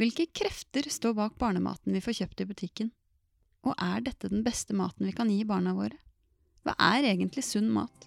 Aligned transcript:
Hvilke 0.00 0.24
krefter 0.32 0.86
står 0.88 1.12
bak 1.12 1.34
barnematen 1.36 1.92
vi 1.92 2.00
får 2.00 2.14
kjøpt 2.22 2.40
i 2.40 2.44
butikken? 2.48 2.86
Og 3.68 3.74
er 3.76 4.00
dette 4.00 4.30
den 4.32 4.40
beste 4.40 4.72
maten 4.72 5.04
vi 5.04 5.12
kan 5.12 5.28
gi 5.28 5.42
barna 5.44 5.74
våre? 5.76 5.98
Hva 6.64 6.72
er 6.80 7.04
egentlig 7.10 7.44
sunn 7.44 7.68
mat? 7.68 8.06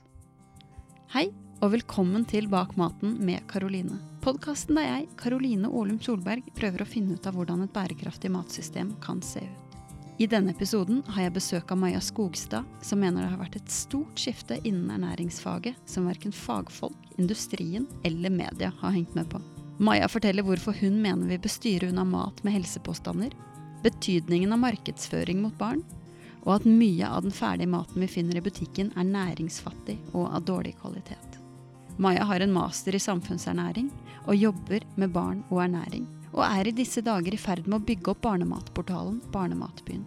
Hei, 1.13 1.27
og 1.61 1.69
velkommen 1.75 2.25
til 2.25 2.49
Bak 2.49 2.73
maten 2.81 3.19
med 3.21 3.45
Karoline. 3.51 3.99
Podkasten 4.25 4.79
der 4.79 4.87
jeg, 4.87 5.07
Karoline 5.21 5.69
Ålum 5.69 6.01
Solberg, 6.01 6.49
prøver 6.57 6.81
å 6.81 6.89
finne 6.89 7.13
ut 7.13 7.29
av 7.29 7.37
hvordan 7.37 7.61
et 7.67 7.75
bærekraftig 7.77 8.33
matsystem 8.33 8.95
kan 9.03 9.21
se 9.21 9.45
ut. 9.45 9.79
I 10.17 10.25
denne 10.25 10.57
episoden 10.57 11.05
har 11.13 11.27
jeg 11.27 11.37
besøk 11.37 11.75
av 11.75 11.83
Maja 11.83 12.01
Skogstad, 12.01 12.65
som 12.81 13.05
mener 13.05 13.21
det 13.21 13.35
har 13.35 13.43
vært 13.45 13.61
et 13.61 13.73
stort 13.73 14.17
skifte 14.17 14.57
innen 14.65 14.89
ernæringsfaget 14.97 15.77
som 15.85 16.09
verken 16.09 16.33
fagfolk, 16.33 16.97
industrien 17.21 17.85
eller 18.01 18.33
media 18.33 18.73
har 18.81 18.97
hengt 18.97 19.13
med 19.13 19.29
på. 19.29 19.45
Maja 19.77 20.07
forteller 20.07 20.45
hvorfor 20.45 20.75
hun 20.81 21.01
mener 21.01 21.27
vi 21.31 21.39
bør 21.41 21.53
styre 21.53 21.89
unna 21.89 22.05
mat 22.05 22.43
med 22.43 22.53
helsepåstander, 22.57 23.33
betydningen 23.83 24.53
av 24.53 24.61
markedsføring 24.61 25.41
mot 25.41 25.55
barn, 25.57 25.81
og 26.43 26.57
at 26.57 26.67
mye 26.67 27.07
av 27.07 27.23
den 27.25 27.33
ferdige 27.33 27.71
maten 27.71 28.03
vi 28.03 28.11
finner 28.11 28.37
i 28.37 28.43
butikken 28.43 28.91
er 28.99 29.07
næringsfattig 29.07 29.97
og 30.13 30.27
av 30.27 30.43
dårlig 30.47 30.75
kvalitet. 30.81 31.39
Maja 31.97 32.25
har 32.27 32.41
en 32.41 32.53
master 32.53 32.95
i 32.95 33.01
samfunnsernæring 33.01 33.89
og 34.25 34.35
jobber 34.35 34.85
med 34.97 35.13
barn 35.13 35.43
og 35.49 35.61
ernæring 35.65 36.07
og 36.33 36.41
er 36.47 36.67
i 36.67 36.75
disse 36.75 37.03
dager 37.05 37.35
i 37.35 37.39
ferd 37.39 37.67
med 37.67 37.79
å 37.79 37.85
bygge 37.85 38.11
opp 38.13 38.23
barnematportalen 38.25 39.19
Barnematbyen. 39.33 40.03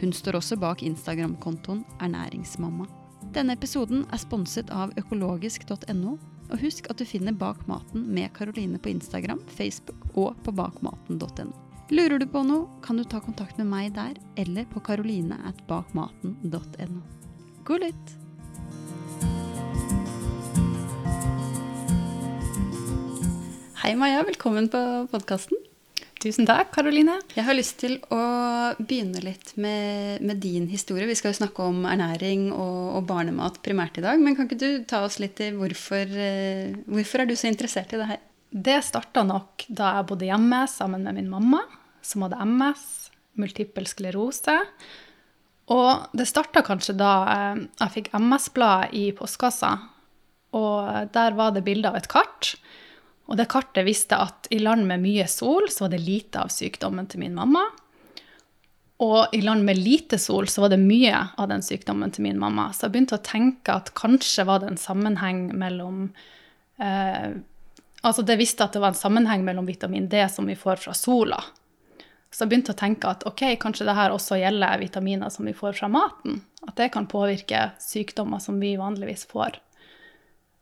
Hun 0.00 0.12
står 0.14 0.38
også 0.38 0.58
bak 0.60 0.84
Instagram-kontoen 0.86 1.82
Ernæringsmamma. 2.04 2.86
Denne 3.34 3.56
episoden 3.56 4.04
er 4.12 4.20
sponset 4.22 4.70
av 4.70 4.92
økologisk.no, 5.00 6.16
og 6.50 6.58
husk 6.62 6.86
at 6.90 6.98
du 7.00 7.04
finner 7.08 7.34
Bak 7.36 7.58
maten 7.70 8.00
med 8.14 8.28
Karoline 8.36 8.78
på 8.82 8.88
Instagram, 8.92 9.40
Facebook 9.56 10.00
og 10.14 10.30
på 10.46 10.50
bakmaten.no. 10.56 11.52
Lurer 11.94 12.18
du 12.18 12.26
på 12.26 12.40
noe, 12.42 12.66
kan 12.82 12.96
du 12.98 13.04
ta 13.06 13.20
kontakt 13.22 13.58
med 13.60 13.68
meg 13.70 13.94
der, 13.94 14.14
eller 14.42 14.64
på 14.72 14.78
karoline.bakmaten.no. 14.86 17.00
God 17.66 17.80
lytt! 17.84 18.06
Hei 23.86 23.94
Maja, 23.94 24.24
velkommen 24.26 24.66
på 24.72 24.80
podkasten. 25.12 25.58
Tusen 26.26 26.46
takk, 26.48 26.72
Karoline. 26.74 27.20
Jeg 27.36 27.46
har 27.46 27.54
lyst 27.54 27.76
til 27.78 28.00
å 28.10 28.18
begynne 28.80 29.20
litt 29.22 29.52
med, 29.62 30.24
med, 30.26 30.40
din 30.42 30.64
historie. 30.66 31.06
Vi 31.06 31.14
skal 31.14 31.30
jo 31.30 31.38
snakke 31.38 31.62
om 31.62 31.84
ernæring 31.86 32.48
og, 32.50 32.78
og, 32.96 33.04
barnemat 33.06 33.60
primært 33.62 34.00
i 34.00 34.02
dag. 34.02 34.18
Men 34.18 34.34
kan 34.34 34.48
ikke 34.48 34.58
du 34.58 34.82
ta 34.90 35.04
oss 35.06 35.20
litt 35.22 35.38
i 35.44 35.52
hvorfor, 35.54 36.10
eh, 36.18 36.72
hvorfor 36.90 37.22
er 37.22 37.30
du 37.30 37.36
så 37.38 37.46
interessert 37.46 37.94
i 37.94 38.00
det 38.00 38.08
her? 38.10 38.24
Det 38.50 38.74
starta 38.82 39.22
nok 39.28 39.68
da 39.68 39.92
jeg 40.00 40.08
bodde 40.08 40.26
hjemme 40.26 40.64
sammen 40.72 41.06
med 41.06 41.20
min 41.20 41.30
mamma, 41.30 41.60
som 42.02 42.24
hadde 42.26 42.42
MS, 42.42 42.82
multippel 43.38 43.86
sklerose. 43.86 44.56
Og 45.70 46.16
det 46.16 46.26
starta 46.26 46.64
kanskje 46.66 46.96
da 46.98 47.12
eh, 47.36 47.62
jeg 47.84 47.94
fikk 48.00 48.10
MS-blad 48.18 48.98
i 48.98 49.12
postkassa. 49.14 49.76
Og 50.58 51.14
der 51.14 51.38
var 51.38 51.54
det 51.54 51.62
bilde 51.70 51.94
av 51.94 52.00
et 52.00 52.10
kart 52.10 52.56
og 53.26 53.38
det 53.38 53.48
kartet 53.50 53.86
visste 53.86 54.18
at 54.22 54.46
i 54.54 54.60
land 54.62 54.86
med 54.86 55.02
mye 55.02 55.26
sol 55.30 55.66
så 55.72 55.86
var 55.86 55.96
det 55.96 56.04
lite 56.06 56.44
av 56.44 56.52
sykdommen 56.54 57.08
til 57.10 57.24
min 57.24 57.34
mamma. 57.34 57.64
Og 59.02 59.34
i 59.36 59.42
land 59.44 59.66
med 59.66 59.76
lite 59.76 60.18
sol 60.18 60.46
så 60.48 60.62
var 60.64 60.72
det 60.72 60.80
mye 60.80 61.18
av 61.36 61.50
den 61.50 61.64
sykdommen 61.64 62.14
til 62.14 62.24
min 62.24 62.38
mamma. 62.40 62.70
Så 62.72 62.86
jeg 62.86 62.94
begynte 62.94 63.18
å 63.18 63.26
tenke 63.26 63.74
at 63.74 63.92
kanskje 63.98 64.46
var 64.48 64.62
det 64.62 64.70
en 64.70 64.80
sammenheng 64.80 65.50
mellom 65.58 66.08
eh, 66.78 67.36
Altså 68.06 68.22
det 68.22 68.36
visste 68.38 68.62
at 68.62 68.76
det 68.76 68.78
var 68.78 68.92
en 68.92 68.98
sammenheng 68.98 69.42
mellom 69.42 69.66
vitamin 69.66 70.04
D 70.06 70.20
som 70.30 70.46
vi 70.46 70.54
får 70.54 70.78
fra 70.78 70.92
sola. 70.94 71.40
Så 72.30 72.44
jeg 72.44 72.52
begynte 72.52 72.74
å 72.74 72.78
tenke 72.78 73.10
at 73.10 73.24
ok, 73.26 73.42
kanskje 73.58 73.86
det 73.88 73.96
her 73.96 74.14
også 74.14 74.38
gjelder 74.38 74.78
vitaminer 74.78 75.32
som 75.32 75.48
vi 75.48 75.54
får 75.56 75.74
fra 75.80 75.88
maten. 75.90 76.38
At 76.68 76.76
det 76.78 76.92
kan 76.94 77.08
påvirke 77.10 77.72
sykdommer 77.82 78.38
som 78.44 78.60
vi 78.62 78.76
vanligvis 78.78 79.26
får. 79.26 79.58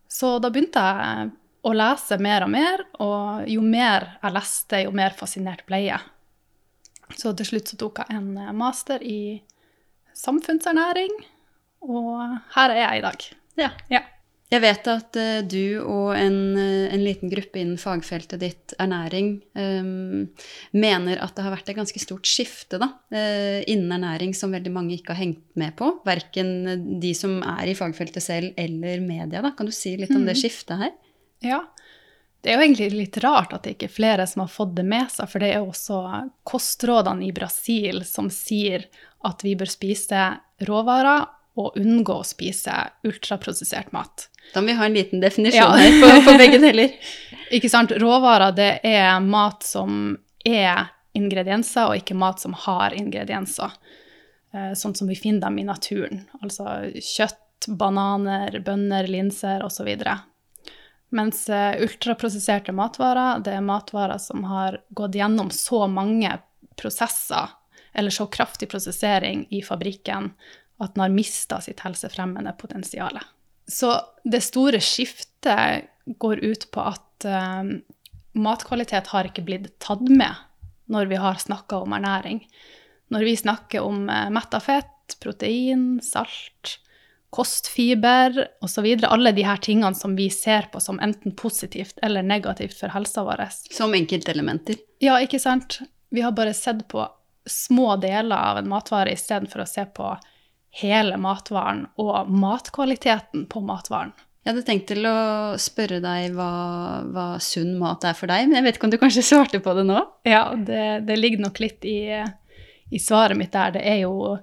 Så 0.08 0.38
da 0.40 0.48
begynte 0.54 0.80
jeg 0.80 1.34
å 1.64 1.72
lese 1.72 2.18
mer 2.22 2.44
og 2.46 2.52
mer, 2.52 2.84
og 3.02 3.48
jo 3.50 3.64
mer 3.64 4.08
jeg 4.20 4.36
leste, 4.36 4.82
jo 4.84 4.94
mer 4.96 5.16
fascinert 5.16 5.64
ble 5.68 5.84
jeg. 5.86 6.10
Så 7.16 7.34
til 7.36 7.48
slutt 7.48 7.70
så 7.72 7.78
tok 7.80 8.02
jeg 8.02 8.16
en 8.16 8.32
eh, 8.40 8.56
master 8.56 9.04
i 9.04 9.20
samfunnsernæring, 10.16 11.14
og 11.84 12.40
her 12.56 12.74
er 12.74 12.80
jeg 12.80 13.00
i 13.00 13.04
dag. 13.04 13.30
Ja. 13.60 13.70
ja. 13.92 14.02
Jeg 14.52 14.60
vet 14.62 14.88
at 14.92 15.16
uh, 15.18 15.40
du 15.48 15.80
og 15.80 16.12
en, 16.14 16.36
uh, 16.54 16.86
en, 16.92 17.02
liten 17.02 17.30
gruppe 17.32 17.58
innen 17.58 17.80
fagfeltet 17.80 18.42
ditt, 18.42 18.74
ernæring, 18.78 19.32
um, 19.56 20.28
mener 20.76 21.22
at 21.24 21.34
det 21.34 21.46
har 21.46 21.54
vært 21.56 21.72
et 21.72 21.78
ganske 21.78 22.02
stort 22.02 22.28
skifte 22.28 22.78
da, 22.78 22.90
uh, 23.14 23.60
innen 23.70 23.96
ernæring 23.96 24.36
som 24.36 24.54
veldig 24.54 24.72
mange 24.74 24.94
ikke 24.98 25.16
har 25.16 25.22
hengt 25.24 25.42
med 25.58 25.74
på. 25.80 25.90
Verken 26.06 27.00
de 27.02 27.14
som 27.18 27.40
er 27.56 27.72
i 27.72 27.76
fagfeltet 27.78 28.22
selv, 28.22 28.52
eller 28.60 29.02
media. 29.02 29.42
Da. 29.42 29.54
Kan 29.56 29.70
du 29.70 29.74
si 29.74 29.96
litt 29.98 30.14
om 30.14 30.22
mm. 30.22 30.30
det 30.30 30.38
skiftet 30.38 30.84
her? 30.84 30.94
Ja. 31.44 31.62
Det 32.44 32.52
er 32.52 32.58
jo 32.58 32.64
egentlig 32.66 32.90
litt 32.92 33.16
rart 33.24 33.54
at 33.56 33.64
det 33.64 33.76
ikke 33.76 33.88
er 33.88 33.94
flere 33.94 34.26
som 34.28 34.42
har 34.42 34.50
fått 34.52 34.74
det 34.76 34.84
med 34.84 35.08
seg, 35.08 35.30
for 35.32 35.40
det 35.40 35.52
er 35.52 35.62
jo 35.62 35.70
også 35.70 36.00
kostrådene 36.44 37.24
i 37.24 37.32
Brasil 37.32 38.02
som 38.04 38.28
sier 38.32 38.84
at 39.24 39.40
vi 39.46 39.54
bør 39.56 39.70
spise 39.72 40.26
råvarer 40.68 41.24
og 41.56 41.78
unngå 41.78 42.18
å 42.20 42.26
spise 42.26 42.74
ultraprosessert 43.06 43.94
mat. 43.96 44.28
Da 44.52 44.60
må 44.60 44.72
vi 44.72 44.76
ha 44.76 44.88
en 44.88 44.96
liten 44.96 45.22
definisjon 45.22 45.62
ja. 45.62 45.70
her 45.78 45.96
på, 46.02 46.10
på, 46.26 46.36
begge 46.40 46.60
deler. 46.60 46.92
ikke 47.56 47.70
sant. 47.72 47.94
Råvarer, 48.02 48.52
det 48.56 48.70
er 48.84 49.22
mat 49.24 49.64
som 49.64 50.16
er 50.44 50.90
ingredienser, 51.16 51.88
og 51.88 52.02
ikke 52.02 52.18
mat 52.18 52.42
som 52.42 52.56
har 52.66 52.92
ingredienser. 52.98 53.72
Eh, 54.54 54.72
sånn 54.76 54.94
som 54.98 55.08
vi 55.08 55.16
finner 55.18 55.46
dem 55.46 55.62
i 55.62 55.66
naturen. 55.70 56.26
Altså 56.42 56.90
kjøtt, 56.98 57.70
bananer, 57.80 58.58
bønner, 58.66 59.08
linser 59.08 59.64
osv. 59.64 59.94
Mens 61.14 61.48
eh, 61.48 61.82
ultraprosesserte 61.82 62.72
matvarer, 62.74 63.38
det 63.46 63.52
er 63.54 63.62
matvarer 63.62 64.18
som 64.18 64.42
har 64.50 64.80
gått 64.98 65.14
gjennom 65.14 65.50
så 65.54 65.84
mange 65.86 66.32
prosesser, 66.74 67.52
eller 67.94 68.10
så 68.10 68.26
kraftig 68.26 68.68
prosessering 68.72 69.44
i 69.54 69.62
fabrikken, 69.62 70.32
at 70.82 70.96
den 70.96 71.04
har 71.04 71.14
mista 71.14 71.60
sitt 71.62 71.84
helsefremmende 71.86 72.56
potensial. 72.58 73.20
Så 73.70 73.94
det 74.26 74.42
store 74.42 74.80
skiftet 74.82 75.86
går 76.18 76.42
ut 76.42 76.66
på 76.74 76.82
at 76.82 77.26
uh, 77.30 77.62
matkvalitet 78.34 79.12
har 79.14 79.30
ikke 79.30 79.46
blitt 79.46 79.70
tatt 79.78 80.02
med 80.10 80.34
når 80.90 81.06
vi 81.12 81.20
har 81.22 81.38
snakka 81.40 81.78
om 81.86 81.94
ernæring. 81.94 82.42
Når 83.14 83.28
vi 83.30 83.36
snakker 83.38 83.86
om 83.86 84.08
uh, 84.10 84.26
metta 84.34 84.58
fett, 84.60 85.14
protein, 85.22 86.02
salt, 86.02 86.80
kostfiber 87.34 88.36
osv. 88.62 88.86
Alle 89.02 89.32
de 89.34 89.42
her 89.42 89.58
tingene 89.62 89.94
som 89.98 90.14
vi 90.16 90.28
ser 90.30 90.68
på 90.72 90.80
som 90.80 91.00
enten 91.02 91.34
positivt 91.34 91.98
eller 92.02 92.22
negativt 92.22 92.76
for 92.78 92.94
helsa 92.94 93.24
vår. 93.26 93.42
Som 93.74 93.94
enkeltelementer? 93.94 94.78
Ja, 95.02 95.18
ikke 95.20 95.40
sant. 95.42 95.80
Vi 96.14 96.22
har 96.22 96.36
bare 96.36 96.54
sett 96.54 96.86
på 96.88 97.08
små 97.50 97.96
deler 97.96 98.36
av 98.36 98.60
en 98.60 98.70
matvare 98.70 99.16
istedenfor 99.16 99.64
å 99.64 99.66
se 99.68 99.82
på 99.96 100.12
hele 100.80 101.18
matvaren 101.18 101.88
og 101.98 102.30
matkvaliteten 102.30 103.48
på 103.50 103.64
matvaren. 103.66 104.14
Jeg 104.44 104.52
hadde 104.52 104.64
tenkt 104.68 104.88
til 104.92 105.06
å 105.08 105.18
spørre 105.58 105.98
deg 106.04 106.34
hva, 106.36 106.48
hva, 107.08 107.28
sunn 107.40 107.78
mat 107.80 108.04
er 108.04 108.14
for 108.14 108.30
deg, 108.30 108.46
men 108.46 108.58
jeg 108.58 108.66
vet 108.66 108.78
ikke 108.78 108.90
om 108.90 108.94
du 108.94 109.00
kanskje 109.00 109.26
svarte 109.26 109.60
på 109.64 109.74
det 109.74 109.86
nå? 109.88 110.00
Ja, 110.28 110.50
det, 110.54 111.06
det 111.08 111.16
ligger 111.16 111.46
nok 111.46 111.62
litt 111.64 111.86
i, 111.88 112.20
i 112.92 113.00
svaret 113.00 113.40
mitt 113.40 113.54
der. 113.56 113.78
Det 113.78 113.86
er 113.88 114.02
jo 114.04 114.36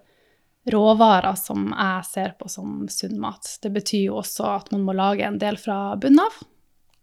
råvarer 0.65 1.35
som 1.39 1.71
jeg 1.71 2.05
ser 2.05 2.33
på 2.39 2.49
som 2.49 2.85
sunn 2.89 3.19
mat. 3.21 3.47
Det 3.61 3.71
betyr 3.73 4.05
jo 4.11 4.19
også 4.21 4.47
at 4.59 4.71
man 4.73 4.85
må 4.85 4.95
lage 4.97 5.25
en 5.25 5.39
del 5.41 5.57
fra 5.57 5.95
bunnen 5.97 6.23
av. 6.25 6.39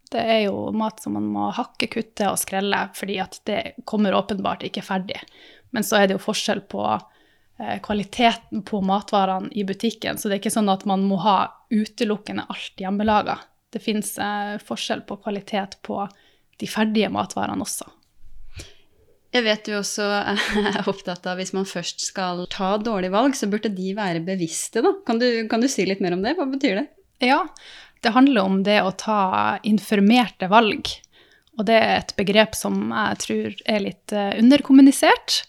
Det 0.09 0.23
er 0.23 0.41
jo 0.47 0.71
mat 0.73 1.03
som 1.03 1.19
man 1.19 1.27
må 1.29 1.51
hakke, 1.53 1.91
kutte 1.93 2.31
og 2.31 2.39
skrelle, 2.41 2.87
fordi 2.97 3.19
at 3.21 3.41
det 3.49 3.61
kommer 3.89 4.17
åpenbart 4.17 4.65
ikke 4.65 4.85
ferdig. 4.87 5.19
Men 5.75 5.85
så 5.85 5.99
er 5.99 6.09
det 6.09 6.17
jo 6.17 6.25
forskjell 6.25 6.63
på 6.71 6.85
eh, 6.95 7.77
kvaliteten 7.85 8.63
på 8.65 8.81
matvarene 8.81 9.53
i 9.53 9.67
butikken, 9.69 10.17
så 10.17 10.29
det 10.29 10.39
er 10.39 10.43
ikke 10.43 10.55
sånn 10.55 10.73
at 10.73 10.87
man 10.89 11.05
må 11.05 11.21
ha 11.27 11.37
utelukkende 11.69 12.47
alt 12.49 12.81
hjemmelaga. 12.81 13.37
Det 13.69 13.85
fins 13.85 14.15
eh, 14.23 14.57
forskjell 14.65 15.05
på 15.05 15.21
kvalitet 15.27 15.77
på 15.85 16.01
de 16.59 16.71
ferdige 16.71 17.13
matvarene 17.13 17.67
også. 17.67 17.91
Jeg 19.39 19.47
vet 19.47 19.69
du 19.69 19.75
også 19.79 20.07
er 20.75 20.89
opptatt 20.91 21.27
av 21.31 21.39
hvis 21.39 21.55
man 21.55 21.69
først 21.69 22.03
skal 22.09 22.43
ta 22.51 22.75
dårlige 22.83 23.15
valg, 23.15 23.37
så 23.39 23.47
burde 23.51 23.71
de 23.71 23.93
være 23.95 24.25
bevisste, 24.27 24.83
da. 24.83 24.97
Kan 25.07 25.21
du, 25.23 25.29
kan 25.51 25.63
du 25.63 25.69
si 25.71 25.87
litt 25.87 26.03
mer 26.03 26.17
om 26.17 26.25
det? 26.25 26.35
Hva 26.39 26.49
betyr 26.51 26.81
det? 26.81 26.89
Ja, 27.23 27.45
det 28.03 28.15
handler 28.15 28.47
om 28.47 28.63
det 28.67 28.81
å 28.83 28.95
ta 28.99 29.59
informerte 29.67 30.51
valg. 30.51 30.91
Og 31.59 31.67
det 31.67 31.79
er 31.79 31.95
et 31.97 32.15
begrep 32.19 32.55
som 32.55 32.91
jeg 32.91 33.23
tror 33.25 33.63
er 33.67 33.83
litt 33.83 34.15
eh, 34.15 34.35
underkommunisert. 34.39 35.41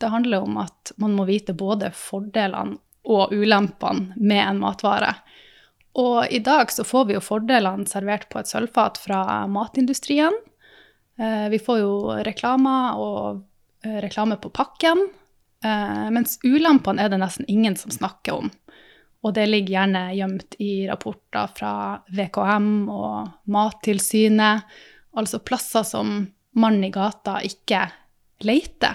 Det 0.00 0.12
handler 0.12 0.44
om 0.44 0.60
at 0.62 0.92
man 1.00 1.16
må 1.16 1.26
vite 1.28 1.56
både 1.56 1.90
fordelene 1.96 2.78
og 3.08 3.32
ulempene 3.32 4.16
med 4.16 4.42
en 4.44 4.60
matvare. 4.60 5.14
Og 5.98 6.28
i 6.32 6.40
dag 6.44 6.70
så 6.72 6.84
får 6.86 7.08
vi 7.08 7.16
jo 7.16 7.24
fordelene 7.24 7.88
servert 7.88 8.28
på 8.32 8.40
et 8.40 8.48
sølvfat 8.48 9.00
fra 9.00 9.22
matindustrien. 9.50 10.36
Eh, 11.18 11.48
vi 11.48 11.58
får 11.58 11.78
jo 11.82 11.94
reklamer 12.26 12.98
og 13.02 13.40
eh, 13.84 13.98
reklame 14.04 14.38
på 14.38 14.52
pakken, 14.54 15.08
eh, 15.64 16.06
mens 16.14 16.38
ulempene 16.46 17.02
er 17.02 17.12
det 17.12 17.18
nesten 17.22 17.48
ingen 17.50 17.76
som 17.76 17.90
snakker 17.94 18.38
om. 18.38 18.52
Og 19.26 19.34
det 19.34 19.48
ligger 19.48 19.74
gjerne 19.74 20.04
gjemt 20.14 20.54
i 20.62 20.86
rapporter 20.86 21.50
fra 21.56 21.72
VKM 22.14 22.86
og 22.86 23.50
Mattilsynet, 23.50 24.78
altså 25.18 25.42
plasser 25.42 25.82
som 25.82 26.20
mannen 26.58 26.86
i 26.86 26.92
gata 26.94 27.40
ikke 27.42 27.82
leter. 28.46 28.94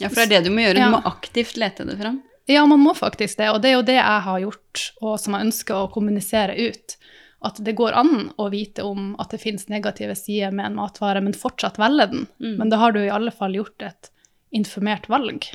Ja, 0.00 0.08
for 0.08 0.22
det 0.22 0.30
er 0.30 0.32
det 0.38 0.48
du 0.48 0.54
må 0.54 0.64
gjøre. 0.64 0.80
Ja. 0.80 0.88
Du 0.88 0.96
må 0.96 1.02
aktivt 1.04 1.60
lete 1.60 1.84
det 1.84 1.98
fram. 2.00 2.22
Ja, 2.48 2.64
man 2.66 2.80
må 2.80 2.94
faktisk 2.96 3.36
det, 3.38 3.50
og 3.52 3.60
det 3.62 3.70
er 3.70 3.76
jo 3.76 3.86
det 3.86 3.98
jeg 3.98 4.22
har 4.24 4.40
gjort, 4.42 4.86
og 5.04 5.18
som 5.20 5.36
jeg 5.36 5.50
ønsker 5.50 5.76
å 5.76 5.90
kommunisere 5.92 6.56
ut. 6.56 6.96
At 7.40 7.56
det 7.64 7.72
går 7.78 7.96
an 7.96 8.32
å 8.36 8.50
vite 8.52 8.84
om 8.84 9.14
at 9.22 9.32
det 9.32 9.40
finnes 9.40 9.70
negative 9.72 10.14
sider 10.18 10.52
med 10.52 10.66
en 10.66 10.76
matvare, 10.76 11.22
men 11.24 11.36
fortsatt 11.36 11.80
velge 11.80 12.10
den. 12.12 12.26
Mm. 12.40 12.56
Men 12.58 12.72
da 12.72 12.80
har 12.82 12.92
du 12.92 13.00
i 13.00 13.12
alle 13.12 13.32
fall 13.32 13.56
gjort 13.56 13.82
et 13.86 14.10
informert 14.52 15.08
valg. 15.08 15.46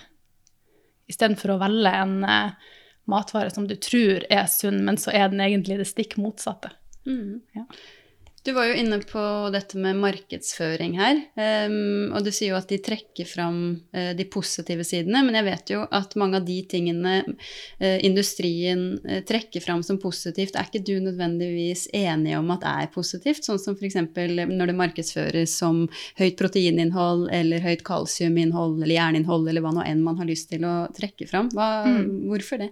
Istedenfor 1.12 1.54
å 1.54 1.60
velge 1.62 1.92
en 1.94 2.24
eh, 2.26 2.72
matvare 3.12 3.54
som 3.54 3.68
du 3.70 3.76
tror 3.78 4.26
er 4.34 4.48
sunn, 4.50 4.82
men 4.88 4.98
så 4.98 5.14
er 5.14 5.30
den 5.30 5.44
egentlig 5.46 5.78
det 5.82 5.88
stikk 5.92 6.18
motsatte. 6.18 6.74
Mm. 7.06 7.44
Ja. 7.54 7.68
Du 8.46 8.52
var 8.54 8.68
jo 8.70 8.76
inne 8.78 9.00
på 9.02 9.22
dette 9.50 9.80
med 9.82 9.98
markedsføring 9.98 11.00
her, 11.00 11.22
Um, 11.36 12.12
og 12.16 12.24
du 12.26 12.30
sier 12.34 12.52
jo 12.52 12.58
at 12.58 12.70
de 12.70 12.78
trekker 12.84 13.26
fram 13.28 13.58
uh, 13.96 14.12
de 14.18 14.26
positive 14.30 14.86
sidene, 14.86 15.24
men 15.26 15.36
jeg 15.40 15.46
vet 15.48 15.72
jo 15.74 15.82
at 15.98 16.14
mange 16.20 16.40
av 16.40 16.46
de 16.46 16.60
tingene 16.70 17.16
uh, 17.26 17.98
industrien 18.06 18.84
uh, 19.02 19.20
trekker 19.26 19.64
fram 19.66 19.82
som 19.86 19.98
positivt, 20.02 20.56
er 20.56 20.70
ikke 20.70 20.84
du 20.86 20.94
nødvendigvis 21.02 21.88
enig 21.98 22.36
om 22.38 22.54
at 22.54 22.68
er 22.70 22.92
positivt, 22.94 23.48
sånn 23.48 23.62
som 23.62 23.78
f.eks. 23.80 23.98
når 24.06 24.72
det 24.72 24.78
markedsføres 24.78 25.58
som 25.58 25.86
høyt 26.22 26.38
proteininnhold 26.40 27.28
eller 27.34 27.66
høyt 27.66 27.84
kalsiuminnhold 27.88 28.78
eller 28.84 28.96
jerninnhold 29.00 29.50
eller 29.50 29.66
hva 29.66 29.74
nå 29.80 29.90
enn 29.90 30.06
man 30.06 30.22
har 30.22 30.30
lyst 30.30 30.52
til 30.54 30.68
å 30.70 30.78
trekke 30.96 31.30
fram. 31.32 31.50
Hva, 31.56 31.72
Mm. 31.86 32.30
Hvorfor 32.30 32.60
det? 32.62 32.70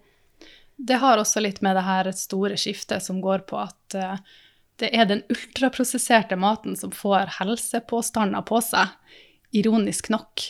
Det 0.78 0.98
har 1.02 1.20
også 1.20 1.42
litt 1.44 1.60
med 1.66 1.75
det 1.78 1.84
her 1.86 2.08
store 2.18 2.58
skiftet 2.60 3.04
som 3.04 3.20
går 3.22 3.44
på 3.50 3.60
at 3.62 3.98
det 4.84 4.92
er 4.92 5.08
den 5.08 5.24
ultraprosesserte 5.32 6.36
maten 6.40 6.76
som 6.80 6.92
får 6.92 7.38
helsepåstander 7.40 8.44
på 8.48 8.60
seg, 8.64 8.92
ironisk 9.56 10.10
nok. 10.12 10.50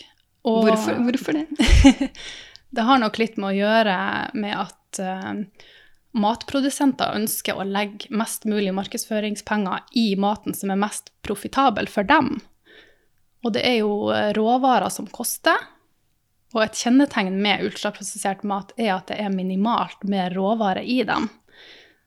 Og 0.50 0.66
Hvorfor, 0.68 1.00
hvorfor 1.06 1.38
det? 1.38 2.10
det 2.76 2.88
har 2.88 3.00
nok 3.00 3.20
litt 3.22 3.38
med 3.38 3.52
å 3.52 3.58
gjøre 3.58 3.98
med 4.34 4.56
at 4.58 5.00
uh, 5.04 5.70
matprodusenter 6.18 7.14
ønsker 7.18 7.58
å 7.58 7.68
legge 7.68 8.10
mest 8.14 8.48
mulig 8.50 8.74
markedsføringspenger 8.76 9.86
i 10.00 10.14
maten 10.20 10.58
som 10.58 10.74
er 10.74 10.82
mest 10.82 11.14
profitabel 11.26 11.90
for 11.92 12.08
dem. 12.10 12.36
Og 13.44 13.54
det 13.56 13.64
er 13.68 13.80
jo 13.82 14.10
eh, 14.16 14.32
råvarer 14.38 14.92
som 14.94 15.10
koster. 15.12 15.58
Og 16.54 16.62
et 16.64 16.78
kjennetegn 16.80 17.42
med 17.44 17.66
ultraprosessert 17.66 18.46
mat 18.48 18.72
er 18.78 18.94
at 18.96 19.10
det 19.10 19.18
er 19.20 19.34
minimalt 19.34 20.06
med 20.08 20.36
råvarer 20.38 20.86
i 20.86 21.02
dem. 21.08 21.28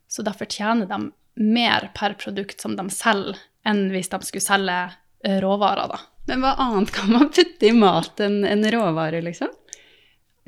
Så 0.08 0.25
derfor 0.25 0.49
tjener 0.49 0.88
de 0.88 1.11
mer 1.36 1.90
per 1.96 2.16
produkt 2.20 2.60
som 2.60 2.76
de 2.78 2.88
selger, 2.92 3.38
enn 3.66 3.88
hvis 3.92 4.10
de 4.12 4.20
skulle 4.24 4.44
selge 4.44 4.78
eh, 5.24 5.38
råvarer, 5.42 5.92
da. 5.92 6.00
Men 6.26 6.42
hva 6.42 6.54
annet 6.62 6.90
kan 6.94 7.12
man 7.12 7.30
putte 7.30 7.68
i 7.68 7.74
mat 7.76 8.22
enn 8.24 8.40
en 8.46 8.66
råvarer, 8.72 9.22
liksom? 9.22 9.52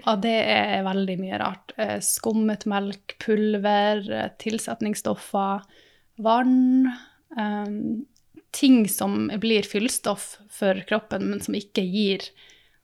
Ja, 0.04 0.14
det 0.18 0.36
er 0.50 0.86
veldig 0.86 1.18
mye 1.20 1.38
rart. 1.42 1.74
Eh, 1.76 1.98
Skummet 2.04 2.66
melk, 2.70 3.18
pulver, 3.22 4.02
eh, 4.14 4.32
tilsetningsstoffer, 4.42 5.62
vann 6.18 6.88
Um, 7.36 8.06
Ting 8.50 8.88
som 8.88 9.30
blir 9.36 9.62
fyllstoff 9.62 10.38
for 10.50 10.80
kroppen, 10.88 11.26
men 11.30 11.40
som 11.40 11.54
ikke 11.54 11.82
gir 11.84 12.22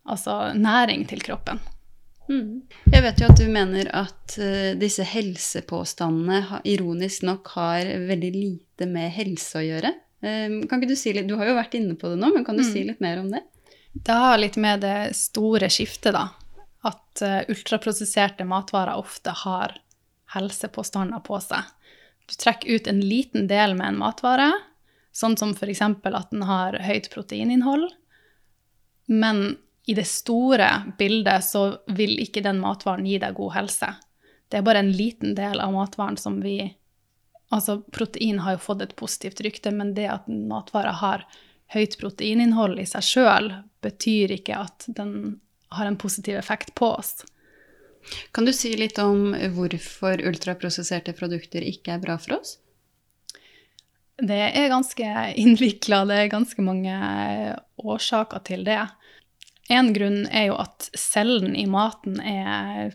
altså, 0.04 0.52
næring 0.52 1.06
til 1.08 1.22
kroppen. 1.24 1.60
Mm. 2.30 2.62
Jeg 2.92 3.02
vet 3.04 3.20
jo 3.20 3.26
at 3.28 3.36
du 3.40 3.48
mener 3.52 3.88
at 3.92 4.36
uh, 4.40 4.72
disse 4.80 5.04
helsepåstandene 5.04 6.38
ha- 6.48 6.60
ironisk 6.64 7.22
nok 7.28 7.50
har 7.56 7.84
veldig 8.08 8.30
lite 8.34 8.86
med 8.88 9.10
helse 9.12 9.60
å 9.60 9.64
gjøre. 9.66 9.90
Um, 10.24 10.62
kan 10.68 10.80
ikke 10.80 10.88
Du 10.94 10.96
si 10.96 11.12
litt, 11.12 11.28
du 11.28 11.36
har 11.36 11.50
jo 11.50 11.56
vært 11.58 11.74
inne 11.76 11.98
på 12.00 12.08
det 12.14 12.16
nå, 12.22 12.30
men 12.32 12.44
kan 12.46 12.56
du 12.56 12.62
Mm. 12.64 12.72
si 12.72 12.84
litt 12.84 13.00
mer 13.04 13.18
om 13.20 13.28
det? 13.30 13.42
Det 13.94 14.12
har 14.24 14.38
litt 14.40 14.56
med 14.56 14.80
det 14.80 15.14
store 15.14 15.68
skiftet, 15.68 16.14
da. 16.16 16.28
At 16.84 17.22
uh, 17.22 17.42
ultraprosesserte 17.52 18.44
matvarer 18.48 18.96
ofte 18.96 19.30
har 19.44 19.76
helsepåstander 20.34 21.20
på 21.24 21.38
seg. 21.44 21.62
Du 22.26 22.34
trekker 22.40 22.74
ut 22.78 22.86
en 22.88 23.00
liten 23.04 23.46
del 23.46 23.74
med 23.76 23.86
en 23.92 23.98
matvare, 24.00 24.48
sånn 25.12 25.36
som 25.38 25.52
f.eks. 25.54 25.82
at 25.84 26.30
den 26.32 26.42
har 26.48 26.72
høyt 26.80 27.10
proteininnhold. 27.12 27.90
Men 29.12 29.58
i 29.86 29.94
det 29.94 30.06
store 30.08 30.68
bildet 30.98 31.44
så 31.44 31.64
vil 31.92 32.16
ikke 32.22 32.42
den 32.44 32.60
matvaren 32.62 33.04
gi 33.06 33.18
deg 33.20 33.36
god 33.36 33.52
helse. 33.58 33.90
Det 34.48 34.60
er 34.60 34.66
bare 34.66 34.80
en 34.84 34.92
liten 34.94 35.34
del 35.36 35.60
av 35.60 35.74
matvaren 35.74 36.18
som 36.20 36.40
vi 36.44 36.74
Altså, 37.52 37.76
protein 37.92 38.40
har 38.42 38.56
jo 38.56 38.62
fått 38.64 38.80
et 38.82 38.94
positivt 38.98 39.38
rykte, 39.44 39.70
men 39.70 39.92
det 39.94 40.08
at 40.10 40.24
matvarer 40.26 40.96
har 40.98 41.20
høyt 41.70 41.92
proteininnhold 42.00 42.80
i 42.82 42.86
seg 42.88 43.04
sjøl, 43.06 43.50
betyr 43.84 44.32
ikke 44.34 44.56
at 44.64 44.86
den 44.96 45.12
har 45.76 45.86
en 45.86 45.98
positiv 46.00 46.40
effekt 46.40 46.72
på 46.74 46.88
oss. 46.96 47.20
Kan 48.34 48.48
du 48.48 48.52
si 48.56 48.72
litt 48.80 48.98
om 48.98 49.36
hvorfor 49.54 50.24
ultraprosesserte 50.24 51.14
produkter 51.14 51.62
ikke 51.62 51.94
er 51.94 52.02
bra 52.02 52.18
for 52.18 52.40
oss? 52.40 52.56
Det 54.18 54.40
er 54.48 54.72
ganske 54.72 55.14
innvikla, 55.40 56.04
det 56.10 56.18
er 56.24 56.34
ganske 56.34 56.64
mange 56.64 56.98
årsaker 57.82 58.44
til 58.46 58.66
det. 58.66 58.82
En 59.72 59.92
grunn 59.94 60.26
er 60.28 60.50
jo 60.50 60.58
at 60.60 60.90
cellen 60.98 61.54
i 61.56 61.64
maten 61.70 62.18
er 62.20 62.92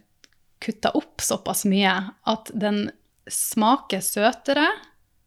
kutta 0.61 0.91
opp 0.97 1.21
såpass 1.23 1.63
mye 1.65 1.93
at 2.29 2.51
den 2.53 2.89
smaker 3.31 4.01
søtere 4.03 4.67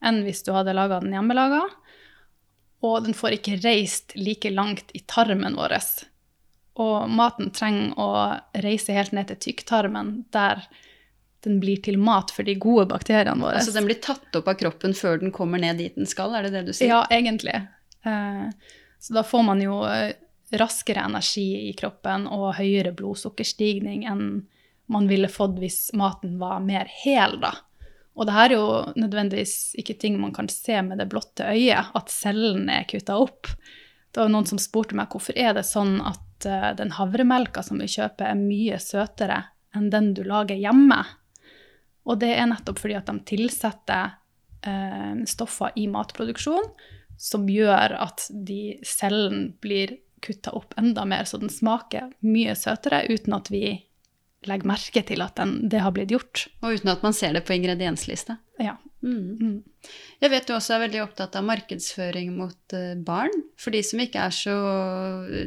enn 0.05 0.23
hvis 0.27 0.43
du 0.47 0.53
hadde 0.55 0.75
laga 0.77 1.01
den 1.03 1.15
hjemmelaga. 1.17 1.63
Og 2.83 3.05
den 3.07 3.15
får 3.15 3.37
ikke 3.39 3.61
reist 3.63 4.15
like 4.19 4.51
langt 4.51 4.91
i 4.95 5.03
tarmen 5.07 5.55
vår. 5.59 5.77
Og 6.83 7.11
maten 7.11 7.53
trenger 7.55 7.95
å 8.01 8.09
reise 8.65 8.95
helt 8.97 9.13
ned 9.15 9.29
til 9.31 9.39
tykktarmen, 9.49 10.25
der 10.35 10.65
den 11.43 11.59
blir 11.63 11.81
til 11.83 11.99
mat 11.99 12.31
for 12.31 12.47
de 12.47 12.55
gode 12.59 12.87
bakteriene 12.91 13.39
våre. 13.43 13.59
Altså 13.59 13.75
Den 13.75 13.87
blir 13.89 13.99
tatt 14.03 14.35
opp 14.39 14.51
av 14.51 14.59
kroppen 14.61 14.95
før 14.95 15.19
den 15.23 15.33
kommer 15.35 15.59
ned 15.63 15.79
dit 15.83 15.95
den 15.99 16.07
skal, 16.11 16.35
er 16.39 16.47
det 16.47 16.53
det 16.55 16.65
du 16.69 16.73
sier? 16.75 16.91
Ja, 16.91 17.01
egentlig. 17.11 17.55
Eh, 18.07 18.47
Så 19.03 19.15
da 19.17 19.25
får 19.27 19.43
man 19.43 19.63
jo 19.63 19.81
eh, 19.87 20.13
raskere 20.61 21.05
energi 21.07 21.69
i 21.69 21.73
kroppen 21.79 22.27
og 22.31 22.55
høyere 22.59 22.95
blodsukkerstigning 22.97 24.07
enn 24.09 24.25
man 24.93 25.07
ville 25.09 25.31
fått 25.31 25.57
hvis 25.63 25.93
maten 25.97 26.37
var 26.41 26.61
mer 26.65 26.89
hel, 27.05 27.39
da. 27.41 27.55
Og 28.13 28.29
det 28.29 28.35
her 28.37 28.51
er 28.51 28.59
jo 28.59 28.67
nødvendigvis 29.01 29.55
ikke 29.81 29.97
ting 30.01 30.19
man 30.21 30.35
kan 30.37 30.51
se 30.53 30.77
med 30.85 31.01
det 31.01 31.09
blotte 31.13 31.47
øyet, 31.49 31.95
at 31.97 32.13
cellene 32.13 32.83
er 32.83 32.89
kutta 32.91 33.17
opp. 33.17 33.49
Det 34.13 34.21
var 34.21 34.33
noen 34.35 34.49
som 34.49 34.61
spurte 34.61 34.97
meg 34.99 35.13
hvorfor 35.13 35.39
er 35.39 35.55
det 35.57 35.65
sånn 35.65 35.97
at 36.05 36.45
eh, 36.49 36.73
den 36.77 36.93
havremelka 36.99 37.65
som 37.65 37.81
vi 37.81 37.89
kjøper, 37.89 38.35
er 38.35 38.41
mye 38.41 38.81
søtere 38.83 39.41
enn 39.73 39.89
den 39.93 40.13
du 40.19 40.21
lager 40.29 40.59
hjemme. 40.61 41.01
Og 42.05 42.19
det 42.21 42.35
er 42.37 42.51
nettopp 42.51 42.83
fordi 42.83 42.99
at 42.99 43.09
de 43.09 43.17
tilsetter 43.33 44.19
eh, 44.69 45.23
stoffer 45.31 45.73
i 45.81 45.89
matproduksjon 45.89 46.69
som 47.23 47.49
gjør 47.49 47.97
at 48.03 48.27
de 48.35 48.77
cellene 48.85 49.55
blir 49.63 49.97
kutta 50.23 50.55
opp 50.57 50.77
enda 50.81 51.05
mer, 51.09 51.27
så 51.29 51.41
den 51.43 51.53
smaker 51.53 52.13
mye 52.25 52.55
søtere 52.59 53.05
uten 53.11 53.35
at 53.37 53.51
vi 53.53 53.65
legger 54.49 54.67
merke 54.67 55.03
til 55.07 55.23
at 55.23 55.37
den, 55.39 55.69
det 55.71 55.83
har 55.85 55.95
blitt 55.95 56.11
gjort. 56.11 56.47
Og 56.63 56.79
uten 56.79 56.91
at 56.93 57.05
man 57.05 57.15
ser 57.15 57.37
det 57.37 57.45
på 57.47 57.55
ingredienslista. 57.55 58.39
Ja. 58.63 58.77
Mm. 59.03 59.39
Mm. 59.39 59.89
Jeg 60.23 60.31
vet 60.31 60.47
du 60.47 60.55
også 60.55 60.77
er 60.77 60.85
veldig 60.85 61.01
opptatt 61.03 61.35
av 61.39 61.47
markedsføring 61.47 62.35
mot 62.37 62.77
eh, 62.77 62.95
barn. 62.99 63.35
For 63.59 63.75
de 63.75 63.83
som 63.87 64.03
ikke 64.03 64.27
er 64.29 64.35
så, 64.35 64.57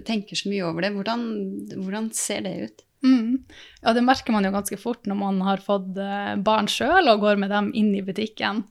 tenker 0.08 0.40
så 0.40 0.52
mye 0.52 0.66
over 0.68 0.86
det, 0.86 0.94
hvordan, 0.96 1.24
hvordan 1.76 2.10
ser 2.16 2.44
det 2.48 2.56
ut? 2.66 2.84
Mm. 3.06 3.46
Ja, 3.84 3.94
det 3.94 4.04
merker 4.04 4.36
man 4.36 4.48
jo 4.48 4.54
ganske 4.56 4.80
fort 4.82 5.06
når 5.08 5.20
man 5.20 5.40
har 5.46 5.64
fått 5.64 5.96
eh, 6.02 6.34
barn 6.44 6.70
sjøl 6.72 7.12
og 7.12 7.24
går 7.24 7.40
med 7.42 7.54
dem 7.54 7.72
inn 7.78 7.94
i 7.96 8.04
butikken. 8.06 8.66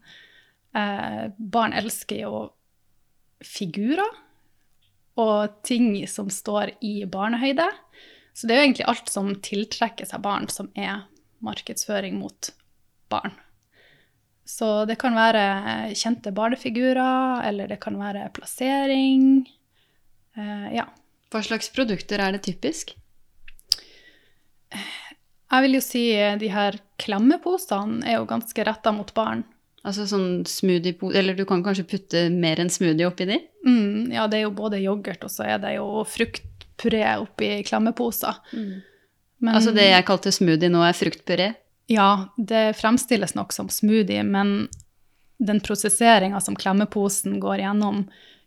Eh, 0.75 1.25
barn 1.39 1.77
elsker 1.77 2.25
jo 2.25 2.45
figurer 3.45 4.24
og 5.21 5.63
ting 5.67 5.93
som 6.11 6.31
står 6.33 6.75
i 6.85 7.05
barnehøyde. 7.07 7.69
Så 8.35 8.49
det 8.49 8.55
er 8.55 8.61
jo 8.61 8.67
egentlig 8.69 8.89
alt 8.91 9.13
som 9.13 9.31
tiltrekker 9.47 10.09
seg 10.09 10.23
barn, 10.25 10.49
som 10.51 10.71
er 10.75 11.07
markedsføring 11.45 12.19
mot 12.19 12.51
barn. 13.13 13.37
Så 14.45 14.85
det 14.89 14.99
kan 15.01 15.17
være 15.17 15.95
kjente 15.97 16.35
barnefigurer, 16.35 17.45
eller 17.49 17.71
det 17.71 17.79
kan 17.81 17.97
være 18.01 18.27
plassering. 18.37 19.47
Eh, 20.37 20.69
ja. 20.75 20.89
Hva 21.33 21.43
slags 21.43 21.71
produkter 21.75 22.21
er 22.21 22.35
det 22.35 22.45
typisk? 22.45 22.93
Jeg 24.75 25.65
vil 25.65 25.77
jo 25.79 25.83
si 25.85 26.05
de 26.41 26.51
her 26.51 26.77
klemmeposene 27.01 28.03
er 28.09 28.19
jo 28.19 28.29
ganske 28.29 28.67
retta 28.67 28.93
mot 28.95 29.11
barn. 29.15 29.45
Altså 29.85 30.07
sånn 30.09 30.45
smoothie 30.49 30.97
Eller 31.13 31.37
du 31.37 31.45
kan 31.49 31.63
kanskje 31.65 31.85
putte 31.89 32.23
mer 32.33 32.61
enn 32.63 32.73
smoothie 32.73 33.09
oppi 33.09 33.27
de? 33.29 33.37
Mm, 33.67 34.13
ja, 34.15 34.27
det 34.31 34.41
er 34.41 34.47
jo 34.47 34.55
både 34.57 34.81
yoghurt, 34.81 35.25
og 35.27 35.33
så 35.33 35.45
er 35.45 35.61
det 35.61 35.75
jo 35.77 36.05
fruktpuré 36.09 37.05
oppi 37.21 37.59
klemmeposer. 37.69 38.41
Men, 38.55 39.53
Altså 39.53 39.75
det 39.77 39.91
jeg 39.91 40.07
kalte 40.09 40.33
smoothie 40.33 40.73
nå, 40.73 40.81
er 40.87 40.97
fruktpuré? 40.97 41.51
Ja, 41.93 42.31
det 42.37 42.79
fremstilles 42.81 43.37
nok 43.37 43.53
som 43.53 43.69
smoothie, 43.69 44.25
men 44.25 44.71
den 45.45 45.61
prosesseringa 45.61 46.41
som 46.41 46.57
klemmeposen 46.57 47.37
går 47.43 47.67
gjennom, 47.67 48.07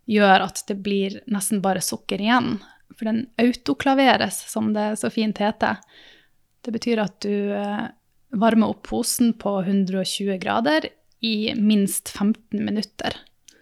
gjør 0.10 0.48
at 0.48 0.64
det 0.70 0.80
blir 0.82 1.20
nesten 1.30 1.62
bare 1.62 1.84
sukker 1.86 2.22
igjen. 2.24 2.56
For 2.96 3.10
den 3.10 3.28
autoklaveres, 3.38 4.40
som 4.50 4.72
det 4.74 4.96
så 4.98 5.12
fint 5.14 5.38
heter. 5.44 5.78
Det 6.66 6.74
betyr 6.74 7.04
at 7.04 7.20
du 7.22 7.54
eh, 7.54 7.90
varmer 8.34 8.72
opp 8.74 8.88
posen 8.90 9.36
på 9.38 9.60
120 9.62 10.40
grader 10.42 10.88
i 11.26 11.54
minst 11.56 12.10
15 12.10 12.66
minutter. 12.66 13.16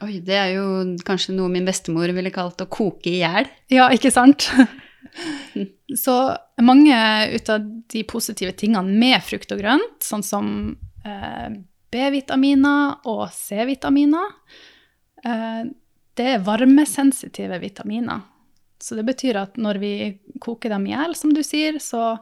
Oi, 0.03 0.19
det 0.25 0.35
er 0.35 0.49
jo 0.57 0.65
kanskje 1.07 1.35
noe 1.37 1.51
min 1.51 1.67
bestemor 1.67 2.11
ville 2.15 2.33
kalt 2.33 2.61
å 2.61 2.67
koke 2.71 3.09
i 3.11 3.21
hjel. 3.21 3.47
Ja, 3.71 3.87
ikke 3.95 4.11
sant? 4.13 4.49
Så 6.03 6.15
mange 6.65 6.97
ut 7.31 7.49
av 7.53 7.63
de 7.93 8.03
positive 8.09 8.55
tingene 8.59 8.99
med 8.99 9.23
frukt 9.23 9.53
og 9.55 9.61
grønt, 9.61 10.03
sånn 10.03 10.25
som 10.25 10.47
eh, 11.07 11.55
B-vitaminer 11.95 13.07
og 13.07 13.29
C-vitaminer, 13.31 14.33
eh, 15.23 15.61
det 16.15 16.31
er 16.33 16.43
varmesensitive 16.43 17.59
vitaminer. 17.63 18.23
Så 18.81 18.97
det 18.99 19.05
betyr 19.07 19.39
at 19.39 19.55
når 19.59 19.79
vi 19.79 19.93
koker 20.43 20.73
dem 20.75 20.87
i 20.89 20.93
hjel, 20.93 21.15
som 21.15 21.31
du 21.35 21.41
sier, 21.43 21.79
så 21.79 22.17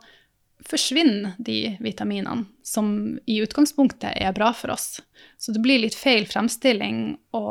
forsvinner 0.70 1.36
de 1.38 1.76
vitaminene 1.84 2.46
som 2.64 3.20
i 3.26 3.38
utgangspunktet 3.44 4.16
er 4.16 4.34
bra 4.36 4.52
for 4.54 4.74
oss. 4.76 5.02
Så 5.38 5.52
det 5.52 5.62
blir 5.64 5.82
litt 5.84 5.96
feil 5.98 6.28
fremstilling 6.30 7.18
å, 7.36 7.44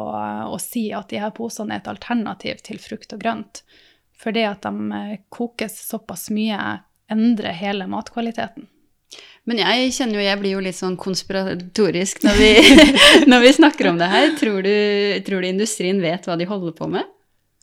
å 0.49 0.59
si 0.63 0.89
at 0.97 1.13
de 1.13 1.21
her 1.23 1.33
posene 1.37 1.77
er 1.77 1.83
et 1.83 1.91
alternativ 1.93 2.63
til 2.67 2.81
frukt 2.83 3.13
og 3.15 3.23
grønt. 3.25 3.63
For 4.17 4.35
det 4.35 4.47
at 4.49 4.67
de 4.67 4.99
eh, 4.99 5.17
kokes 5.35 5.81
såpass 5.89 6.31
mye, 6.35 6.59
endrer 7.13 7.57
hele 7.59 7.89
matkvaliteten. 7.91 8.69
Men 9.45 9.59
jeg 9.59 9.91
kjenner 9.97 10.21
jo, 10.21 10.25
jeg 10.25 10.41
blir 10.41 10.55
jo 10.55 10.63
litt 10.65 10.79
sånn 10.79 10.95
konspiratorisk 11.01 12.23
når 12.25 12.39
vi, 12.39 12.53
når 13.31 13.43
vi 13.43 13.55
snakker 13.59 13.91
om 13.91 13.99
det 14.01 14.09
her. 14.13 14.29
Tror 14.39 14.63
du, 14.65 14.77
tror 15.27 15.43
du 15.43 15.51
industrien 15.51 16.01
vet 16.03 16.29
hva 16.29 16.39
de 16.39 16.47
holder 16.49 16.77
på 16.79 16.89
med? 16.93 17.11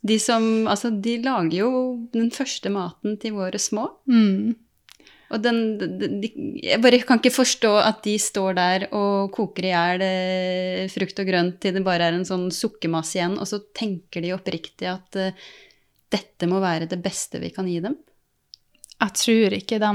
De 0.05 0.15
som, 0.21 0.43
altså, 0.71 0.91
de 0.91 1.17
lager 1.23 1.57
jo 1.63 1.71
den 2.13 2.29
første 2.31 2.71
maten 2.71 3.17
til 3.19 3.35
våre 3.39 3.59
små. 3.59 3.87
Mm. 4.11 4.55
Og 5.29 5.41
den, 5.43 5.59
de, 5.77 6.29
jeg 6.63 6.81
bare 6.81 6.99
kan 7.05 7.19
ikke 7.21 7.35
forstå 7.35 7.71
at 7.83 8.01
de 8.05 8.15
står 8.21 8.55
der 8.57 8.85
og 8.97 9.29
koker 9.35 9.67
i 9.67 9.73
hjel 9.73 10.03
eh, 10.05 10.85
frukt 10.89 11.21
og 11.21 11.29
grønt 11.29 11.59
til 11.61 11.75
det 11.77 11.83
bare 11.85 12.07
er 12.09 12.17
en 12.17 12.25
sånn 12.25 12.47
sukkermasse 12.53 13.19
igjen, 13.19 13.37
og 13.37 13.45
så 13.49 13.61
tenker 13.77 14.25
de 14.25 14.33
oppriktig 14.33 14.89
at 14.89 15.19
uh, 15.21 15.49
dette 16.09 16.49
må 16.49 16.61
være 16.63 16.89
det 16.89 16.97
beste 17.03 17.41
vi 17.43 17.51
kan 17.53 17.69
gi 17.69 17.77
dem. 17.85 17.99
Jeg 18.99 19.15
tror 19.21 19.55
ikke 19.59 19.79
de 19.79 19.91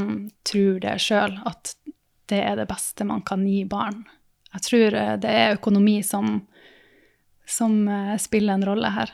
tror 0.47 0.79
det 0.87 0.95
sjøl, 1.03 1.35
at 1.51 1.75
det 2.31 2.41
er 2.41 2.57
det 2.61 2.71
beste 2.71 3.05
man 3.05 3.25
kan 3.27 3.43
gi 3.45 3.65
barn. 3.69 4.05
Jeg 4.55 4.67
tror 4.69 4.97
eh, 5.01 5.15
det 5.21 5.33
er 5.35 5.57
økonomi 5.59 5.99
som, 6.07 6.39
som 7.47 7.89
eh, 7.89 8.17
spiller 8.21 8.55
en 8.55 8.65
rolle 8.67 8.89
her. 8.95 9.11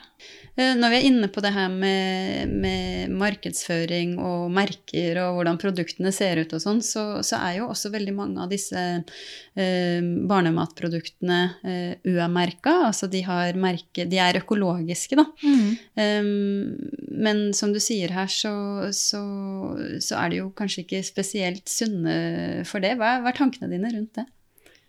Eh, 0.55 0.73
Når 0.77 0.91
vi 0.91 0.97
er 0.97 1.07
inne 1.07 1.27
på 1.31 1.41
det 1.43 1.51
her 1.55 1.69
med, 1.71 2.51
med 2.63 3.13
markedsføring 3.19 4.17
og 4.19 4.51
merker 4.55 5.19
og 5.23 5.37
hvordan 5.37 5.59
produktene 5.61 6.13
ser 6.15 6.41
ut 6.41 6.55
og 6.55 6.63
sånn, 6.63 6.81
så, 6.85 7.05
så 7.25 7.39
er 7.41 7.59
jo 7.59 7.69
også 7.71 7.91
veldig 7.93 8.15
mange 8.15 8.43
av 8.43 8.51
disse 8.51 8.79
eh, 8.79 10.09
barnematproduktene 10.31 11.39
eh, 11.63 11.93
UA-merka. 12.07 12.77
Altså 12.89 13.11
de, 13.11 13.23
har 13.27 13.59
merke, 13.59 14.07
de 14.07 14.21
er 14.21 14.41
økologiske, 14.41 15.19
da. 15.19 15.27
Um, 15.41 16.75
men 17.21 17.49
som 17.57 17.73
du 17.75 17.79
sier 17.83 18.13
her, 18.15 18.31
så, 18.31 18.53
så, 18.95 19.21
så 20.03 20.19
er 20.23 20.31
de 20.31 20.41
jo 20.41 20.51
kanskje 20.55 20.85
ikke 20.85 21.03
spesielt 21.05 21.67
sunne 21.71 22.63
for 22.67 22.83
det. 22.83 22.95
Hva 22.99 23.17
er, 23.17 23.25
hva 23.25 23.33
er 23.33 23.37
tankene 23.37 23.71
dine 23.71 23.91
rundt 23.91 24.15
det? 24.19 24.27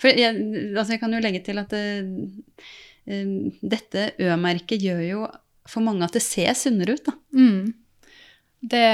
For 0.03 0.11
jeg, 0.11 0.39
altså 0.75 0.97
jeg 0.97 1.03
kan 1.03 1.13
jo 1.15 1.23
legge 1.23 1.43
til 1.47 1.61
at 1.63 1.71
det, 1.71 1.83
eh, 2.03 2.73
dette 3.05 4.13
Ø-merket 4.23 4.83
gjør 4.83 5.01
jo 5.07 5.23
for 5.69 5.85
mange 5.85 6.07
at 6.07 6.17
det 6.17 6.23
ser 6.25 6.55
sunnere 6.59 6.97
ut, 6.97 7.07
da. 7.07 7.15
Mm. 7.37 7.73
Det, 8.63 8.89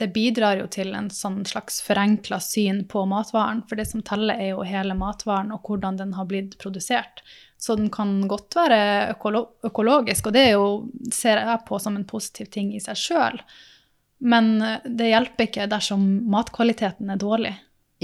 det 0.00 0.08
bidrar 0.10 0.58
jo 0.58 0.66
til 0.70 0.90
en 0.98 1.06
sånn 1.14 1.44
slags 1.46 1.78
forenkla 1.86 2.40
syn 2.42 2.82
på 2.90 3.04
matvaren. 3.06 3.62
For 3.68 3.78
det 3.78 3.86
som 3.90 4.02
teller, 4.06 4.34
er 4.34 4.56
jo 4.56 4.66
hele 4.66 4.96
matvaren 4.98 5.52
og 5.54 5.66
hvordan 5.66 5.98
den 6.00 6.16
har 6.18 6.26
blitt 6.30 6.56
produsert. 6.62 7.22
Så 7.58 7.76
den 7.78 7.90
kan 7.94 8.18
godt 8.28 8.58
være 8.58 8.80
økolo 9.14 9.44
økologisk, 9.66 10.28
og 10.28 10.34
det 10.36 10.48
jo, 10.50 10.66
ser 11.14 11.40
jeg 11.40 11.62
på 11.68 11.78
som 11.82 11.96
en 11.96 12.06
positiv 12.08 12.50
ting 12.54 12.74
i 12.74 12.82
seg 12.82 12.98
sjøl. 12.98 13.40
Men 14.26 14.58
det 14.84 15.12
hjelper 15.12 15.46
ikke 15.46 15.70
dersom 15.70 16.04
matkvaliteten 16.32 17.10
er 17.12 17.20
dårlig. 17.20 17.54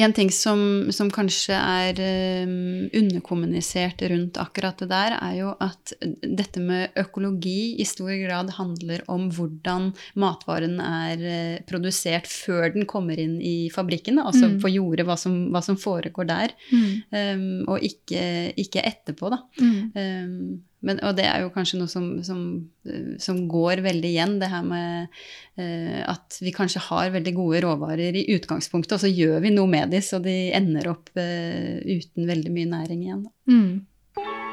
En 0.01 0.13
ting 0.17 0.31
som, 0.33 0.89
som 0.89 1.11
kanskje 1.13 1.53
er 1.53 1.99
um, 2.47 2.87
underkommunisert 2.97 4.01
rundt 4.09 4.39
akkurat 4.41 4.79
det 4.81 4.89
der, 4.89 5.19
er 5.21 5.35
jo 5.37 5.51
at 5.61 5.93
dette 6.25 6.63
med 6.65 6.97
økologi 6.97 7.75
i 7.77 7.85
stor 7.85 8.09
grad 8.23 8.55
handler 8.57 9.05
om 9.13 9.27
hvordan 9.37 9.91
matvaren 10.17 10.81
er 10.81 11.27
uh, 11.27 11.61
produsert 11.69 12.25
før 12.31 12.73
den 12.73 12.89
kommer 12.89 13.21
inn 13.21 13.37
i 13.45 13.69
fabrikken, 13.75 14.19
altså 14.23 14.49
Mm. 14.49 14.59
på 14.65 14.73
jordet, 14.73 15.05
hva 15.07 15.19
som, 15.21 15.37
hva 15.53 15.61
som 15.63 15.77
foregår 15.77 16.27
der, 16.33 16.57
um, 16.73 17.65
og 17.69 17.85
ikke, 17.85 18.55
ikke 18.57 18.81
etterpå, 18.89 19.29
da. 19.33 19.43
Um, 19.61 20.63
men, 20.83 20.99
og 21.07 21.15
det 21.19 21.27
er 21.29 21.45
jo 21.45 21.53
kanskje 21.55 21.79
noe 21.79 21.91
som, 21.91 22.07
som, 22.27 22.41
eh, 22.89 23.15
som 23.23 23.39
går 23.51 23.85
veldig 23.85 24.11
igjen, 24.11 24.35
det 24.43 24.51
her 24.51 24.65
med 24.67 25.15
eh, 25.61 26.01
at 26.11 26.41
vi 26.43 26.55
kanskje 26.55 26.83
har 26.89 27.13
veldig 27.15 27.35
gode 27.37 27.63
råvarer 27.63 28.19
i 28.19 28.27
utgangspunktet, 28.35 28.97
og 28.99 29.05
så 29.05 29.11
gjør 29.11 29.39
vi 29.47 29.55
noe 29.55 29.71
med 29.71 29.95
de, 29.95 30.03
så 30.03 30.19
de 30.23 30.37
ender 30.59 30.91
opp 30.91 31.13
eh, 31.15 31.79
uten 31.87 32.27
veldig 32.29 32.55
mye 32.55 32.73
næring 32.75 33.07
igjen. 33.07 33.25
Da. 33.29 33.33
Mm. 33.55 34.52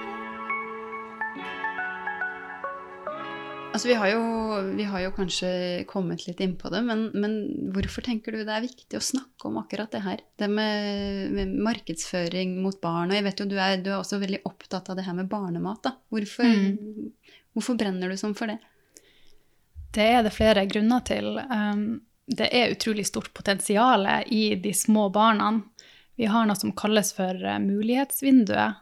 Altså, 3.70 3.88
vi 3.88 3.94
har, 3.94 4.10
jo, 4.10 4.22
vi 4.76 4.84
har 4.90 5.02
jo 5.04 5.12
kanskje 5.14 5.50
kommet 5.88 6.24
litt 6.26 6.40
inn 6.42 6.56
på 6.60 6.72
det, 6.74 6.80
men, 6.88 7.04
men 7.14 7.36
hvorfor 7.76 8.04
tenker 8.04 8.34
du 8.34 8.42
det 8.42 8.52
er 8.56 8.64
viktig 8.66 8.98
å 8.98 9.04
snakke 9.04 9.46
om 9.48 9.60
akkurat 9.62 9.92
det 9.94 10.02
her? 10.04 10.24
Det 10.42 10.48
med, 10.52 11.30
med 11.36 11.54
markedsføring 11.68 12.56
mot 12.64 12.80
barn, 12.82 13.12
og 13.14 13.20
jeg 13.20 13.28
vet 13.28 13.44
jo 13.44 13.48
du 13.52 13.56
er, 13.62 13.78
du 13.86 13.92
er 13.94 14.00
også 14.00 14.20
veldig 14.24 14.42
opptatt 14.50 14.90
av 14.90 14.98
det 14.98 15.06
her 15.06 15.16
med 15.22 15.30
barnemat. 15.32 15.84
Da. 15.86 15.94
Hvorfor, 16.12 16.50
Mm. 16.50 17.14
hvorfor 17.54 17.78
brenner 17.80 18.10
du 18.10 18.18
sånn 18.20 18.36
for 18.36 18.50
det? 18.52 18.58
Det 19.96 20.10
er 20.18 20.26
det 20.26 20.34
flere 20.36 20.66
grunner 20.70 21.06
til. 21.06 21.38
Um, 21.50 22.02
det 22.30 22.50
er 22.54 22.74
utrolig 22.74 23.06
stort 23.10 23.32
potensial 23.38 24.06
i 24.34 24.56
de 24.62 24.74
små 24.76 25.08
barna. 25.14 25.54
Vi 26.20 26.28
har 26.30 26.46
noe 26.50 26.58
som 26.58 26.74
kalles 26.78 27.14
for 27.16 27.38
eh, 27.38 27.62
mulighetsvinduet, 27.64 28.82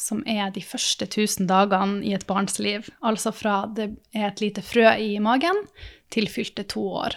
som 0.00 0.22
er 0.28 0.50
de 0.54 0.62
første 0.64 1.06
1000 1.06 1.48
dagene 1.50 2.00
i 2.06 2.14
et 2.16 2.26
barns 2.28 2.58
liv. 2.62 2.88
Altså 3.04 3.32
fra 3.36 3.62
det 3.76 3.92
er 4.16 4.30
et 4.30 4.40
lite 4.42 4.64
frø 4.64 4.86
i 4.96 5.18
magen 5.22 5.66
til 6.12 6.28
fylte 6.32 6.64
to 6.68 6.86
år. 7.04 7.16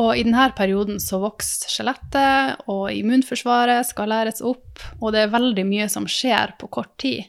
Og 0.00 0.16
i 0.16 0.24
denne 0.24 0.46
perioden 0.56 0.98
så 1.02 1.20
vokser 1.22 1.70
skjelettet, 1.70 2.62
og 2.72 2.88
immunforsvaret 2.94 3.84
skal 3.86 4.08
læres 4.10 4.40
opp, 4.44 4.80
og 5.00 5.12
det 5.12 5.26
er 5.26 5.34
veldig 5.34 5.66
mye 5.68 5.88
som 5.92 6.08
skjer 6.08 6.56
på 6.58 6.70
kort 6.72 6.94
tid. 7.02 7.28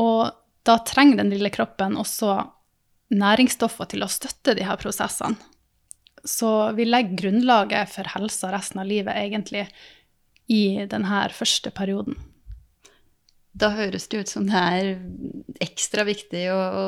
Og 0.00 0.32
da 0.66 0.78
trenger 0.88 1.20
den 1.20 1.32
lille 1.34 1.52
kroppen 1.52 1.98
også 2.00 2.38
næringsstoffer 3.12 3.90
til 3.92 4.06
å 4.06 4.10
støtte 4.10 4.56
de 4.56 4.64
her 4.64 4.80
prosessene. 4.80 5.36
Så 6.24 6.72
vi 6.76 6.84
legger 6.84 7.16
grunnlaget 7.16 7.92
for 7.94 8.08
helsa 8.12 8.50
resten 8.52 8.82
av 8.82 8.88
livet 8.88 9.16
egentlig 9.16 9.64
i 10.52 10.84
denne 10.90 11.22
første 11.32 11.72
perioden. 11.72 12.18
Da 13.60 13.70
høres 13.74 14.08
det 14.08 14.22
ut 14.22 14.32
som 14.32 14.46
det 14.48 14.56
er 14.56 14.90
ekstra 15.60 16.06
viktig 16.08 16.46
å, 16.54 16.58
å, 16.58 16.84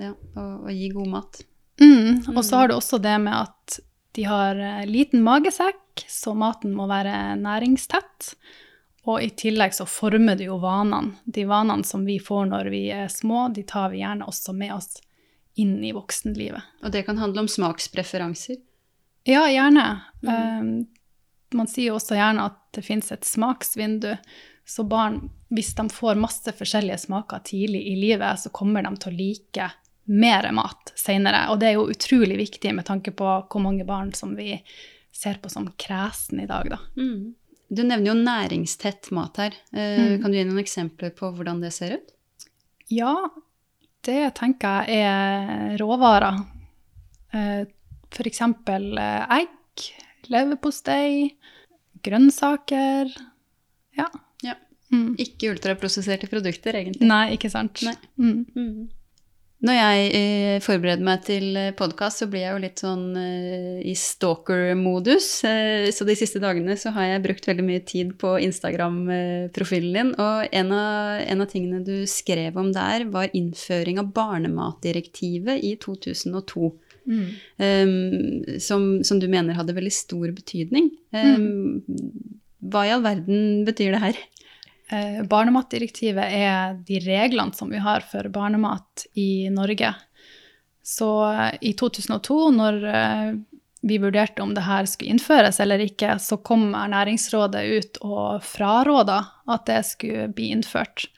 ja, 0.00 0.12
å, 0.12 0.46
å 0.66 0.74
gi 0.74 0.90
god 0.94 1.12
mat. 1.12 1.42
Mm. 1.80 2.34
Og 2.34 2.42
så 2.44 2.62
har 2.62 2.70
du 2.70 2.76
også 2.76 2.98
det 3.02 3.14
med 3.22 3.36
at 3.38 3.78
de 4.12 4.26
har 4.28 4.58
eh, 4.58 4.82
liten 4.86 5.22
magesekk, 5.24 6.04
så 6.08 6.34
maten 6.36 6.74
må 6.76 6.88
være 6.90 7.36
næringstett. 7.40 8.32
Og 9.08 9.22
i 9.24 9.30
tillegg 9.34 9.74
så 9.74 9.86
former 9.88 10.36
det 10.38 10.46
jo 10.46 10.60
vanene. 10.62 11.16
De 11.24 11.46
vanene 11.48 11.86
som 11.86 12.04
vi 12.06 12.18
får 12.22 12.50
når 12.52 12.70
vi 12.74 12.84
er 12.94 13.08
små, 13.10 13.48
de 13.54 13.64
tar 13.66 13.90
vi 13.94 14.02
gjerne 14.02 14.28
også 14.28 14.54
med 14.54 14.74
oss 14.76 15.00
inn 15.58 15.80
i 15.84 15.92
voksenlivet. 15.92 16.84
Og 16.84 16.92
det 16.94 17.02
kan 17.08 17.18
handle 17.20 17.44
om 17.44 17.50
smakspreferanser. 17.50 18.60
Ja, 19.28 19.44
gjerne. 19.50 19.86
Um, 20.22 20.70
man 21.54 21.68
sier 21.70 21.90
jo 21.92 21.98
også 21.98 22.16
gjerne 22.16 22.46
at 22.50 22.58
det 22.76 22.84
fins 22.86 23.10
et 23.14 23.26
smaksvindu. 23.26 24.14
Så 24.64 24.86
barn, 24.88 25.26
hvis 25.52 25.74
de 25.76 25.84
får 25.92 26.18
masse 26.20 26.52
forskjellige 26.56 27.02
smaker 27.04 27.42
tidlig 27.44 27.82
i 27.92 27.96
livet, 27.98 28.40
så 28.40 28.52
kommer 28.54 28.84
de 28.86 28.94
til 28.96 29.12
å 29.12 29.18
like 29.18 29.68
mer 30.12 30.48
mat 30.56 30.92
seinere. 30.98 31.44
Og 31.52 31.60
det 31.60 31.68
er 31.70 31.76
jo 31.76 31.90
utrolig 31.92 32.38
viktig 32.40 32.72
med 32.74 32.86
tanke 32.88 33.12
på 33.14 33.28
hvor 33.46 33.62
mange 33.62 33.84
barn 33.88 34.12
som 34.16 34.34
vi 34.38 34.56
ser 35.12 35.38
på 35.42 35.50
som 35.52 35.68
kresen 35.78 36.40
i 36.42 36.48
dag, 36.48 36.72
da. 36.72 36.80
Mm. 36.96 37.34
Du 37.72 37.82
nevner 37.84 38.10
jo 38.10 38.16
næringstett 38.18 39.10
mat 39.16 39.38
her. 39.40 39.54
Eh, 39.72 40.00
Mm. 40.00 40.22
Kan 40.22 40.32
du 40.32 40.38
gi 40.38 40.44
noen 40.44 40.64
eksempler 40.64 41.12
på 41.16 41.30
hvordan 41.36 41.60
det 41.60 41.72
ser 41.72 41.96
ut? 41.96 42.10
Ja, 42.88 43.30
det 44.04 44.34
tenker 44.34 44.88
jeg 44.88 45.06
er 45.06 45.78
råvarer. 45.80 46.42
Eh, 47.32 47.64
eksempel 48.28 48.98
eh, 48.98 49.38
egg, 49.40 49.86
leverpostei, 50.28 51.32
grønnsaker. 52.04 53.08
Ja. 53.96 54.08
Mm. 54.92 55.12
Ikke 55.24 55.52
ultraprosesserte 55.54 56.28
produkter, 56.30 56.76
egentlig. 56.76 57.08
Nei, 57.08 57.32
ikke 57.36 57.50
sant? 57.52 57.80
Nei. 57.86 57.94
Mm. 58.20 58.90
Når 59.62 59.76
jeg 59.76 60.06
eh, 60.18 60.56
forbereder 60.58 61.06
meg 61.06 61.20
til 61.22 61.58
podkast, 61.78 62.18
så 62.18 62.26
blir 62.26 62.42
jeg 62.42 62.54
jo 62.56 62.62
litt 62.64 62.80
sånn 62.82 63.04
eh, 63.14 63.76
i 63.86 63.94
stalker-modus. 63.94 65.28
Eh, 65.46 65.86
så 65.94 66.06
de 66.08 66.16
siste 66.18 66.42
dagene 66.42 66.74
så 66.80 66.90
har 66.96 67.12
jeg 67.12 67.22
brukt 67.28 67.46
veldig 67.46 67.66
mye 67.68 67.84
tid 67.86 68.10
på 68.18 68.34
Instagram-profilen 68.42 69.94
din. 69.94 70.10
Og 70.18 70.50
en 70.50 70.74
av, 70.74 71.22
en 71.22 71.46
av 71.46 71.50
tingene 71.52 71.84
du 71.86 72.02
skrev 72.10 72.58
om 72.58 72.72
der, 72.74 73.06
var 73.14 73.30
innføring 73.38 74.02
av 74.02 74.10
barnematdirektivet 74.16 75.62
i 75.62 75.76
2002. 75.82 76.72
Mm. 77.02 77.30
eh, 77.62 78.58
som, 78.62 79.02
som 79.06 79.22
du 79.22 79.30
mener 79.30 79.56
hadde 79.58 79.78
veldig 79.78 79.94
stor 79.94 80.26
betydning. 80.34 80.90
Eh, 81.14 81.38
Hva 82.62 82.84
i 82.86 82.92
all 82.94 83.02
verden 83.06 83.62
betyr 83.66 83.94
det 83.94 84.02
her? 84.08 84.20
Eh, 84.90 85.22
Barnematdirektivet 85.24 86.34
er 86.34 86.74
de 86.86 86.98
reglene 87.04 87.54
som 87.54 87.70
vi 87.70 87.80
har 87.82 88.04
for 88.06 88.28
barnemat 88.32 89.06
i 89.14 89.48
Norge. 89.50 89.94
Så 90.82 91.08
eh, 91.30 91.54
i 91.60 91.72
2002, 91.78 92.38
når 92.56 92.84
eh, 92.90 93.32
vi 93.82 93.98
vurderte 93.98 94.42
om 94.42 94.54
det 94.54 94.66
her 94.66 94.86
skulle 94.86 95.14
innføres 95.14 95.60
eller 95.62 95.82
ikke, 95.82 96.16
så 96.22 96.38
kom 96.44 96.70
Ernæringsrådet 96.74 97.64
ut 97.64 97.98
og 98.06 98.44
fraråda 98.46 99.18
at 99.50 99.66
det 99.70 99.80
skulle 99.88 100.28
bli 100.34 100.52
innført. 100.54 101.08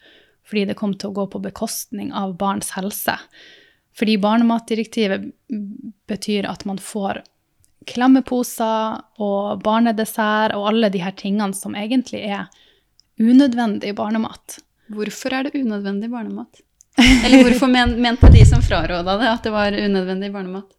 Fordi 0.45 0.67
det 0.69 0.79
kom 0.79 0.95
til 0.97 1.11
å 1.11 1.17
gå 1.17 1.29
på 1.33 1.43
bekostning 1.45 2.13
av 2.13 2.37
barns 2.41 2.75
helse. 2.77 3.17
Fordi 3.97 4.17
barnematdirektivet 4.21 5.31
betyr 6.11 6.49
at 6.51 6.65
man 6.69 6.81
får 6.83 7.23
klemmeposer 7.89 9.01
og 9.23 9.63
barnedessert 9.65 10.55
og 10.57 10.69
alle 10.71 10.91
de 10.93 11.03
her 11.05 11.15
tingene 11.17 11.57
som 11.57 11.77
egentlig 11.79 12.25
er 12.27 12.49
unødvendig 13.21 13.95
barnemat. 13.97 14.59
Hvorfor 14.93 15.35
er 15.35 15.47
det 15.47 15.59
unødvendig 15.59 16.11
barnemat? 16.11 16.61
Eller 17.25 17.43
hvorfor 17.43 17.71
men, 17.71 17.97
mente 18.03 18.31
de 18.31 18.45
som 18.47 18.63
fraråda 18.63 19.17
det, 19.19 19.31
at 19.31 19.47
det 19.47 19.53
var 19.55 19.75
unødvendig 19.75 20.33
barnemat? 20.33 20.77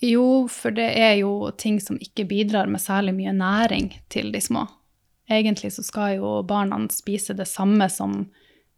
Jo, 0.00 0.46
for 0.52 0.74
det 0.76 0.90
er 0.98 1.14
jo 1.22 1.50
ting 1.56 1.78
som 1.80 1.96
ikke 2.00 2.26
bidrar 2.28 2.68
med 2.68 2.82
særlig 2.82 3.14
mye 3.16 3.32
næring 3.32 3.94
til 4.12 4.32
de 4.32 4.40
små. 4.40 4.66
Egentlig 5.30 5.72
så 5.72 5.82
skal 5.82 6.18
jo 6.18 6.40
barna 6.46 6.78
spise 6.92 7.34
det 7.34 7.48
samme 7.48 7.88
som 7.90 8.26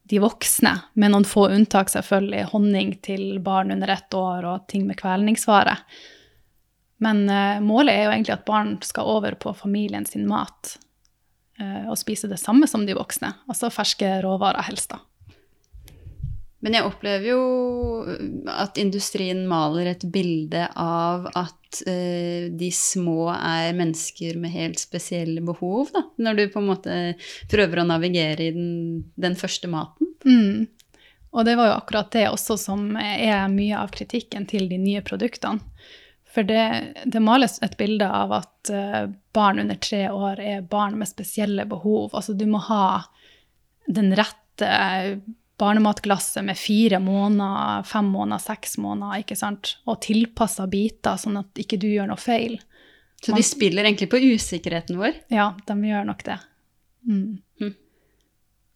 de 0.08 0.20
voksne, 0.22 0.70
med 0.96 1.12
noen 1.12 1.26
få 1.28 1.48
unntak 1.52 1.90
selvfølgelig. 1.92 2.46
Honning 2.54 2.94
til 3.04 3.40
barn 3.44 3.74
under 3.74 3.90
ett 3.92 4.14
år 4.14 4.46
og 4.48 4.68
ting 4.70 4.86
med 4.88 4.96
kvelningsvare. 5.00 5.74
Men 7.04 7.26
uh, 7.28 7.58
målet 7.60 7.92
er 7.92 8.06
jo 8.06 8.14
egentlig 8.14 8.36
at 8.38 8.46
barn 8.48 8.78
skal 8.82 9.10
over 9.18 9.36
på 9.38 9.52
familien 9.58 10.06
sin 10.08 10.24
mat 10.30 10.78
og 11.58 11.98
spise 11.98 12.30
det 12.30 12.38
samme 12.38 12.68
som 12.70 12.84
de 12.86 12.94
voksne. 12.94 13.32
Altså 13.50 13.70
ferske 13.74 14.18
råvarer 14.22 14.66
helst, 14.68 14.92
da. 14.94 15.02
Men 16.64 16.74
jeg 16.74 16.88
opplever 16.88 17.28
jo 17.30 17.42
at 18.50 18.78
industrien 18.82 19.44
maler 19.46 19.92
et 19.92 20.02
bilde 20.10 20.64
av 20.74 21.28
at 21.38 21.82
uh, 21.86 22.48
de 22.50 22.70
små 22.74 23.28
er 23.34 23.76
mennesker 23.78 24.40
med 24.42 24.54
helt 24.56 24.82
spesielle 24.82 25.42
behov, 25.46 25.92
da. 25.94 26.02
Når 26.18 26.40
du 26.40 26.44
på 26.50 26.62
en 26.62 26.70
måte 26.72 26.96
prøver 27.50 27.82
å 27.82 27.86
navigere 27.86 28.48
i 28.48 28.56
den, 28.56 28.74
den 29.14 29.38
første 29.38 29.70
maten. 29.70 30.10
Mm. 30.26 30.66
Og 31.30 31.46
det 31.46 31.54
var 31.60 31.70
jo 31.70 31.78
akkurat 31.78 32.10
det 32.16 32.26
også 32.32 32.56
som 32.58 32.90
er 32.98 33.46
mye 33.52 33.78
av 33.78 33.92
kritikken 33.94 34.48
til 34.50 34.66
de 34.70 34.80
nye 34.82 35.04
produktene. 35.06 35.62
For 36.28 36.44
det, 36.44 36.94
det 37.08 37.20
males 37.24 37.56
et 37.64 37.76
bilde 37.80 38.04
av 38.04 38.32
at 38.36 38.70
eh, 38.70 39.06
barn 39.32 39.62
under 39.62 39.78
tre 39.80 40.04
år 40.12 40.40
er 40.44 40.66
barn 40.68 40.98
med 41.00 41.08
spesielle 41.08 41.64
behov. 41.68 42.10
Altså 42.12 42.34
du 42.36 42.44
må 42.46 42.60
ha 42.68 43.02
den 43.88 44.12
rette 44.16 44.68
barnematglasset 45.58 46.44
med 46.44 46.58
fire 46.60 47.00
måneder, 47.02 47.82
fem 47.88 48.06
måneder, 48.12 48.42
seks 48.44 48.76
måneder, 48.78 49.24
ikke 49.24 49.38
sant? 49.40 49.76
Og 49.88 50.02
tilpassa 50.04 50.68
biter, 50.70 51.16
sånn 51.18 51.40
at 51.40 51.58
ikke 51.58 51.80
du 51.80 51.88
gjør 51.88 52.12
noe 52.12 52.20
feil. 52.20 52.58
Så 53.22 53.32
Man- 53.32 53.40
de 53.40 53.48
spiller 53.48 53.84
egentlig 53.88 54.10
på 54.12 54.20
usikkerheten 54.22 55.00
vår. 55.00 55.16
Ja, 55.34 55.54
de 55.66 55.74
gjør 55.74 56.06
nok 56.06 56.22
det. 56.28 56.38
Mm. 57.08 57.40
Mm. 57.60 57.74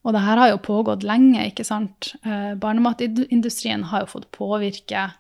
Og 0.05 0.12
det 0.16 0.24
her 0.24 0.37
har 0.37 0.48
jo 0.50 0.59
pågått 0.59 1.05
lenge, 1.07 1.44
ikke 1.53 1.64
sant. 1.64 2.14
Eh, 2.24 2.55
barnematindustrien 2.59 3.85
har 3.92 4.00
jo 4.00 4.07
fått 4.18 4.33
påvirke 4.33 5.12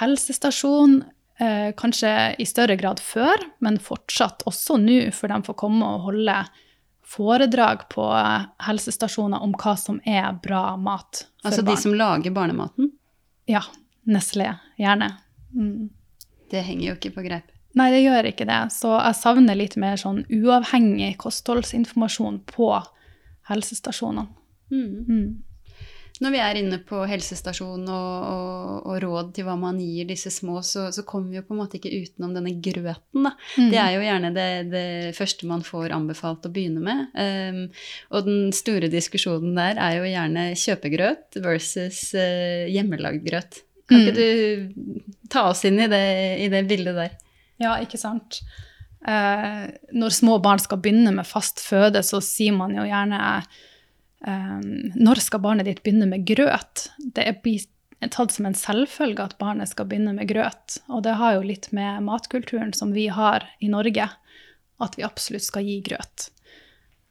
helsestasjon, 0.00 1.02
eh, 1.40 1.72
kanskje 1.78 2.12
i 2.38 2.46
større 2.46 2.76
grad 2.76 3.00
før, 3.00 3.42
men 3.64 3.78
fortsatt 3.82 4.42
også 4.48 4.78
nå, 4.82 5.00
for 5.16 5.28
de 5.32 5.42
får 5.46 5.56
komme 5.58 5.86
og 5.86 6.08
holde 6.08 6.38
foredrag 7.08 7.86
på 7.92 8.04
eh, 8.18 8.48
helsestasjoner 8.68 9.42
om 9.44 9.54
hva 9.56 9.76
som 9.80 10.00
er 10.04 10.32
bra 10.44 10.76
mat 10.76 11.24
for 11.40 11.50
Altså 11.50 11.62
barn. 11.64 11.74
de 11.76 11.82
som 11.82 11.94
lager 11.94 12.34
barnematen. 12.36 12.90
Ja, 13.48 13.62
Nestlé, 14.08 14.54
gjerne. 14.80 15.14
Mm. 15.54 15.88
Det 16.50 16.62
henger 16.64 16.90
jo 16.90 16.96
ikke 16.96 17.14
på 17.16 17.24
greip. 17.26 17.48
Nei, 17.76 17.90
det 17.92 18.00
gjør 18.02 18.26
ikke 18.30 18.46
det. 18.48 18.60
Så 18.72 18.90
jeg 18.96 19.16
savner 19.18 19.56
litt 19.56 19.76
mer 19.80 19.98
sånn 20.00 20.22
uavhengig 20.32 21.14
kostholdsinformasjon 21.20 22.40
på 22.48 22.70
helsestasjonene. 23.48 24.26
Mm. 24.72 25.04
Mm. 25.08 25.28
Når 26.18 26.34
vi 26.34 26.40
er 26.42 26.58
inne 26.58 26.78
på 26.82 27.00
helsestasjon 27.06 27.84
og, 27.84 28.14
og, 28.28 28.88
og 28.90 28.96
råd 29.04 29.30
til 29.36 29.46
hva 29.46 29.54
man 29.60 29.78
gir 29.78 30.08
disse 30.08 30.32
små, 30.34 30.58
så, 30.66 30.88
så 30.94 31.04
kommer 31.06 31.30
vi 31.30 31.38
jo 31.38 31.44
på 31.46 31.54
en 31.54 31.60
måte 31.60 31.78
ikke 31.78 31.92
utenom 31.94 32.34
denne 32.34 32.56
grøten. 32.64 33.28
Da. 33.28 33.32
Mm. 33.54 33.68
Det 33.70 33.80
er 33.82 33.92
jo 33.94 34.02
gjerne 34.06 34.32
det, 34.34 34.48
det 34.72 34.88
første 35.18 35.50
man 35.50 35.62
får 35.66 35.94
anbefalt 35.94 36.48
å 36.48 36.52
begynne 36.54 36.82
med. 36.82 37.14
Um, 37.14 37.62
og 38.10 38.26
den 38.26 38.50
store 38.56 38.90
diskusjonen 38.92 39.54
der 39.58 39.78
er 39.78 40.00
jo 40.00 40.10
gjerne 40.10 40.48
kjøpegrøt 40.58 41.40
versus 41.44 42.02
uh, 42.18 42.66
hjemmelagd 42.66 43.22
grøt. 43.28 43.62
Kan 43.88 44.02
ikke 44.04 44.18
du 44.18 45.28
ta 45.32 45.46
oss 45.48 45.62
inn 45.64 45.78
i 45.80 45.88
det, 45.88 46.04
i 46.44 46.50
det 46.52 46.66
bildet 46.68 46.98
der? 46.98 47.14
Ja, 47.62 47.78
ikke 47.80 48.00
sant. 48.00 48.42
Uh, 49.06 49.70
når 49.94 50.18
små 50.18 50.40
barn 50.42 50.60
skal 50.60 50.82
begynne 50.82 51.14
med 51.14 51.26
fast 51.30 51.62
føde, 51.62 52.02
så 52.02 52.20
sier 52.24 52.58
man 52.58 52.74
jo 52.74 52.84
gjerne 52.88 53.22
eh, 54.26 54.60
Når 54.94 55.20
skal 55.22 55.40
barnet 55.44 55.68
ditt 55.68 55.82
begynne 55.82 56.08
med 56.10 56.26
grøt? 56.26 56.88
Det 56.98 57.26
er 57.26 58.08
tatt 58.10 58.32
som 58.32 58.46
en 58.46 58.54
selvfølge 58.54 59.24
at 59.24 59.38
barnet 59.38 59.68
skal 59.68 59.86
begynne 59.90 60.14
med 60.14 60.28
grøt. 60.30 60.78
Og 60.88 61.02
det 61.06 61.16
har 61.18 61.34
jo 61.36 61.46
litt 61.46 61.70
med 61.72 62.02
matkulturen 62.06 62.72
som 62.72 62.92
vi 62.94 63.08
har 63.08 63.46
i 63.60 63.68
Norge, 63.68 64.08
at 64.78 64.98
vi 64.98 65.06
absolutt 65.06 65.46
skal 65.46 65.66
gi 65.66 65.80
grøt. 65.82 66.30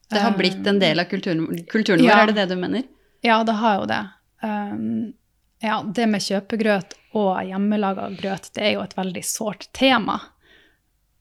Det 0.07 0.21
har 0.23 0.37
blitt 0.37 0.67
en 0.67 0.79
del 0.79 0.99
av 0.99 1.09
kulturen, 1.11 1.65
kulturen 1.67 1.99
vår, 1.99 2.07
Ja. 2.07 2.21
er 2.23 2.27
det 2.27 2.35
det 2.35 2.49
du 2.49 2.55
mener? 2.55 2.83
Ja, 3.21 3.43
det 3.43 3.57
har 3.59 3.81
jo 3.81 3.85
det. 3.85 4.03
Um, 4.41 5.13
ja, 5.59 5.81
det 5.83 6.05
med 6.07 6.21
kjøpegrøt 6.21 6.93
og 7.17 7.43
hjemmelaga 7.43 8.09
grøt, 8.15 8.51
det 8.55 8.63
er 8.63 8.73
jo 8.77 8.83
et 8.85 8.95
veldig 8.95 9.23
sårt 9.25 9.67
tema. 9.73 10.19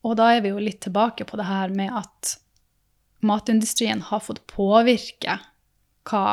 Og 0.05 0.15
da 0.15 0.29
er 0.35 0.41
vi 0.45 0.53
jo 0.53 0.61
litt 0.61 0.79
tilbake 0.85 1.25
på 1.27 1.35
det 1.39 1.47
her 1.49 1.73
med 1.73 1.91
at 1.91 2.37
matindustrien 3.25 4.01
har 4.07 4.21
fått 4.23 4.45
påvirke 4.47 5.39
hva 6.07 6.27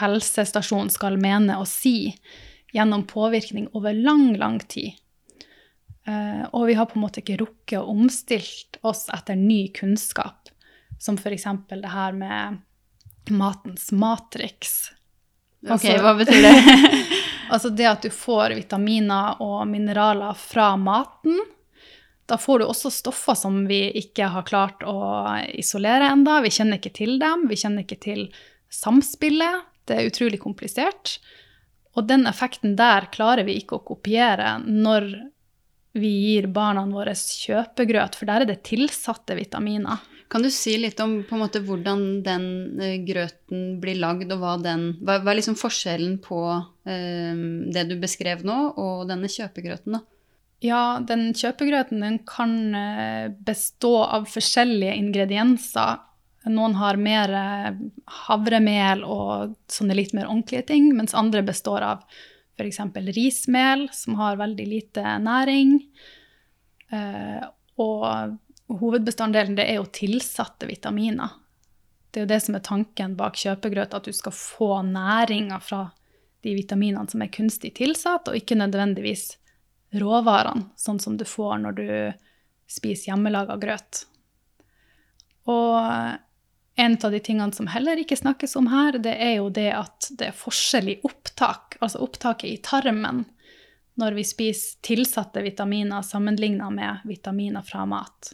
helsestasjonen 0.00 0.90
skal 0.92 1.18
mene 1.20 1.56
og 1.58 1.66
si, 1.68 2.12
gjennom 2.74 3.06
påvirkning 3.10 3.68
over 3.74 3.94
lang, 3.96 4.36
lang 4.38 4.60
tid. 4.70 4.94
Eh, 6.06 6.44
og 6.52 6.66
vi 6.66 6.76
har 6.78 6.86
på 6.86 6.98
en 6.98 7.04
måte 7.04 7.22
ikke 7.22 7.40
rukket 7.42 7.80
å 7.80 7.88
omstilt 7.90 8.78
oss 8.86 9.08
etter 9.12 9.38
ny 9.38 9.68
kunnskap, 9.74 10.50
som 10.98 11.18
f.eks. 11.18 11.46
det 11.70 11.90
her 11.90 12.12
med 12.16 12.60
matens 13.30 13.90
matrix. 13.92 14.90
Ok, 15.66 15.72
Altså- 15.72 15.98
hva 16.02 16.14
betyr 16.18 16.42
det? 16.42 17.06
Altså 17.50 17.66
det 17.74 17.86
at 17.90 18.04
du 18.06 18.12
får 18.14 18.52
vitaminer 18.54 19.40
og 19.42 19.64
mineraler 19.66 20.36
fra 20.38 20.76
maten. 20.78 21.34
Da 22.30 22.36
får 22.38 22.60
du 22.62 22.64
også 22.68 22.92
stoffer 22.94 23.34
som 23.34 23.64
vi 23.66 23.88
ikke 23.98 24.28
har 24.30 24.44
klart 24.46 24.84
å 24.86 24.94
isolere 25.58 26.12
enda. 26.14 26.36
Vi 26.44 26.52
kjenner 26.54 26.78
ikke 26.78 26.92
til 26.94 27.18
dem, 27.18 27.48
vi 27.50 27.58
kjenner 27.58 27.82
ikke 27.82 27.98
til 28.04 28.22
samspillet. 28.72 29.66
Det 29.88 29.98
er 29.98 30.08
utrolig 30.10 30.40
komplisert. 30.42 31.18
Og 31.98 32.06
den 32.06 32.26
effekten 32.30 32.76
der 32.78 33.08
klarer 33.14 33.46
vi 33.46 33.58
ikke 33.60 33.80
å 33.80 33.86
kopiere 33.86 34.58
når 34.62 35.10
vi 35.98 36.10
gir 36.22 36.46
barna 36.54 36.84
våre 36.86 37.16
kjøpegrøt, 37.18 38.14
for 38.14 38.30
der 38.30 38.44
er 38.44 38.50
det 38.52 38.60
tilsatte 38.68 39.34
vitaminer. 39.34 39.98
Kan 40.30 40.44
du 40.46 40.50
si 40.54 40.76
litt 40.78 41.00
om 41.02 41.16
måte 41.34 41.58
hvordan 41.66 42.20
den 42.22 42.44
eh, 42.78 43.00
grøten 43.02 43.80
blir 43.82 43.98
lagd, 43.98 44.30
og 44.30 44.38
hva, 44.38 44.52
den, 44.62 44.92
hva, 45.02 45.18
hva 45.24 45.32
er 45.32 45.40
liksom 45.40 45.58
forskjellen 45.58 46.20
på 46.22 46.38
eh, 46.86 47.40
det 47.74 47.88
du 47.90 47.96
beskrev 47.98 48.46
nå, 48.46 48.58
og 48.78 49.08
denne 49.10 49.30
kjøpegrøten? 49.30 49.98
da? 49.98 50.04
Ja, 50.62 51.00
den 51.02 51.32
kjøpegrøten 51.34 52.04
den 52.04 52.20
kan 52.28 52.54
eh, 52.76 53.26
bestå 53.42 53.96
av 54.04 54.30
forskjellige 54.30 54.94
ingredienser. 55.00 55.98
Noen 56.48 56.74
har 56.80 56.96
mer 56.96 57.32
eh, 57.36 57.72
havremel 58.26 59.02
og 59.04 59.56
sånne 59.68 59.96
litt 59.98 60.14
mer 60.16 60.30
ordentlige 60.30 60.70
ting, 60.72 60.88
mens 60.96 61.14
andre 61.16 61.42
består 61.44 61.84
av 61.84 62.04
f.eks. 62.56 62.80
rismel, 63.12 63.88
som 63.92 64.16
har 64.20 64.40
veldig 64.40 64.66
lite 64.66 65.18
næring. 65.20 65.74
Eh, 66.92 67.44
og 67.80 68.38
hovedbestanddelen 68.80 69.58
det 69.58 69.68
er 69.68 69.80
jo 69.80 69.90
tilsatte 69.92 70.68
vitaminer. 70.70 71.36
Det 72.10 72.20
er 72.20 72.24
jo 72.24 72.32
det 72.32 72.40
som 72.42 72.56
er 72.56 72.64
tanken 72.66 73.16
bak 73.18 73.36
kjøpegrøt, 73.38 73.94
at 73.94 74.08
du 74.08 74.16
skal 74.16 74.34
få 74.34 74.80
næringa 74.86 75.60
fra 75.62 75.84
de 76.40 76.56
vitaminene 76.56 77.08
som 77.10 77.22
er 77.22 77.32
kunstig 77.32 77.74
tilsatt, 77.76 78.32
og 78.32 78.38
ikke 78.38 78.58
nødvendigvis 78.58 79.34
råvarene, 80.00 80.70
sånn 80.78 81.00
som 81.02 81.20
du 81.20 81.26
får 81.28 81.60
når 81.60 81.76
du 81.76 81.86
spiser 82.70 83.12
hjemmelaga 83.12 83.58
grøt. 83.60 84.04
Og 85.50 85.76
en 86.76 86.96
av 87.02 87.12
de 87.12 87.20
tingene 87.20 87.52
som 87.52 87.66
heller 87.66 88.00
ikke 88.00 88.16
snakkes 88.16 88.56
om 88.56 88.70
her, 88.70 88.98
det 89.02 89.14
er 89.20 89.36
jo 89.40 89.50
det 89.52 89.70
at 89.76 90.10
det 90.18 90.30
er 90.30 90.36
forskjell 90.36 90.92
i 90.94 90.98
opptak, 91.06 91.76
altså 91.80 92.02
opptaket 92.04 92.50
i 92.50 92.60
tarmen, 92.64 93.24
når 94.00 94.16
vi 94.16 94.24
spiser 94.24 94.78
tilsatte 94.86 95.42
vitaminer 95.44 96.04
sammenligna 96.06 96.70
med 96.72 97.02
vitaminer 97.08 97.66
fra 97.66 97.84
mat. 97.88 98.32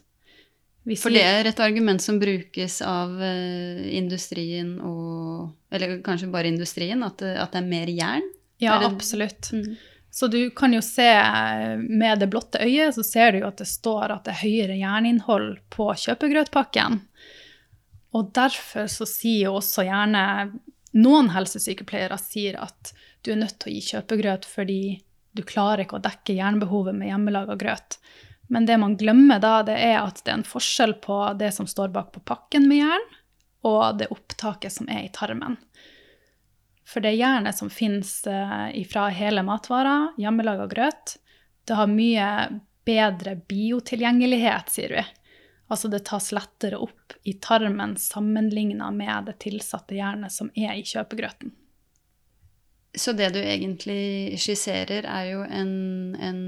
For 0.94 1.10
det 1.10 1.24
er 1.26 1.48
et 1.50 1.60
argument 1.64 2.02
som 2.02 2.20
brukes 2.22 2.78
av 2.86 3.16
uh, 3.18 3.82
industrien 3.90 4.76
og 4.78 5.74
Eller 5.74 5.96
kanskje 6.06 6.30
bare 6.30 6.52
industrien, 6.52 7.02
at, 7.02 7.24
at 7.26 7.56
det 7.56 7.58
er 7.58 7.66
mer 7.66 7.90
jern? 7.90 8.28
Ja, 8.62 8.78
absolutt. 8.86 9.50
Mm. 9.52 9.74
Så 10.16 10.30
du 10.32 10.50
kan 10.50 10.72
jo 10.72 10.80
se 10.80 11.10
med 11.76 12.22
det 12.22 12.30
blotte 12.32 12.62
øyet, 12.62 12.94
så 12.94 13.02
ser 13.04 13.34
du 13.34 13.42
jo 13.42 13.48
at 13.50 13.58
det 13.60 13.66
står 13.68 14.14
at 14.14 14.24
det 14.24 14.32
er 14.32 14.44
høyere 14.46 14.78
jerninnhold 14.78 15.50
på 15.74 15.90
kjøpegrøtpakken. 16.06 17.02
Og 18.14 18.30
derfor 18.36 18.86
så 18.90 19.06
sier 19.08 19.48
jo 19.48 19.56
også 19.58 19.86
gjerne 19.88 20.22
noen 20.96 21.32
helsesykepleiere 21.34 22.16
sier 22.20 22.56
at 22.62 22.92
du 23.24 23.32
er 23.34 23.42
nødt 23.42 23.58
til 23.60 23.72
å 23.72 23.74
gi 23.74 23.82
kjøpegrøt 23.90 24.46
fordi 24.48 24.80
du 25.36 25.42
klarer 25.44 25.84
ikke 25.84 25.98
å 25.98 26.04
dekke 26.04 26.38
jernbehovet 26.38 26.96
med 26.96 27.10
hjemmelaga 27.10 27.58
grøt. 27.60 27.98
Men 28.48 28.66
det 28.68 28.78
man 28.80 28.96
glemmer 28.96 29.42
da, 29.42 29.58
det 29.66 29.76
er 29.82 29.98
at 30.00 30.22
det 30.22 30.32
er 30.32 30.38
en 30.40 30.46
forskjell 30.46 30.96
på 31.02 31.18
det 31.38 31.50
som 31.52 31.68
står 31.68 31.90
bak 31.92 32.12
på 32.14 32.22
pakken 32.24 32.68
med 32.70 32.84
jern, 32.84 33.06
og 33.66 33.98
det 33.98 34.08
opptaket 34.14 34.72
som 34.72 34.88
er 34.88 35.08
i 35.08 35.12
tarmen. 35.12 35.58
For 36.86 37.02
det 37.02 37.16
jernet 37.18 37.58
som 37.58 37.70
finnes 37.72 38.20
eh, 38.30 38.78
fra 38.86 39.08
hele 39.10 39.42
matvarer, 39.42 40.12
hjemmelaga 40.22 40.68
grøt, 40.70 41.16
det 41.66 41.74
har 41.74 41.90
mye 41.90 42.28
bedre 42.86 43.34
biotilgjengelighet, 43.50 44.70
sier 44.70 44.94
vi. 44.94 45.02
Altså 45.66 45.90
det 45.90 46.04
tas 46.06 46.30
lettere 46.34 46.78
opp 46.78 47.16
i 47.26 47.34
tarmen 47.42 47.96
sammenligna 47.98 48.90
med 48.94 49.30
det 49.30 49.38
tilsatte 49.42 49.98
jernet 49.98 50.32
som 50.32 50.50
er 50.54 50.76
i 50.78 50.84
kjøpegrøten. 50.86 51.54
Så 52.96 53.12
det 53.12 53.28
du 53.34 53.40
egentlig 53.42 54.38
skisserer, 54.40 55.04
er 55.04 55.24
jo 55.28 55.42
en, 55.44 56.14
en, 56.16 56.38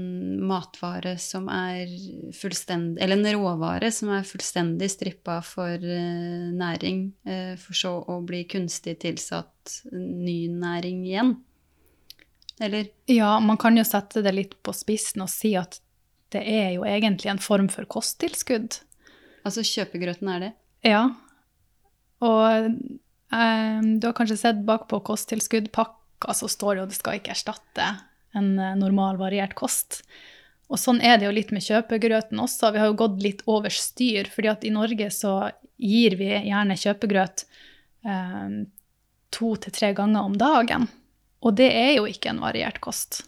matvare 0.49 1.13
som 1.21 1.45
er 1.53 1.91
fullstendig 2.33 3.03
Eller 3.03 3.19
en 3.19 3.35
råvare 3.35 3.91
som 3.93 4.09
er 4.15 4.25
fullstendig 4.25 4.87
strippa 4.89 5.35
for 5.45 5.77
uh, 5.77 6.47
næring, 6.55 7.03
uh, 7.29 7.53
for 7.61 7.77
så 7.77 7.91
å 8.01 8.17
bli 8.25 8.41
kunstig 8.49 8.97
tilsatt 9.03 9.75
ny 9.93 10.47
næring 10.49 11.05
igjen. 11.05 11.35
Eller? 12.59 12.89
Ja, 13.05 13.37
man 13.39 13.61
kan 13.61 13.77
jo 13.77 13.85
sette 13.85 14.25
det 14.25 14.33
litt 14.33 14.57
på 14.65 14.73
spissen 14.73 15.21
og 15.23 15.29
si 15.29 15.53
at 15.59 15.77
det 16.33 16.41
er 16.49 16.73
jo 16.79 16.83
egentlig 16.85 17.29
en 17.29 17.41
form 17.41 17.69
for 17.69 17.85
kosttilskudd. 17.89 18.81
Altså 19.47 19.63
kjøpegrøten 19.65 20.31
er 20.33 20.43
det? 20.43 20.51
Ja. 20.87 21.03
Og 22.25 22.67
um, 22.69 23.87
du 23.99 24.09
har 24.09 24.15
kanskje 24.17 24.39
sett 24.41 24.61
bakpå 24.67 25.01
kosttilskuddpakka 25.07 26.35
så 26.35 26.49
står 26.51 26.75
det 26.75 26.81
jo 26.81 26.87
at 26.87 26.93
det 26.93 26.99
skal 26.99 27.19
ikke 27.19 27.35
erstatte 27.35 27.87
en 28.37 28.51
eh, 28.59 28.75
normal, 28.77 29.17
variert 29.17 29.55
kost. 29.57 30.03
Og 30.69 30.77
sånn 30.77 30.99
er 31.01 31.17
det 31.17 31.25
jo 31.25 31.33
litt 31.33 31.53
med 31.55 31.65
kjøpegrøten 31.65 32.41
også. 32.43 32.73
Vi 32.75 32.81
har 32.81 32.91
jo 32.91 32.99
gått 32.99 33.21
litt 33.23 33.41
over 33.49 33.73
styr, 33.73 34.29
fordi 34.29 34.51
at 34.51 34.65
i 34.67 34.73
Norge 34.73 35.07
så 35.13 35.33
gir 35.81 36.17
vi 36.19 36.29
gjerne 36.29 36.77
kjøpegrøt 36.77 37.45
um, 38.05 38.67
to 39.33 39.55
til 39.63 39.73
tre 39.73 39.93
ganger 39.97 40.27
om 40.27 40.35
dagen. 40.37 40.85
Og 41.41 41.55
det 41.57 41.71
er 41.73 41.93
jo 41.97 42.05
ikke 42.09 42.33
en 42.33 42.43
variert 42.43 42.77
kost. 42.83 43.23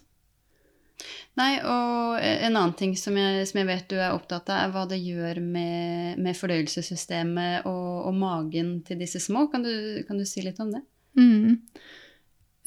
Nei, 1.40 1.52
og 1.64 2.18
en 2.20 2.56
annen 2.58 2.74
ting 2.76 2.92
som 2.98 3.16
jeg, 3.16 3.46
som 3.48 3.62
jeg 3.62 3.68
vet 3.70 3.86
du 3.88 3.96
er 3.96 4.12
opptatt 4.12 4.50
av, 4.52 4.66
er 4.66 4.72
hva 4.74 4.82
det 4.90 4.98
gjør 5.00 5.40
med, 5.40 6.18
med 6.20 6.36
fordøyelsessystemet 6.36 7.68
og, 7.70 8.08
og, 8.10 8.12
magen 8.20 8.74
til 8.84 9.00
disse 9.00 9.22
små. 9.22 9.46
Kan 9.52 9.64
du, 9.64 9.72
kan 10.08 10.20
du 10.20 10.26
si 10.28 10.44
litt 10.44 10.60
om 10.60 10.74
det? 10.74 10.82
Mm. 11.16 11.56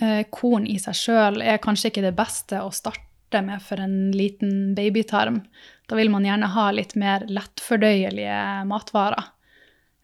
Eh, 0.01 0.23
korn 0.33 0.65
i 0.65 0.79
seg 0.81 0.97
sjøl 0.97 1.43
er 1.45 1.61
kanskje 1.61 1.93
ikke 1.93 2.07
det 2.07 2.15
beste 2.17 2.63
å 2.65 2.73
starte 2.73 3.43
med 3.45 3.61
for 3.61 3.85
en 3.85 4.09
liten 4.15 4.73
babytarm. 4.77 5.43
Da 5.85 5.99
vil 5.99 6.09
man 6.09 6.25
gjerne 6.25 6.49
ha 6.55 6.67
litt 6.73 6.97
mer 6.97 7.27
lettfordøyelige 7.29 8.41
matvarer. 8.65 9.29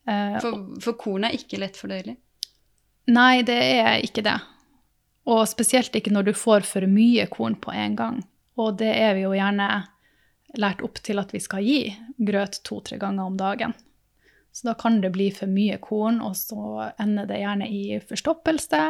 Eh, 0.06 0.38
for, 0.38 0.68
for 0.86 1.02
korn 1.02 1.26
er 1.26 1.34
ikke 1.34 1.64
lettfordøyelig? 1.66 2.14
Nei, 3.10 3.42
det 3.42 3.58
er 3.58 4.06
ikke 4.06 4.22
det. 4.30 4.38
Og 5.34 5.48
spesielt 5.50 5.96
ikke 5.98 6.14
når 6.14 6.30
du 6.30 6.38
får 6.38 6.66
for 6.70 6.86
mye 6.86 7.26
korn 7.34 7.58
på 7.58 7.74
en 7.74 7.98
gang. 7.98 8.22
Og 8.60 8.76
det 8.82 8.92
er 8.92 9.16
vi 9.16 9.26
jo 9.26 9.36
gjerne 9.36 9.70
lært 10.60 10.84
opp 10.84 11.00
til 11.04 11.22
at 11.22 11.32
vi 11.32 11.40
skal 11.40 11.64
gi 11.64 11.94
grøt 12.20 12.60
to-tre 12.68 13.00
ganger 13.00 13.30
om 13.30 13.38
dagen. 13.40 13.76
Så 14.52 14.68
da 14.68 14.74
kan 14.76 15.00
det 15.02 15.14
bli 15.16 15.30
for 15.32 15.48
mye 15.48 15.78
korn, 15.80 16.20
og 16.20 16.36
så 16.36 16.92
ender 17.00 17.30
det 17.30 17.40
gjerne 17.40 17.70
i 17.72 18.00
forstoppelse 18.04 18.82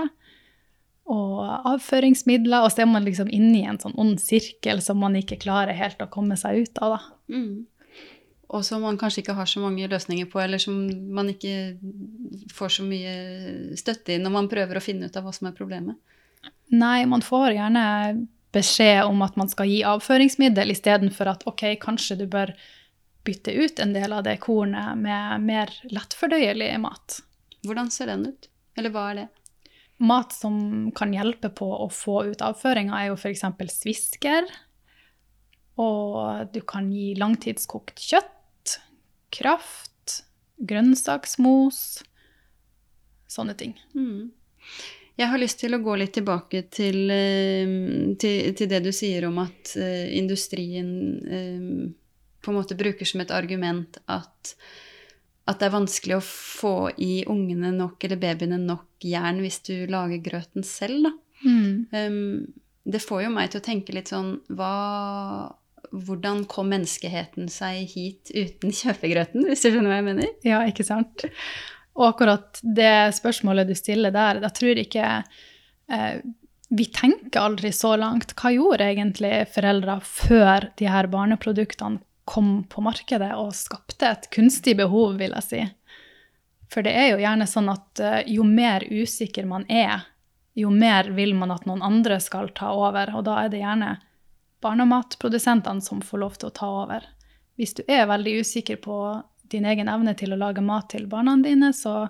og 1.11 1.67
avføringsmidler, 1.69 2.63
og 2.63 2.71
så 2.71 2.83
er 2.83 2.89
man 2.89 3.05
liksom 3.05 3.29
inne 3.33 3.59
i 3.59 3.67
en 3.67 3.79
sånn 3.81 3.97
ond 3.99 4.17
sirkel 4.21 4.81
som 4.81 5.01
man 5.01 5.17
ikke 5.19 5.39
klarer 5.41 5.77
helt 5.77 6.01
å 6.01 6.09
komme 6.09 6.37
seg 6.39 6.63
ut 6.63 6.81
av. 6.81 6.95
da. 6.95 7.37
Mm. 7.37 8.07
Og 8.51 8.65
som 8.67 8.83
man 8.83 8.97
kanskje 8.99 9.21
ikke 9.23 9.37
har 9.37 9.47
så 9.47 9.61
mange 9.63 9.87
løsninger 9.91 10.27
på, 10.31 10.41
eller 10.43 10.61
som 10.61 10.75
man 11.15 11.29
ikke 11.31 11.77
får 12.51 12.73
så 12.77 12.85
mye 12.87 13.13
støtte 13.79 14.15
i 14.15 14.21
når 14.21 14.33
man 14.33 14.49
prøver 14.51 14.77
å 14.79 14.83
finne 14.83 15.07
ut 15.07 15.17
av 15.17 15.27
hva 15.27 15.33
som 15.35 15.47
er 15.49 15.57
problemet. 15.57 15.99
Nei, 16.73 17.05
man 17.09 17.23
får 17.23 17.53
gjerne 17.55 17.85
beskjed 18.55 19.05
om 19.05 19.21
at 19.25 19.37
man 19.39 19.49
skal 19.51 19.69
gi 19.69 19.81
avføringsmiddel 19.87 20.73
istedenfor 20.73 21.31
at 21.31 21.45
ok, 21.49 21.65
kanskje 21.81 22.19
du 22.21 22.25
bør 22.31 22.53
bytte 23.25 23.53
ut 23.53 23.79
en 23.79 23.93
del 23.93 24.15
av 24.17 24.25
det 24.25 24.39
kornet 24.43 24.97
med 24.99 25.45
mer 25.45 25.71
lettfordøyelig 25.91 26.71
mat. 26.81 27.21
Hvordan 27.67 27.91
ser 27.93 28.11
den 28.11 28.25
ut? 28.31 28.49
Eller 28.77 28.93
hva 28.93 29.05
er 29.11 29.19
det? 29.21 29.27
Mat 30.01 30.33
som 30.33 30.89
kan 30.97 31.13
hjelpe 31.13 31.51
på 31.53 31.67
å 31.83 31.87
få 31.93 32.23
ut 32.31 32.41
avføringa, 32.41 32.97
er 32.97 33.11
jo 33.11 33.19
f.eks. 33.19 33.45
svisker. 33.69 34.47
Og 35.81 36.49
du 36.53 36.61
kan 36.67 36.89
gi 36.91 37.11
langtidskokt 37.19 38.01
kjøtt, 38.01 38.79
kraft, 39.31 40.23
grønnsaksmos 40.61 42.01
Sånne 43.31 43.53
ting. 43.55 43.77
Mm. 43.95 44.33
Jeg 45.21 45.29
har 45.29 45.41
lyst 45.41 45.59
til 45.61 45.77
å 45.77 45.81
gå 45.83 45.95
litt 46.01 46.15
tilbake 46.17 46.63
til, 46.73 47.03
eh, 47.13 47.73
til, 48.21 48.53
til 48.57 48.69
det 48.71 48.83
du 48.87 48.91
sier 48.95 49.27
om 49.27 49.37
at 49.43 49.75
uh, 49.77 50.05
industrien 50.17 50.93
um, 51.21 51.91
på 52.41 52.51
en 52.51 52.57
måte 52.57 52.77
bruker 52.79 53.05
som 53.05 53.21
et 53.21 53.33
argument 53.35 54.01
at 54.09 54.55
at 55.49 55.59
det 55.59 55.67
er 55.67 55.73
vanskelig 55.73 56.17
å 56.17 56.23
få 56.25 56.75
i 57.01 57.23
ungene 57.29 57.71
nok, 57.75 58.03
eller 58.05 58.19
babyene 58.21 58.59
nok 58.61 59.03
jern 59.03 59.41
hvis 59.43 59.57
du 59.67 59.73
lager 59.89 60.21
grøten 60.23 60.65
selv, 60.65 61.07
da. 61.07 61.11
Mm. 61.41 62.45
Det 62.85 63.01
får 63.01 63.23
jo 63.25 63.31
meg 63.33 63.49
til 63.51 63.61
å 63.61 63.65
tenke 63.65 63.95
litt 63.95 64.11
sånn 64.13 64.35
hva, 64.53 64.75
Hvordan 65.91 66.45
kom 66.47 66.69
menneskeheten 66.71 67.49
seg 67.51 67.89
hit 67.91 68.29
uten 68.31 68.71
kjøpegrøten, 68.71 69.43
hvis 69.49 69.65
du 69.65 69.71
skjønner 69.73 69.91
hva 69.91 69.97
jeg 69.97 70.07
mener? 70.07 70.29
Ja, 70.47 70.61
ikke 70.69 70.85
sant. 70.87 71.25
Og 71.99 72.05
akkurat 72.07 72.61
det 72.63 73.11
spørsmålet 73.17 73.67
du 73.67 73.75
stiller 73.75 74.13
der, 74.15 74.39
da 74.43 74.51
tror 74.53 74.73
jeg 74.73 74.87
ikke 74.87 75.07
eh, 75.91 76.21
Vi 76.71 76.85
tenker 76.95 77.41
aldri 77.41 77.73
så 77.75 77.97
langt. 77.99 78.31
Hva 78.39 78.53
gjorde 78.55 78.87
egentlig 78.87 79.33
foreldre 79.51 79.99
før 80.07 80.69
de 80.79 80.87
her 80.87 81.09
barneproduktene 81.11 81.99
kom 82.31 82.63
på 82.69 82.83
markedet 82.85 83.33
og 83.35 83.51
skapte 83.57 84.07
et 84.07 84.29
kunstig 84.31 84.77
behov, 84.79 85.17
vil 85.19 85.33
jeg 85.35 85.47
si. 85.47 85.61
For 86.71 86.85
det 86.85 86.93
er 86.95 87.09
jo 87.11 87.19
gjerne 87.19 87.47
sånn 87.49 87.67
at 87.73 87.99
uh, 87.99 88.21
jo 88.29 88.45
mer 88.47 88.85
usikker 88.87 89.49
man 89.49 89.65
er, 89.67 90.05
jo 90.55 90.71
mer 90.71 91.09
vil 91.15 91.33
man 91.35 91.51
at 91.51 91.65
noen 91.67 91.83
andre 91.83 92.21
skal 92.23 92.53
ta 92.55 92.71
over. 92.71 93.11
Og 93.17 93.25
da 93.27 93.41
er 93.41 93.51
det 93.51 93.59
gjerne 93.63 93.97
barnematprodusentene 94.63 95.83
som 95.83 95.99
får 96.05 96.23
lov 96.23 96.39
til 96.39 96.51
å 96.51 96.55
ta 96.55 96.69
over. 96.85 97.07
Hvis 97.59 97.75
du 97.77 97.83
er 97.87 98.07
veldig 98.07 98.37
usikker 98.45 98.79
på 98.83 98.97
din 99.51 99.67
egen 99.67 99.89
evne 99.91 100.15
til 100.17 100.33
å 100.33 100.39
lage 100.39 100.63
mat 100.65 100.89
til 100.93 101.07
barna 101.11 101.35
dine, 101.43 101.71
så 101.75 102.05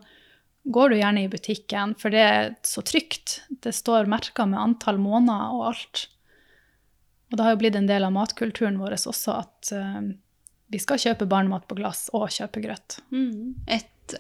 går 0.64 0.90
du 0.90 0.98
gjerne 1.00 1.24
i 1.26 1.30
butikken, 1.32 1.96
for 1.98 2.14
det 2.14 2.22
er 2.22 2.50
så 2.68 2.84
trygt. 2.86 3.42
Det 3.50 3.74
står 3.74 4.10
merka 4.12 4.46
med 4.50 4.62
antall 4.62 5.00
måneder 5.02 5.56
og 5.56 5.70
alt. 5.72 6.04
Og 7.32 7.38
det 7.38 7.46
har 7.46 7.56
jo 7.56 7.62
blitt 7.64 7.78
en 7.80 7.88
del 7.90 8.06
av 8.06 8.14
matkulturen 8.14 8.78
vår 8.82 8.98
også 9.00 9.38
at 9.38 9.72
uh, 9.74 10.12
vi 10.72 10.80
skal 10.80 11.00
kjøpe 11.02 11.28
barnemat 11.32 11.66
på 11.68 11.78
glass 11.80 12.10
og 12.16 12.30
kjøpe 12.32 12.64
grøt. 12.64 13.00
Mm. 13.12 13.64
Et, 13.72 14.16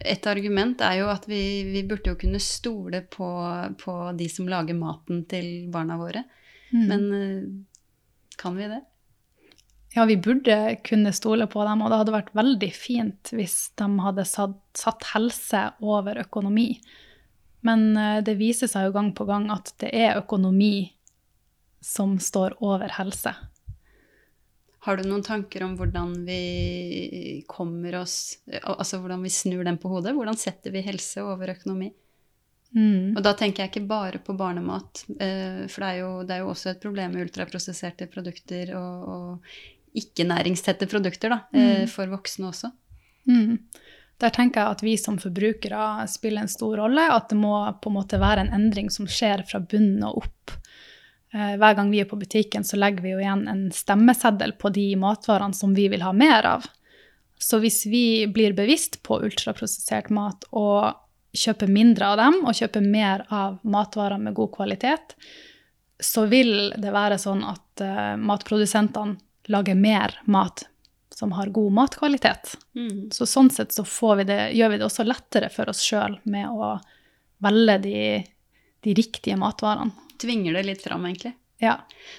et, 0.00 0.28
argument 0.30 0.80
er 0.86 1.00
jo 1.02 1.10
at 1.12 1.26
vi, 1.30 1.42
vi 1.68 1.82
burde 1.86 2.14
jo 2.14 2.20
kunne 2.20 2.40
stole 2.42 3.02
på, 3.10 3.28
på, 3.82 3.96
de 4.18 4.30
som 4.30 4.48
lager 4.50 4.78
maten 4.78 5.26
til 5.30 5.68
barna 5.74 5.98
våre. 6.00 6.24
Mm. 6.70 6.86
Men 6.86 7.06
uh, 7.12 8.32
kan 8.40 8.56
vi 8.56 8.70
det? 8.70 8.80
Ja, 9.92 10.06
vi 10.08 10.16
burde 10.16 10.76
kunne 10.84 11.12
stole 11.12 11.46
på 11.52 11.64
dem, 11.68 11.82
og 11.84 11.92
det 11.92 12.00
hadde 12.00 12.14
vært 12.14 12.34
veldig 12.36 12.70
fint 12.72 13.32
hvis 13.36 13.56
de 13.76 13.88
hadde 14.00 14.24
satt, 14.28 14.58
satt 14.78 15.04
helse 15.12 15.66
over 15.84 16.20
økonomi. 16.22 16.70
Men 17.66 17.92
uh, 17.98 18.18
det 18.24 18.38
viser 18.40 18.70
seg 18.70 18.88
jo 18.88 18.96
gang 18.96 19.12
på 19.14 19.28
gang 19.28 19.50
at 19.52 19.74
det 19.82 19.92
er 19.92 20.18
økonomi 20.22 20.90
som 21.82 22.16
står 22.22 22.56
over 22.64 22.94
helse. 22.96 23.34
Har 24.82 24.98
du 24.98 25.06
noen 25.06 25.22
tanker 25.22 25.62
om 25.62 25.76
hvordan 25.78 26.14
vi 26.26 27.42
kommer 27.46 28.00
oss 28.00 28.40
Altså 28.50 28.98
hvordan 28.98 29.22
vi 29.22 29.30
snur 29.30 29.62
den 29.62 29.78
på 29.78 29.92
hodet? 29.92 30.14
Hvordan 30.16 30.38
setter 30.38 30.74
vi 30.74 30.82
helse 30.82 31.22
over 31.22 31.52
økonomi? 31.52 31.92
Mm. 32.72 33.12
Og 33.12 33.20
da 33.22 33.34
tenker 33.36 33.62
jeg 33.62 33.70
ikke 33.70 33.84
bare 33.86 34.18
på 34.24 34.34
barnemat, 34.34 35.04
eh, 35.20 35.68
for 35.68 35.84
det 35.84 35.88
er, 35.90 35.98
jo, 36.00 36.10
det 36.24 36.34
er 36.34 36.40
jo 36.40 36.50
også 36.54 36.70
et 36.70 36.80
problem 36.80 37.12
med 37.12 37.26
ultraprosesserte 37.26 38.08
produkter 38.10 38.72
og, 38.78 39.10
og 39.12 39.58
ikke-næringstette 39.98 40.88
produkter 40.90 41.34
da, 41.34 41.40
eh, 41.54 41.82
mm. 41.82 41.90
for 41.92 42.12
voksne 42.12 42.48
også. 42.50 42.72
Mm. 43.28 43.58
Der 44.22 44.30
tenker 44.30 44.62
jeg 44.62 44.76
at 44.76 44.82
vi 44.84 44.96
som 45.00 45.18
forbrukere 45.18 46.06
spiller 46.10 46.44
en 46.44 46.50
stor 46.50 46.76
rolle. 46.78 47.08
At 47.10 47.30
det 47.32 47.38
må 47.40 47.56
på 47.82 47.90
en 47.90 47.98
måte 47.98 48.20
være 48.22 48.46
en 48.46 48.54
endring 48.54 48.90
som 48.92 49.08
skjer 49.10 49.42
fra 49.48 49.60
bunnen 49.60 50.04
og 50.06 50.22
opp. 50.22 50.54
Eh, 51.34 51.54
hver 51.58 51.76
gang 51.78 51.90
vi 51.90 52.02
er 52.02 52.08
på 52.10 52.18
butikken, 52.20 52.64
så 52.64 52.78
legger 52.78 53.02
vi 53.04 53.14
jo 53.14 53.22
igjen 53.22 53.46
en 53.50 53.64
stemmeseddel 53.74 54.54
på 54.60 54.70
de 54.74 54.92
matvarene 55.00 55.56
som 55.56 55.74
vi 55.74 55.88
vil 55.92 56.04
ha 56.06 56.12
mer 56.14 56.48
av. 56.54 56.68
Så 57.42 57.58
hvis 57.58 57.82
vi 57.90 58.28
blir 58.30 58.54
bevisst 58.54 59.00
på 59.02 59.18
ultraprosessert 59.26 60.12
mat 60.14 60.46
og 60.54 60.92
kjøper 61.34 61.70
mindre 61.72 62.12
av 62.12 62.20
dem, 62.20 62.36
og 62.46 62.54
kjøper 62.54 62.84
mer 62.84 63.24
av 63.32 63.56
matvarer 63.66 64.20
med 64.22 64.36
god 64.36 64.52
kvalitet, 64.54 65.16
så 66.02 66.26
vil 66.30 66.70
det 66.78 66.92
være 66.94 67.18
sånn 67.18 67.42
at 67.46 67.82
uh, 67.82 68.14
matprodusentene 68.20 69.16
lager 69.52 69.78
mer 69.78 70.16
mat 70.24 70.64
som 71.12 71.34
har 71.36 71.52
god 71.54 71.74
matkvalitet. 71.76 72.54
Mm. 72.74 73.10
Så 73.12 73.28
sånn 73.28 73.50
sett 73.52 73.74
så 73.76 73.84
vi 74.16 74.24
det, 74.28 74.40
gjør 74.56 74.72
vi 74.72 74.78
det 74.80 74.86
også 74.88 75.04
lettere 75.06 75.50
for 75.52 75.70
oss 75.70 75.82
sjøl 75.84 76.16
med 76.24 76.48
å 76.48 76.78
velge 77.42 77.76
de, 77.84 77.98
de 78.82 78.94
riktige 78.96 79.36
matvarene 79.38 79.92
tvinger 80.22 80.54
det 80.54 80.62
litt 80.62 80.82
fram, 80.82 81.06
egentlig. 81.06 81.34
Ja. 81.62 81.76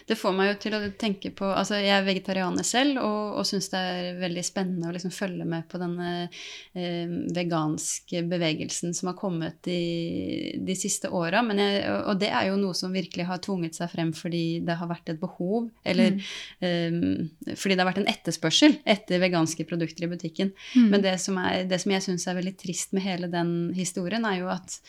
Det 0.08 0.16
får 0.16 0.32
meg 0.36 0.48
jo 0.48 0.56
til 0.64 0.76
å 0.78 0.80
tenke 1.00 1.34
på 1.36 1.50
Altså, 1.52 1.76
jeg 1.84 1.92
er 1.92 2.06
vegetarianer 2.06 2.64
selv 2.64 3.02
og, 3.02 3.40
og 3.42 3.48
syns 3.48 3.68
det 3.74 3.80
er 3.80 4.20
veldig 4.22 4.44
spennende 4.48 4.88
å 4.88 4.94
liksom 4.96 5.12
følge 5.12 5.44
med 5.48 5.68
på 5.68 5.82
denne 5.82 6.12
eh, 6.24 7.12
veganske 7.36 8.22
bevegelsen 8.32 8.96
som 8.96 9.12
har 9.12 9.18
kommet 9.20 9.60
de, 9.68 10.56
de 10.64 10.78
siste 10.80 11.12
åra. 11.12 11.42
Og 11.44 12.14
det 12.22 12.30
er 12.32 12.48
jo 12.50 12.60
noe 12.62 12.78
som 12.78 12.96
virkelig 12.96 13.28
har 13.28 13.42
tvunget 13.44 13.76
seg 13.76 13.92
frem 13.92 14.14
fordi 14.16 14.62
det 14.64 14.78
har 14.80 14.88
vært 14.88 15.12
et 15.12 15.20
behov, 15.20 15.68
eller 15.84 16.16
mm. 16.16 16.24
eh, 16.64 17.54
fordi 17.60 17.76
det 17.76 17.84
har 17.84 17.92
vært 17.92 18.02
en 18.06 18.12
etterspørsel 18.14 18.80
etter 18.96 19.22
veganske 19.24 19.68
produkter 19.68 20.08
i 20.08 20.12
butikken. 20.14 20.54
Mm. 20.78 20.88
Men 20.88 21.04
det 21.04 21.18
som, 21.24 21.40
er, 21.44 21.66
det 21.68 21.82
som 21.84 21.92
jeg 21.92 22.08
syns 22.08 22.30
er 22.32 22.40
veldig 22.40 22.56
trist 22.64 22.96
med 22.96 23.04
hele 23.10 23.28
den 23.34 23.74
historien, 23.76 24.24
er 24.30 24.40
jo 24.40 24.52
at 24.56 24.80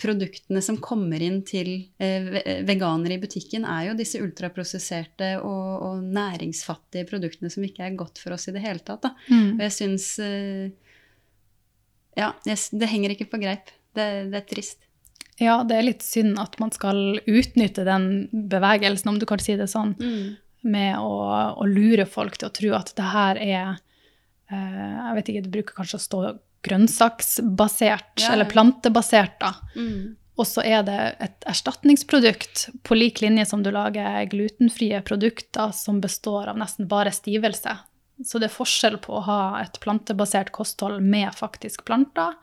produktene 0.00 0.62
som 0.64 0.78
kommer 0.82 1.22
inn 1.22 1.40
til 1.46 1.70
eh, 2.02 2.62
veganere 2.66 3.16
i 3.16 3.20
butikken, 3.22 3.66
er 3.68 3.90
jo 3.90 3.96
disse 3.98 4.20
ultraprosesserte 4.22 5.32
og, 5.44 5.66
og, 5.86 6.04
næringsfattige 6.16 7.08
produktene 7.08 7.52
som 7.52 7.64
ikke 7.66 7.86
er 7.86 7.98
godt 7.98 8.20
for 8.22 8.36
oss 8.36 8.48
i 8.48 8.54
det 8.56 8.64
hele 8.64 8.82
tatt. 8.84 9.10
Mm. 9.28 9.58
Og 9.58 9.64
jeg 9.66 9.76
syns 9.76 10.12
eh, 10.24 10.70
Ja, 12.18 12.32
det 12.44 12.90
henger 12.90 13.14
ikke 13.14 13.30
på 13.32 13.40
greip. 13.42 13.72
Det, 13.96 14.06
det, 14.30 14.40
er 14.40 14.46
trist. 14.48 14.84
Ja, 15.40 15.60
det 15.66 15.76
er 15.76 15.86
litt 15.86 16.04
synd 16.06 16.38
at 16.42 16.58
man 16.62 16.72
skal 16.74 17.20
utnytte 17.24 17.86
den 17.86 18.28
bevegelsen, 18.30 19.12
om 19.12 19.18
du 19.18 19.26
kan 19.28 19.42
si 19.42 19.56
det 19.58 19.70
sånn, 19.72 19.96
mm. 19.98 20.26
med 20.70 20.98
å, 21.00 21.14
å, 21.56 21.66
lure 21.68 22.06
folk 22.08 22.38
til 22.38 22.50
å 22.50 22.54
tro 22.54 22.74
at 22.78 22.92
det 22.98 23.08
her 23.14 23.40
er 23.40 23.72
eh, 24.52 24.94
Jeg 25.00 25.18
vet 25.18 25.32
ikke, 25.32 25.44
det 25.46 25.54
bruker 25.56 25.80
kanskje 25.80 26.00
å 26.00 26.06
stå 26.06 26.22
grønnsaksbasert, 26.66 28.20
ja, 28.20 28.32
eller 28.32 28.48
plantebasert, 28.50 29.38
da. 29.40 29.54
Mm. 29.76 30.16
Og 30.40 30.46
så 30.48 30.62
er 30.64 30.84
det 30.86 30.98
et 31.20 31.46
erstatningsprodukt 31.50 32.68
på 32.86 32.96
lik 32.96 33.20
linje 33.20 33.44
som 33.50 33.64
du 33.64 33.68
lager 33.74 34.24
glutenfrie 34.32 35.02
produkter 35.04 35.74
som 35.76 36.00
består 36.00 36.48
av 36.52 36.60
nesten 36.60 36.88
bare 36.88 37.12
stivelse. 37.12 37.76
Så 38.24 38.40
det 38.40 38.48
er 38.48 38.54
forskjell 38.54 38.98
på 39.04 39.16
å 39.18 39.24
ha 39.26 39.42
et 39.60 39.76
plantebasert 39.84 40.52
kosthold 40.56 41.00
med 41.04 41.32
faktisk 41.36 41.84
planter, 41.88 42.36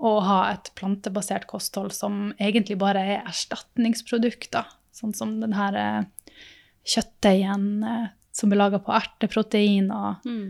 og 0.00 0.18
å 0.18 0.24
ha 0.26 0.40
et 0.52 0.70
plantebasert 0.76 1.46
kosthold 1.48 1.94
som 1.96 2.32
egentlig 2.36 2.76
bare 2.80 3.04
er 3.14 3.28
erstatningsprodukter. 3.28 4.68
Sånn 4.94 5.14
som 5.16 5.38
den 5.40 5.54
her 5.56 5.76
eh, 5.78 6.36
kjøttdeigen 6.84 7.68
eh, 7.88 8.06
som 8.34 8.50
blir 8.50 8.60
laga 8.60 8.80
på 8.82 8.92
erteprotein, 8.94 9.90
og 9.94 10.26
mm. 10.26 10.46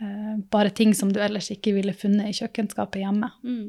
Eh, 0.00 0.34
bare 0.50 0.70
ting 0.74 0.94
som 0.96 1.12
du 1.12 1.20
ellers 1.22 1.50
ikke 1.54 1.74
ville 1.76 1.94
funnet 1.96 2.30
i 2.30 2.38
kjøkkenskapet 2.38 3.02
hjemme. 3.04 3.30
Mm. 3.42 3.66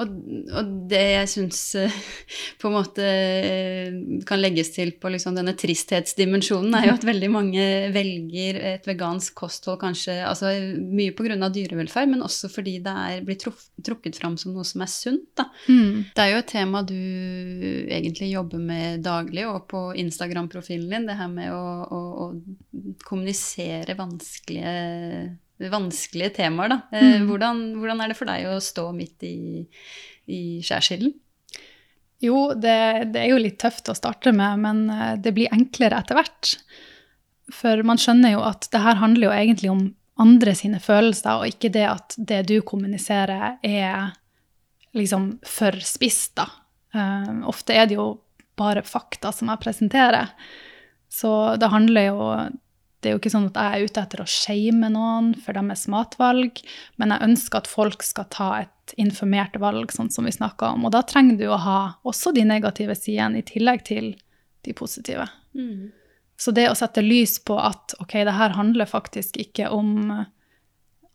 Og, 0.00 0.12
og, 0.56 0.70
det 0.90 1.00
jeg 1.00 1.28
syns 1.30 1.58
eh, 1.78 1.96
på 2.60 2.70
en 2.70 2.76
måte 2.78 3.04
eh, 3.04 3.98
kan 4.28 4.40
legges 4.40 4.72
til 4.74 4.94
på 5.00 5.10
liksom 5.12 5.36
denne 5.36 5.54
tristhetsdimensjonen, 5.58 6.74
er 6.78 6.88
jo 6.88 6.94
at 6.96 7.06
veldig 7.06 7.30
mange 7.32 7.66
velger 7.94 8.58
et 8.72 8.88
vegansk 8.88 9.36
kosthold 9.38 9.80
kanskje 9.82 10.16
altså 10.26 10.54
mye 10.80 11.14
pga. 11.16 11.36
dyrevelferd, 11.52 12.10
men 12.10 12.24
også 12.24 12.50
fordi 12.52 12.78
det 12.84 12.96
er 13.04 13.26
blitt 13.26 13.44
trukket 13.84 14.18
fram 14.18 14.38
som 14.40 14.56
noe 14.56 14.66
som 14.68 14.84
er 14.84 14.90
sunt. 14.90 15.44
Mm. 15.68 16.08
Det 16.14 16.24
er 16.24 16.32
jo 16.32 16.40
et 16.40 16.50
tema 16.50 16.82
du 16.86 16.96
egentlig 16.96 18.32
jobber 18.32 18.62
med 18.62 19.04
daglig, 19.04 19.46
og 19.48 19.68
på 19.70 19.84
Instagram-profilen 20.02 20.90
din, 20.92 21.08
det 21.08 21.18
her 21.20 21.30
med 21.30 21.52
å, 21.54 21.62
å, 21.84 22.02
å 22.26 22.96
kommunisere 23.06 23.96
vanskelige 23.98 24.76
vanskelige 25.72 26.36
temaer, 26.38 26.72
da. 26.72 26.78
Eh, 26.92 27.18
mm. 27.18 27.26
Hvordan, 27.28 27.60
hvordan, 27.78 28.00
er 28.02 28.12
det 28.12 28.18
for 28.18 28.30
deg 28.30 28.48
å 28.50 28.60
stå 28.62 28.88
midt 28.96 29.26
i, 29.26 29.36
i 30.30 30.40
skjærsilden? 30.64 31.14
Jo, 32.22 32.52
det, 32.54 33.10
det, 33.14 33.24
er 33.24 33.32
jo 33.32 33.42
litt 33.42 33.58
tøft 33.62 33.90
å 33.90 33.98
starte 33.98 34.32
med, 34.34 34.62
men 34.62 34.84
eh, 34.90 35.14
det 35.22 35.34
blir 35.36 35.52
enklere 35.54 35.98
etter 36.02 36.18
hvert. 36.18 36.54
For 37.52 37.82
man 37.86 38.00
skjønner 38.00 38.36
jo 38.36 38.44
at 38.46 38.68
det 38.72 38.82
her 38.82 39.00
handler 39.02 39.28
jo 39.28 39.36
egentlig 39.36 39.72
om 39.72 39.84
andre 40.22 40.54
sine 40.54 40.78
følelser, 40.82 41.40
og 41.40 41.50
ikke 41.50 41.72
det 41.74 41.86
at 41.88 42.16
det 42.18 42.42
du 42.50 42.58
kommuniserer, 42.66 43.56
er 43.62 44.12
liksom 44.96 45.32
for 45.48 45.78
spisst, 45.84 46.36
da. 46.38 46.46
Uh, 46.92 47.48
ofte 47.48 47.72
er 47.72 47.88
det 47.88 47.96
jo 47.96 48.06
bare 48.60 48.84
fakta 48.84 49.32
som 49.32 49.48
jeg 49.50 49.62
presenterer. 49.62 50.34
Så 51.12 51.56
det 51.60 51.72
handler 51.72 52.08
jo 52.10 52.26
det 53.02 53.10
er 53.10 53.16
jo 53.16 53.20
ikke 53.20 53.32
sånn 53.32 53.48
at 53.50 53.58
jeg 53.58 53.74
er 53.74 53.88
ute 53.90 54.02
etter 54.04 54.22
å 54.22 54.28
shame 54.30 54.88
noen 54.94 55.32
for 55.42 55.58
deres 55.58 55.88
matvalg, 55.90 56.60
men 57.02 57.14
jeg 57.14 57.26
ønsker 57.26 57.62
at 57.62 57.70
folk 57.70 58.04
skal 58.06 58.28
ta 58.30 58.50
et 58.62 58.94
informert 59.00 59.56
valg, 59.62 59.90
sånn 59.94 60.10
som 60.14 60.28
vi 60.28 60.34
snakka 60.34 60.70
om. 60.76 60.86
Og 60.86 60.94
da 60.94 61.02
trenger 61.06 61.40
du 61.40 61.48
å 61.50 61.58
ha 61.58 61.80
også 62.06 62.34
de 62.36 62.44
negative 62.46 62.94
sidene 62.98 63.42
i 63.42 63.46
tillegg 63.48 63.82
til 63.88 64.12
de 64.62 64.74
positive. 64.78 65.26
Mm. 65.58 65.90
Så 66.38 66.54
det 66.54 66.68
å 66.70 66.76
sette 66.78 67.02
lys 67.04 67.36
på 67.42 67.56
at 67.58 67.96
ok, 68.02 68.20
det 68.26 68.36
her 68.38 68.54
handler 68.56 68.90
faktisk 68.90 69.38
ikke 69.42 69.68
om 69.74 70.12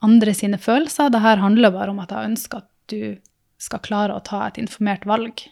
andre 0.03 0.33
sine 0.35 0.59
følelser, 0.61 1.11
det 1.11 1.23
her 1.23 1.41
handler 1.41 1.73
bare 1.73 1.93
om 1.93 2.03
at 2.03 2.13
jeg 2.13 2.33
ønsker 2.33 2.63
at 2.63 2.69
du 2.91 3.17
skal 3.57 3.81
klare 3.83 4.15
å 4.15 4.23
ta 4.23 4.43
et 4.47 4.59
informert 4.61 5.07
valg. 5.09 5.47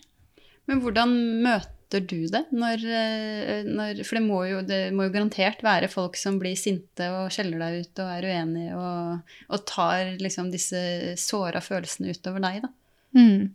Men 0.69 0.81
hvordan 0.83 1.15
møter 1.45 1.74
møter 1.85 2.05
du 2.05 2.27
det? 2.27 2.45
Når, 2.51 2.85
eh, 2.85 3.63
når, 3.65 4.03
for 4.03 4.17
det 4.17 4.23
må, 4.25 4.45
jo, 4.45 4.61
det 4.61 4.93
må, 4.93 5.05
jo, 5.05 5.13
garantert 5.13 5.63
være 5.63 5.87
folk 5.87 6.17
som 6.17 6.39
blir 6.39 6.55
sinte 6.55 7.09
og 7.11 7.31
skjeller 7.31 7.59
deg 7.59 7.85
ut 7.85 7.99
og 7.99 8.09
er 8.09 8.25
uenige 8.25 8.75
og, 8.75 9.35
og 9.49 9.65
tar 9.65 10.17
liksom 10.19 10.51
disse 10.51 11.15
såra 11.17 11.61
følelsene 11.61 12.11
utover 12.11 12.41
deg, 12.41 12.63
da. 12.63 12.69
Mm. 13.15 13.53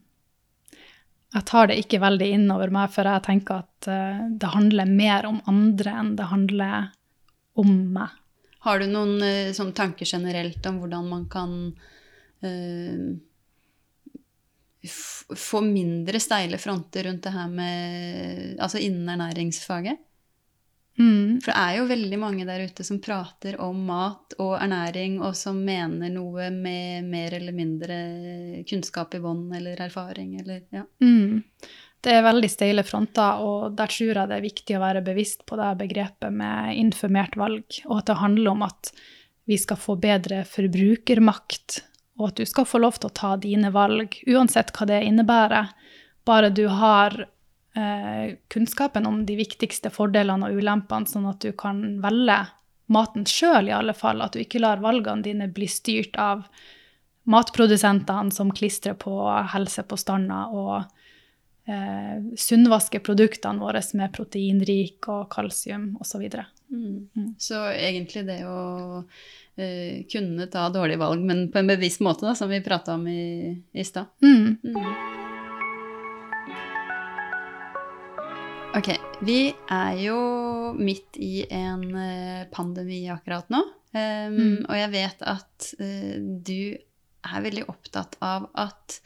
Jeg 1.32 1.46
tar 1.46 1.68
det 1.68 1.78
ikke 1.78 2.00
veldig 2.02 2.30
innover 2.34 2.70
meg, 2.74 2.90
for 2.90 3.06
jeg 3.06 3.22
tenker 3.22 3.62
at 3.62 3.86
uh, 3.86 4.24
det 4.34 4.50
handler 4.50 4.88
mer 4.88 5.28
om 5.28 5.38
andre 5.46 5.92
enn 6.00 6.16
det 6.18 6.26
handler 6.26 6.88
om 7.54 7.70
meg. 7.94 8.16
Har 8.66 8.80
du 8.80 8.88
noen 8.90 9.20
uh, 9.22 9.52
sånn 9.54 9.70
tanker 9.76 10.08
generelt 10.08 10.64
om 10.66 10.80
hvordan 10.82 11.06
man 11.06 11.28
kan 11.30 11.52
uh, 12.42 13.04
få 14.88 15.60
mindre 15.60 16.20
steile 16.22 16.58
fronter 16.58 17.04
rundt 17.04 17.26
det 17.26 17.34
her 17.34 17.50
med 17.52 18.60
Altså 18.60 18.80
innen 18.80 19.08
ernæringsfaget. 19.12 19.98
Mm. 21.00 21.40
For 21.40 21.48
det 21.48 21.56
er 21.56 21.76
jo 21.78 21.84
veldig 21.88 22.18
mange 22.20 22.46
der 22.48 22.64
ute 22.68 22.84
som 22.84 22.98
prater 23.00 23.56
om 23.62 23.78
mat 23.88 24.34
og 24.42 24.56
ernæring, 24.58 25.20
og 25.24 25.36
som 25.38 25.60
mener 25.64 26.12
noe 26.12 26.50
med 26.52 27.06
mer 27.08 27.36
eller 27.38 27.56
mindre 27.56 28.00
kunnskap 28.68 29.14
i 29.16 29.22
bånn 29.22 29.46
eller 29.56 29.80
erfaring 29.80 30.34
eller 30.42 30.66
ja. 30.74 30.84
Mm. 31.00 31.40
det 32.04 32.16
er 32.16 32.26
veldig 32.26 32.50
steile 32.52 32.84
fronter, 32.84 33.40
og 33.44 33.78
der 33.78 33.92
tror 33.92 34.12
jeg 34.12 34.28
det 34.28 34.36
er 34.36 34.44
viktig 34.44 34.76
å 34.76 34.82
være 34.82 35.04
bevisst 35.06 35.46
på 35.48 35.56
det 35.60 35.70
begrepet 35.80 36.36
med 36.36 36.76
informert 36.80 37.36
valg, 37.40 37.80
og 37.86 37.98
at 38.00 38.10
det 38.10 38.20
handler 38.20 38.52
om 38.52 38.68
at 38.68 38.92
vi 39.48 39.56
skal 39.58 39.80
få 39.80 39.96
bedre 40.00 40.44
forbrukermakt, 40.46 41.80
og 42.20 42.30
at 42.30 42.40
du 42.40 42.46
skal 42.48 42.68
få 42.68 42.83
lov 42.83 43.00
til 43.00 43.09
å 43.09 43.16
ta 43.16 43.35
dine 43.40 43.72
valg, 43.72 44.18
uansett 44.28 44.74
hva 44.76 44.87
det 44.90 45.00
innebærer, 45.09 45.72
bare 46.28 46.50
du 46.52 46.66
har 46.68 47.16
eh, 47.24 48.37
kunnskapen 48.52 49.09
om 49.09 49.22
de 49.26 49.38
viktigste 49.40 49.92
fordelene 49.94 50.50
og 50.50 50.61
ulempene, 50.61 51.09
sånn 51.09 51.30
at 51.30 51.40
du 51.40 51.54
kan 51.56 51.83
velge 52.04 52.42
maten 52.92 53.24
sjøl, 53.26 53.70
i 53.70 53.74
alle 53.74 53.94
fall. 53.96 54.20
At 54.20 54.37
du 54.37 54.42
ikke 54.42 54.61
lar 54.61 54.83
valgene 54.85 55.24
dine 55.24 55.48
bli 55.48 55.68
styrt 55.70 56.18
av 56.20 56.44
matprodusentene 57.30 58.33
som 58.35 58.50
klistrer 58.52 58.96
på 58.98 59.14
helsepåstander 59.52 60.54
og 60.56 60.76
eh, 61.70 62.16
sunnvasker 62.37 63.04
produktene 63.06 63.62
våre 63.62 63.83
med 63.94 64.12
proteinrik 64.16 65.09
og 65.12 65.28
kalsium 65.33 65.92
osv. 66.02 66.26
Så, 66.26 66.44
mm. 66.74 66.96
mm. 67.14 67.28
så 67.38 67.62
egentlig 67.70 68.26
det 68.28 68.42
å 68.48 68.61
eh, 69.60 70.02
kunne 70.10 70.48
ta 70.52 70.68
dårlige 70.72 71.00
valg, 71.00 71.24
men 71.24 71.48
på 71.52 71.60
en 71.60 71.70
bevisst 71.70 72.02
måte, 72.04 72.26
da, 72.26 72.34
som 72.38 72.50
vi 72.50 72.62
prata 72.64 72.96
om 72.96 73.06
i, 73.08 73.54
i 73.72 73.84
stad. 73.86 74.12
Mm. 74.24 74.56
mm. 74.64 75.18
Ok, 78.70 78.88
vi 79.26 79.50
er 79.50 79.96
jo 79.98 80.18
midt 80.78 81.18
i 81.18 81.42
en 81.50 81.82
eh, 81.98 82.44
pandemi 82.54 83.02
akkurat 83.10 83.48
nå. 83.50 83.64
Um, 83.90 84.36
mm. 84.36 84.58
Og 84.68 84.76
jeg 84.78 84.90
vet 84.92 85.24
at 85.26 85.70
uh, 85.82 86.14
du 86.46 86.78
er 87.26 87.42
veldig 87.44 87.64
opptatt 87.68 88.16
av 88.24 88.46
at 88.59 88.96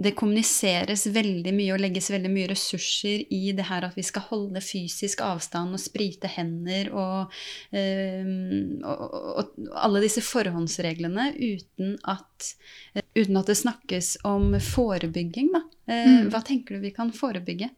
det 0.00 0.14
kommuniseres 0.18 1.06
veldig 1.12 1.52
mye 1.54 1.74
og 1.74 1.82
legges 1.82 2.10
veldig 2.12 2.30
mye 2.32 2.50
ressurser 2.52 3.24
i 3.34 3.52
det 3.56 3.66
her 3.68 3.84
at 3.86 3.98
vi 3.98 4.04
skal 4.06 4.24
holde 4.30 4.62
fysisk 4.64 5.20
avstand 5.24 5.76
og 5.76 5.82
sprite 5.82 6.30
hender 6.32 6.92
og, 6.94 7.34
um, 7.74 8.80
og, 8.80 9.04
og, 9.04 9.20
og 9.42 9.74
alle 9.84 10.04
disse 10.06 10.24
forhåndsreglene 10.24 11.30
uten 11.36 11.98
at, 12.08 12.52
uh, 12.96 13.04
uten 13.18 13.40
at 13.42 13.52
det 13.52 13.58
snakkes 13.60 14.14
om 14.28 14.54
forebygging. 14.64 15.52
Uh, 15.54 15.92
mm. 15.92 16.32
Hva 16.32 16.42
tenker 16.46 16.76
du 16.76 16.86
vi 16.88 16.94
kan 16.96 17.12
forebygge? 17.14 17.70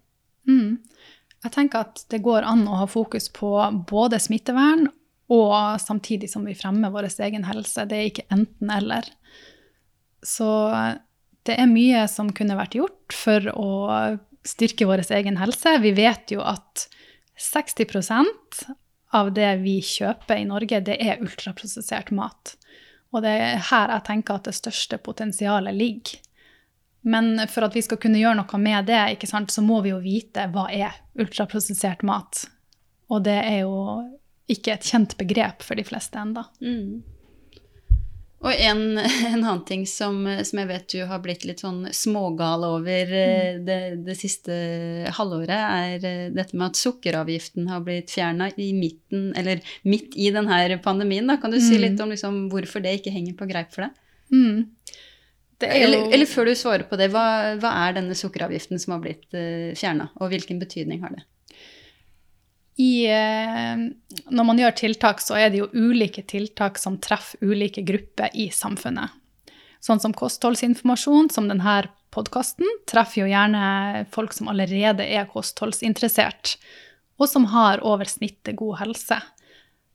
Mm. 0.49 0.79
Jeg 1.43 1.55
tenker 1.57 1.89
at 1.89 2.05
det 2.15 2.23
går 2.23 2.47
an 2.47 2.69
å 2.71 2.85
ha 2.85 2.91
fokus 2.91 3.27
på 3.35 3.57
både 3.91 4.21
smittevern 4.23 4.87
og 5.33 5.81
samtidig 5.81 6.31
som 6.31 6.45
vi 6.47 6.55
fremmer 6.55 6.93
vår 6.93 7.09
egen 7.25 7.47
helse. 7.49 7.87
Det 7.89 7.99
er 7.99 8.11
ikke 8.11 8.29
enten-eller. 8.35 9.09
Så 10.23 10.49
det 11.47 11.57
er 11.59 11.71
mye 11.71 12.05
som 12.11 12.31
kunne 12.35 12.59
vært 12.59 12.77
gjort 12.79 13.17
for 13.17 13.49
å 13.55 13.71
styrke 14.47 14.87
vår 14.87 15.05
egen 15.19 15.39
helse. 15.41 15.77
Vi 15.83 15.93
vet 15.97 16.35
jo 16.35 16.43
at 16.47 16.87
60% 17.39 18.65
av 19.13 19.33
det 19.35 19.51
vi 19.63 19.79
kjøper 19.85 20.41
i 20.41 20.49
Norge, 20.49 20.81
det 20.81 20.97
er 21.03 21.23
ultraprosessert 21.23 22.13
mat. 22.17 22.55
Og 23.13 23.25
det 23.25 23.33
er 23.45 23.65
her 23.69 23.93
jeg 23.93 24.07
tenker 24.09 24.39
at 24.39 24.49
det 24.49 24.57
største 24.57 24.99
potensialet 25.03 25.77
ligger. 25.77 26.21
Men 27.03 27.35
for 27.51 27.67
at 27.67 27.75
vi 27.75 27.83
skal 27.83 27.99
kunne 28.01 28.21
gjøre 28.21 28.39
noe 28.39 28.59
med 28.63 28.87
det, 28.87 29.27
så 29.27 29.65
må 29.65 29.81
vi 29.83 29.91
jo 29.91 30.01
vite 30.01 30.47
hva 30.55 30.69
er 30.71 30.97
ultraprosessert 31.19 32.05
mat. 32.07 32.45
Og 33.11 33.25
det 33.27 33.41
er 33.43 33.65
jo 33.65 33.75
ikke 34.53 34.77
et 34.77 34.87
kjent 34.87 35.17
begrep 35.19 35.65
for 35.67 35.79
de 35.79 35.85
fleste 35.85 36.19
ennå. 36.19 36.45
Mm. 36.63 37.03
Og 38.43 38.51
en, 38.59 38.83
en, 39.33 39.39
annen 39.39 39.63
ting 39.67 39.85
som, 39.87 40.25
som, 40.43 40.61
jeg 40.63 40.71
vet 40.71 40.89
du 40.95 41.05
har 41.09 41.23
blitt 41.23 41.47
litt 41.47 41.63
sånn 41.63 41.85
smågal 41.95 42.67
over 42.67 43.15
eh, 43.15 43.55
mm. 43.55 43.63
det, 43.69 43.79
det, 44.09 44.17
siste 44.19 44.57
halvåret, 45.19 45.55
er 45.55 46.07
eh, 46.09 46.27
dette 46.35 46.59
med 46.59 46.73
at 46.73 46.81
sukkeravgiften 46.81 47.71
har 47.71 47.85
blitt 47.87 48.13
fjerna 48.15 48.51
i 48.57 48.73
midten, 48.77 49.31
eller 49.39 49.63
midt 49.87 50.17
i 50.19 50.33
denne 50.35 50.79
pandemien. 50.83 51.31
Da. 51.31 51.39
Kan 51.43 51.55
du 51.55 51.61
si 51.61 51.77
mm. 51.77 51.83
litt 51.87 52.05
om 52.05 52.15
liksom, 52.15 52.45
hvorfor 52.53 52.85
det 52.85 52.99
ikke 52.99 53.15
henger 53.15 53.39
på 53.39 53.49
greip 53.51 53.75
for 53.75 53.87
deg? 53.87 53.99
Mm. 54.33 54.63
Jo... 55.63 55.69
Eller, 55.69 56.09
eller, 56.11 56.27
før 56.27 56.49
du 56.51 56.57
svarer 56.59 56.83
på 56.91 56.99
det, 56.99 57.13
hva, 57.15 57.55
hva 57.63 57.71
er 57.85 57.95
denne 58.01 58.17
sukkeravgiften 58.19 58.81
som 58.83 58.97
har 58.97 59.05
blitt 59.05 59.29
uh, 59.31 59.71
eh, 59.71 59.77
fjerna, 59.79 60.09
og 60.19 60.33
hvilken 60.33 60.59
betydning 60.59 61.05
har 61.05 61.15
det? 61.15 61.23
I, 62.81 63.07
uh, 63.09 63.89
når 64.33 64.47
man 64.49 64.61
gjør 64.61 64.77
tiltak, 64.79 65.21
så 65.21 65.37
er 65.41 65.53
det 65.53 65.61
jo 65.61 65.71
ulike 65.73 66.25
tiltak 66.29 66.81
som 66.81 67.01
treffer 67.03 67.43
ulike 67.45 67.85
grupper 67.85 68.33
i 68.33 68.49
samfunnet. 68.55 69.13
Sånn 69.83 70.01
som 70.01 70.15
kostholdsinformasjon, 70.15 71.29
som 71.35 71.49
denne 71.51 71.83
podkasten, 72.15 72.69
treffer 72.89 73.25
jo 73.25 73.31
gjerne 73.33 74.07
folk 74.15 74.35
som 74.37 74.51
allerede 74.53 75.05
er 75.05 75.29
kostholdsinteressert, 75.31 76.57
og 77.19 77.29
som 77.29 77.49
har 77.53 77.83
over 77.87 78.09
snittet 78.09 78.57
god 78.61 78.79
helse. 78.83 79.19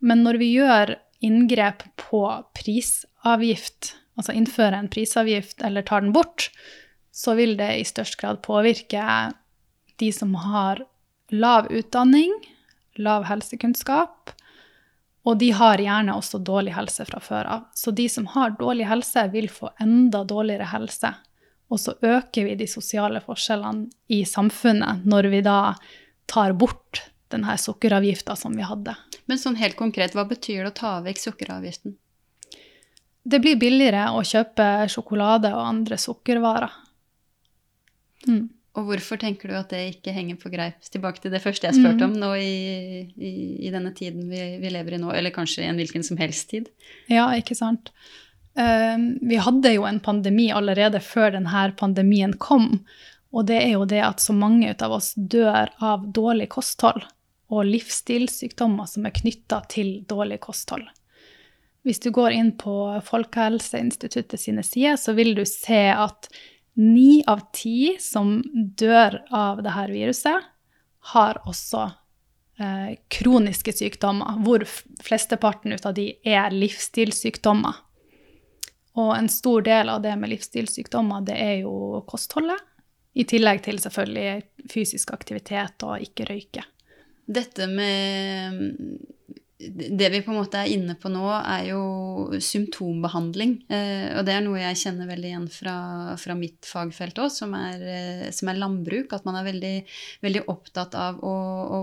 Men 0.03 0.25
når 0.25 0.41
vi 0.41 0.51
gjør 0.57 0.97
inngrep 1.23 1.85
på 1.97 2.21
prisavgift, 2.57 3.95
altså 4.19 4.35
innfører 4.37 4.77
en 4.81 4.91
prisavgift 4.91 5.63
eller 5.65 5.85
tar 5.87 6.03
den 6.03 6.13
bort, 6.13 6.51
så 7.15 7.33
vil 7.37 7.55
det 7.57 7.71
i 7.79 7.87
størst 7.87 8.19
grad 8.21 8.43
påvirke 8.45 9.01
de 9.97 10.11
som 10.13 10.35
har 10.37 10.83
lav 11.33 11.71
utdanning, 11.73 12.35
lav 13.01 13.27
helsekunnskap, 13.29 14.31
og 15.27 15.37
de 15.41 15.51
har 15.51 15.81
gjerne 15.83 16.15
også 16.15 16.39
dårlig 16.39 16.73
helse 16.77 17.03
fra 17.09 17.19
før 17.19 17.49
av. 17.57 17.65
Så 17.75 17.91
de 17.91 18.07
som 18.09 18.29
har 18.31 18.55
dårlig 18.59 18.87
helse, 18.87 19.25
vil 19.33 19.49
få 19.51 19.73
enda 19.83 20.23
dårligere 20.23 20.69
helse. 20.71 21.11
Og 21.67 21.81
så 21.83 21.97
øker 21.99 22.47
vi 22.47 22.55
de 22.55 22.67
sosiale 22.71 23.19
forskjellene 23.25 23.89
i 24.07 24.21
samfunnet 24.25 25.03
når 25.03 25.27
vi 25.33 25.43
da 25.43 25.59
tar 26.31 26.55
bort 26.55 27.03
denne 27.27 27.57
sukkeravgifta 27.59 28.37
som 28.39 28.55
vi 28.55 28.63
hadde. 28.63 28.95
Men 29.27 29.39
sånn 29.41 29.59
helt 29.59 29.75
konkret, 29.75 30.15
hva 30.15 30.23
betyr 30.29 30.63
det 30.63 30.71
å 30.71 30.77
ta 30.79 30.93
vekk 31.03 31.25
sukkeravgiften? 31.25 31.97
det 33.27 33.39
blir 33.43 33.59
billigere 33.59 34.07
å 34.15 34.23
kjøpe 34.23 34.87
sjokolade 34.91 35.51
og 35.55 35.65
andre 35.65 35.97
sukkervarer. 35.99 36.71
Mm. 38.27 38.45
Og 38.77 38.85
hvorfor 38.85 39.17
tenker 39.17 39.49
du 39.49 39.55
at 39.57 39.71
det 39.73 39.81
ikke 39.95 40.13
henger 40.13 40.37
på 40.37 40.51
greip? 40.53 40.77
Tilbake 40.93 41.23
til 41.23 41.33
det 41.33 41.41
første 41.41 41.65
jeg 41.65 41.79
spurte 41.79 42.05
mm. 42.05 42.11
om 42.11 42.15
nå 42.21 42.29
i, 42.37 42.53
i, 43.17 43.33
i 43.65 43.73
denne 43.73 43.89
tiden 43.97 44.27
vi, 44.29 44.43
vi, 44.61 44.71
lever 44.73 44.97
i 44.97 45.01
nå, 45.01 45.09
eller 45.17 45.33
kanskje 45.33 45.63
i 45.65 45.69
en 45.71 45.79
hvilken 45.81 46.05
som 46.05 46.19
helst 46.21 46.51
tid. 46.53 46.69
Ja, 47.09 47.25
ikke 47.33 47.57
sant. 47.57 47.89
Uh, 48.57 48.97
vi 49.25 49.39
hadde 49.41 49.73
jo 49.73 49.85
en 49.89 50.01
pandemi 50.03 50.51
allerede 50.53 51.01
før 51.01 51.33
denne 51.39 51.67
pandemien 51.79 52.37
kom. 52.41 52.75
Og 53.33 53.49
det 53.49 53.57
er 53.63 53.73
jo 53.75 53.87
det 53.89 54.03
at 54.05 54.21
så 54.23 54.35
mange 54.37 54.71
av 54.73 54.93
oss 54.93 55.11
dør 55.17 55.73
av 55.83 56.05
dårlig 56.13 56.49
kosthold 56.53 57.03
og 57.53 57.65
livsstilssykdommer 57.67 58.87
som 58.89 59.07
er 59.07 59.15
knytta 59.15 59.61
til 59.71 60.01
dårlig 60.07 60.39
kosthold. 60.43 60.85
Hvis 61.87 62.01
du 62.03 62.09
går 62.11 62.35
inn 62.35 62.51
på 62.59 62.75
Folkehelseinstituttet 63.07 64.41
sine 64.41 64.63
sider, 64.67 64.97
så 64.99 65.13
vil 65.15 65.33
du 65.37 65.45
se 65.47 65.85
at 65.93 66.27
ni 66.77 67.23
av 67.27 67.41
ti 67.55 67.97
som 68.01 68.37
dør 68.77 69.23
av 69.33 69.63
dette 69.65 69.87
viruset, 69.91 70.45
har 71.13 71.39
også 71.47 71.83
eh, 72.59 72.97
kroniske 73.13 73.73
sykdommer, 73.73 74.39
hvor 74.45 74.65
flesteparten 75.03 75.75
av 75.77 75.95
de 75.97 76.11
er 76.27 76.53
livsstilssykdommer. 76.53 77.83
Og 78.97 79.13
en 79.13 79.29
stor 79.29 79.61
del 79.65 79.89
av 79.93 80.01
det 80.03 80.15
med 80.19 80.33
livsstilssykdommer, 80.33 81.25
det 81.25 81.37
er 81.37 81.55
jo 81.63 82.01
kostholdet. 82.09 82.61
I 83.17 83.25
tillegg 83.25 83.63
til 83.65 83.79
selvfølgelig 83.81 84.69
fysisk 84.69 85.13
aktivitet 85.15 85.81
og 85.85 86.03
ikke 86.05 86.27
røyke. 86.29 86.65
Dette 87.25 87.65
med 87.69 88.59
det 89.57 90.09
vi 90.13 90.19
på 90.21 90.29
en 90.29 90.37
måte 90.37 90.59
er 90.61 90.69
inne 90.69 90.93
på 91.01 91.09
nå, 91.09 91.23
er 91.33 91.71
jo 91.71 92.37
symptombehandling. 92.43 93.55
Eh, 93.73 94.13
og 94.19 94.27
det 94.27 94.35
er 94.35 94.43
noe 94.45 94.59
jeg 94.61 94.77
kjenner 94.83 95.09
veldig 95.09 95.31
igjen 95.31 95.47
fra, 95.49 95.77
fra 96.21 96.35
mitt 96.37 96.67
fagfelt 96.69 97.17
òg, 97.23 97.31
som, 97.33 97.55
eh, 97.57 98.27
som, 98.35 98.51
er 98.51 98.61
landbruk. 98.61 99.15
At 99.17 99.25
man 99.25 99.39
er 99.39 99.47
veldig, 99.49 99.73
veldig 100.27 100.45
opptatt 100.53 100.93
av 101.01 101.17
å, 101.25 101.33
å, 101.73 101.81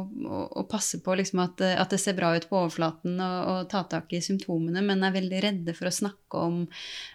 å 0.62 0.66
passe 0.70 1.02
på 1.02 1.18
liksom 1.18 1.42
at, 1.42 1.66
at, 1.74 1.90
det 1.90 1.98
ser 2.02 2.18
bra 2.18 2.30
ut 2.38 2.46
på 2.46 2.60
overflaten 2.62 3.18
og, 3.18 3.38
og, 3.50 3.60
ta 3.74 3.82
tak 3.90 4.14
i 4.14 4.22
symptomene, 4.22 4.84
men 4.86 5.02
er 5.02 5.18
veldig 5.18 5.42
redde 5.42 5.74
for 5.74 5.90
å 5.90 5.96
snakke 5.98 6.46
om 6.46 6.64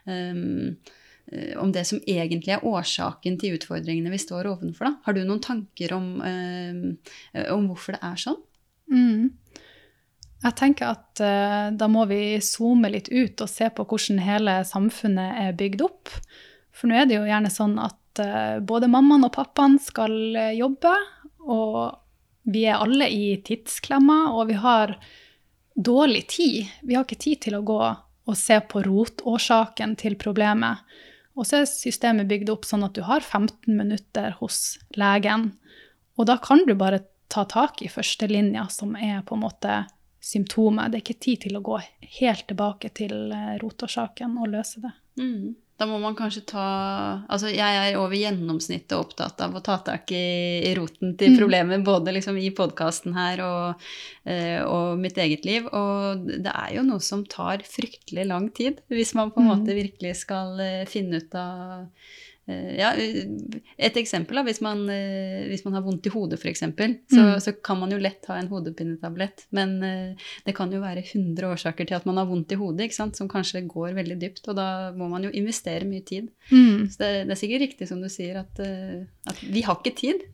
um, 0.09 0.77
om 1.61 1.69
det 1.69 1.83
som 1.85 1.99
egentlig 2.09 2.55
er 2.55 2.63
årsaken 2.65 3.35
til 3.37 3.53
utfordringene 3.59 4.09
vi 4.09 4.17
står 4.19 4.49
overfor. 4.49 4.89
Da. 4.89 4.95
Har 5.05 5.15
du 5.15 5.21
noen 5.21 5.43
tanker 5.45 5.93
om, 5.93 6.15
um, 6.19 6.87
om 7.53 7.67
hvorfor 7.69 7.95
det 7.95 8.01
er 8.03 8.23
sånn? 8.27 8.41
Mm. 8.89 9.29
Jeg 10.39 10.55
tenker 10.55 10.93
at 10.93 11.21
uh, 11.23 11.69
da 11.75 11.87
må 11.91 12.05
vi 12.07 12.39
zoome 12.43 12.91
litt 12.93 13.09
ut 13.11 13.41
og 13.43 13.51
se 13.51 13.67
på 13.75 13.85
hvordan 13.87 14.21
hele 14.23 14.59
samfunnet 14.67 15.41
er 15.43 15.57
bygd 15.59 15.83
opp. 15.83 16.11
For 16.71 16.87
nå 16.87 16.95
er 16.95 17.09
det 17.09 17.17
jo 17.17 17.27
gjerne 17.27 17.51
sånn 17.51 17.75
at 17.83 18.21
uh, 18.23 18.59
både 18.63 18.91
mammaen 18.91 19.27
og 19.27 19.33
pappaen 19.35 19.75
skal 19.83 20.15
uh, 20.37 20.53
jobbe, 20.55 20.93
og 21.43 21.99
vi 22.49 22.63
er 22.71 22.79
alle 22.79 23.09
i 23.11 23.33
tidsklemma, 23.45 24.31
og 24.31 24.47
vi 24.53 24.59
har 24.63 24.95
dårlig 25.75 26.25
tid. 26.31 26.71
Vi 26.87 26.95
har 26.95 27.05
ikke 27.05 27.19
tid 27.19 27.43
til 27.45 27.59
å 27.59 27.65
gå 27.65 27.81
og 28.29 28.37
se 28.37 28.59
på 28.61 28.81
rotårsaken 28.85 29.95
til 29.99 30.15
problemet. 30.19 30.83
Og 31.39 31.47
så 31.47 31.61
er 31.61 31.69
systemet 31.69 32.29
bygd 32.29 32.51
opp 32.51 32.67
sånn 32.67 32.83
at 32.85 32.95
du 32.97 33.03
har 33.07 33.23
15 33.23 33.71
minutter 33.75 34.35
hos 34.39 34.77
legen. 34.99 35.51
Og 36.19 36.27
da 36.29 36.35
kan 36.41 36.65
du 36.67 36.75
bare 36.77 37.03
ta 37.31 37.45
tak 37.47 37.83
i 37.85 37.91
førstelinja, 37.91 38.67
som 38.73 38.95
er 38.97 39.21
på 39.25 39.37
en 39.37 39.45
måte 39.45 39.83
symptomet. 40.19 40.91
Det 40.91 40.99
er 40.99 41.05
ikke 41.05 41.25
tid 41.25 41.47
til 41.47 41.57
å 41.59 41.63
gå 41.65 41.79
helt 42.19 42.45
tilbake 42.49 42.91
til 42.95 43.33
eh, 43.35 43.55
rotårsaken 43.61 44.37
og 44.41 44.53
løse 44.53 44.83
det. 44.83 44.93
Mm. 45.19 45.55
Da 45.79 45.87
må 45.87 45.95
man 46.03 46.15
kanskje 46.17 46.43
ta 46.49 46.65
Altså, 47.31 47.51
jeg 47.53 47.77
er 47.79 47.97
over 47.99 48.17
gjennomsnittet 48.17 48.97
opptatt 48.97 49.39
av 49.45 49.55
å 49.55 49.63
ta 49.63 49.77
tak 49.85 50.11
i, 50.11 50.59
i 50.67 50.73
roten 50.75 51.13
til 51.19 51.37
problemet, 51.39 51.85
både 51.87 52.17
liksom 52.17 52.39
i 52.39 52.49
podkasten 52.55 53.15
her 53.15 53.43
og, 53.45 53.85
eh, 54.27 54.59
og, 54.65 54.99
mitt 54.99 55.19
eget 55.21 55.47
liv. 55.47 55.69
Og 55.71 56.27
det 56.27 56.51
er 56.51 56.75
jo 56.75 56.83
noe 56.87 57.03
som 57.03 57.23
tar 57.31 57.63
fryktelig 57.67 58.27
lang 58.27 58.49
tid, 58.55 58.83
hvis 58.91 59.15
man 59.15 59.31
på 59.31 59.43
en 59.43 59.51
måte 59.53 59.77
virkelig 59.77 60.17
skal 60.25 60.59
eh, 60.63 60.83
finne 60.89 61.23
ut 61.23 61.39
av 61.39 61.87
ja, 62.49 62.89
et 63.77 63.97
eksempel 63.99 64.39
da, 64.39 64.43
hvis 64.47 64.61
man, 64.65 64.81
eh, 64.89 65.45
hvis 65.49 65.61
man 65.65 65.75
har 65.77 65.83
vondt 65.85 66.07
i 66.09 66.13
hodet 66.13 66.39
f.eks., 66.39 66.63
så, 66.63 66.71
mm. 66.73 67.35
så 67.43 67.53
kan 67.65 67.79
man 67.81 67.93
jo 67.93 67.99
lett 68.01 68.25
ha 68.31 68.39
en 68.39 68.49
hodepinetablett. 68.51 69.45
Men 69.55 69.75
eh, 69.85 70.31
det 70.47 70.55
kan 70.57 70.73
jo 70.73 70.81
være 70.81 71.03
100 71.05 71.51
årsaker 71.51 71.89
til 71.89 71.99
at 71.99 72.07
man 72.09 72.17
har 72.21 72.29
vondt 72.29 72.55
i 72.55 72.59
hodet, 72.59 72.89
som 72.95 73.29
kanskje 73.31 73.65
går 73.69 73.93
veldig 73.99 74.17
dypt. 74.21 74.43
Og 74.49 74.57
da 74.57 74.89
må 74.97 75.11
man 75.11 75.27
jo 75.27 75.33
investere 75.35 75.87
mye 75.89 76.05
tid. 76.07 76.31
Mm. 76.49 76.89
Så 76.89 77.03
det, 77.03 77.13
det, 77.27 77.35
er 77.35 77.41
sikkert 77.43 77.65
riktig 77.67 77.89
som 77.91 78.01
du 78.01 78.09
sier, 78.11 78.41
at, 78.41 78.63
at, 79.29 79.45
vi 79.45 79.63
har 79.67 79.79
ikke 79.79 79.95
tid. 79.99 80.25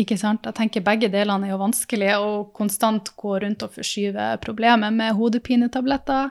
Ikke 0.00 0.18
sant. 0.18 0.46
Jeg 0.48 0.56
tenker 0.58 0.86
begge 0.86 1.10
delene 1.12 1.48
er 1.48 1.54
jo 1.54 1.62
vanskelig, 1.62 2.12
å 2.18 2.44
konstant 2.56 3.14
gå 3.20 3.38
rundt 3.44 3.64
og 3.66 3.74
forskyve 3.78 4.32
problemet 4.42 4.96
med 4.96 5.16
hodepinetabletter. 5.18 6.30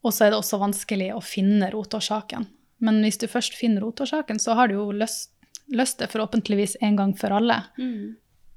Og 0.00 0.14
så 0.16 0.26
er 0.26 0.32
det 0.32 0.40
også 0.40 0.60
vanskelig 0.60 1.12
å 1.16 1.20
finne 1.24 1.68
rotårsaken. 1.72 2.48
Men 2.80 3.02
hvis 3.04 3.20
du 3.20 3.28
først 3.30 3.56
finner 3.58 3.84
rotårsaken, 3.84 4.40
så 4.42 4.56
har 4.58 4.70
du 4.70 4.78
jo 4.78 4.88
løst, 4.96 5.32
løst 5.72 6.00
det 6.00 6.10
forhåpentligvis 6.12 6.78
en 6.80 6.96
gang 6.98 7.14
for 7.18 7.36
alle. 7.36 7.60
Mm. 7.78 8.16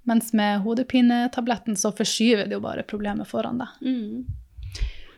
Mens 0.10 0.34
med 0.36 0.64
hodepinetabletten 0.66 1.78
så 1.80 1.94
forskyver 1.96 2.48
det 2.48 2.58
jo 2.58 2.64
bare 2.64 2.84
problemet 2.88 3.30
foran 3.30 3.62
deg. 3.62 3.84
Mm. 3.84 4.24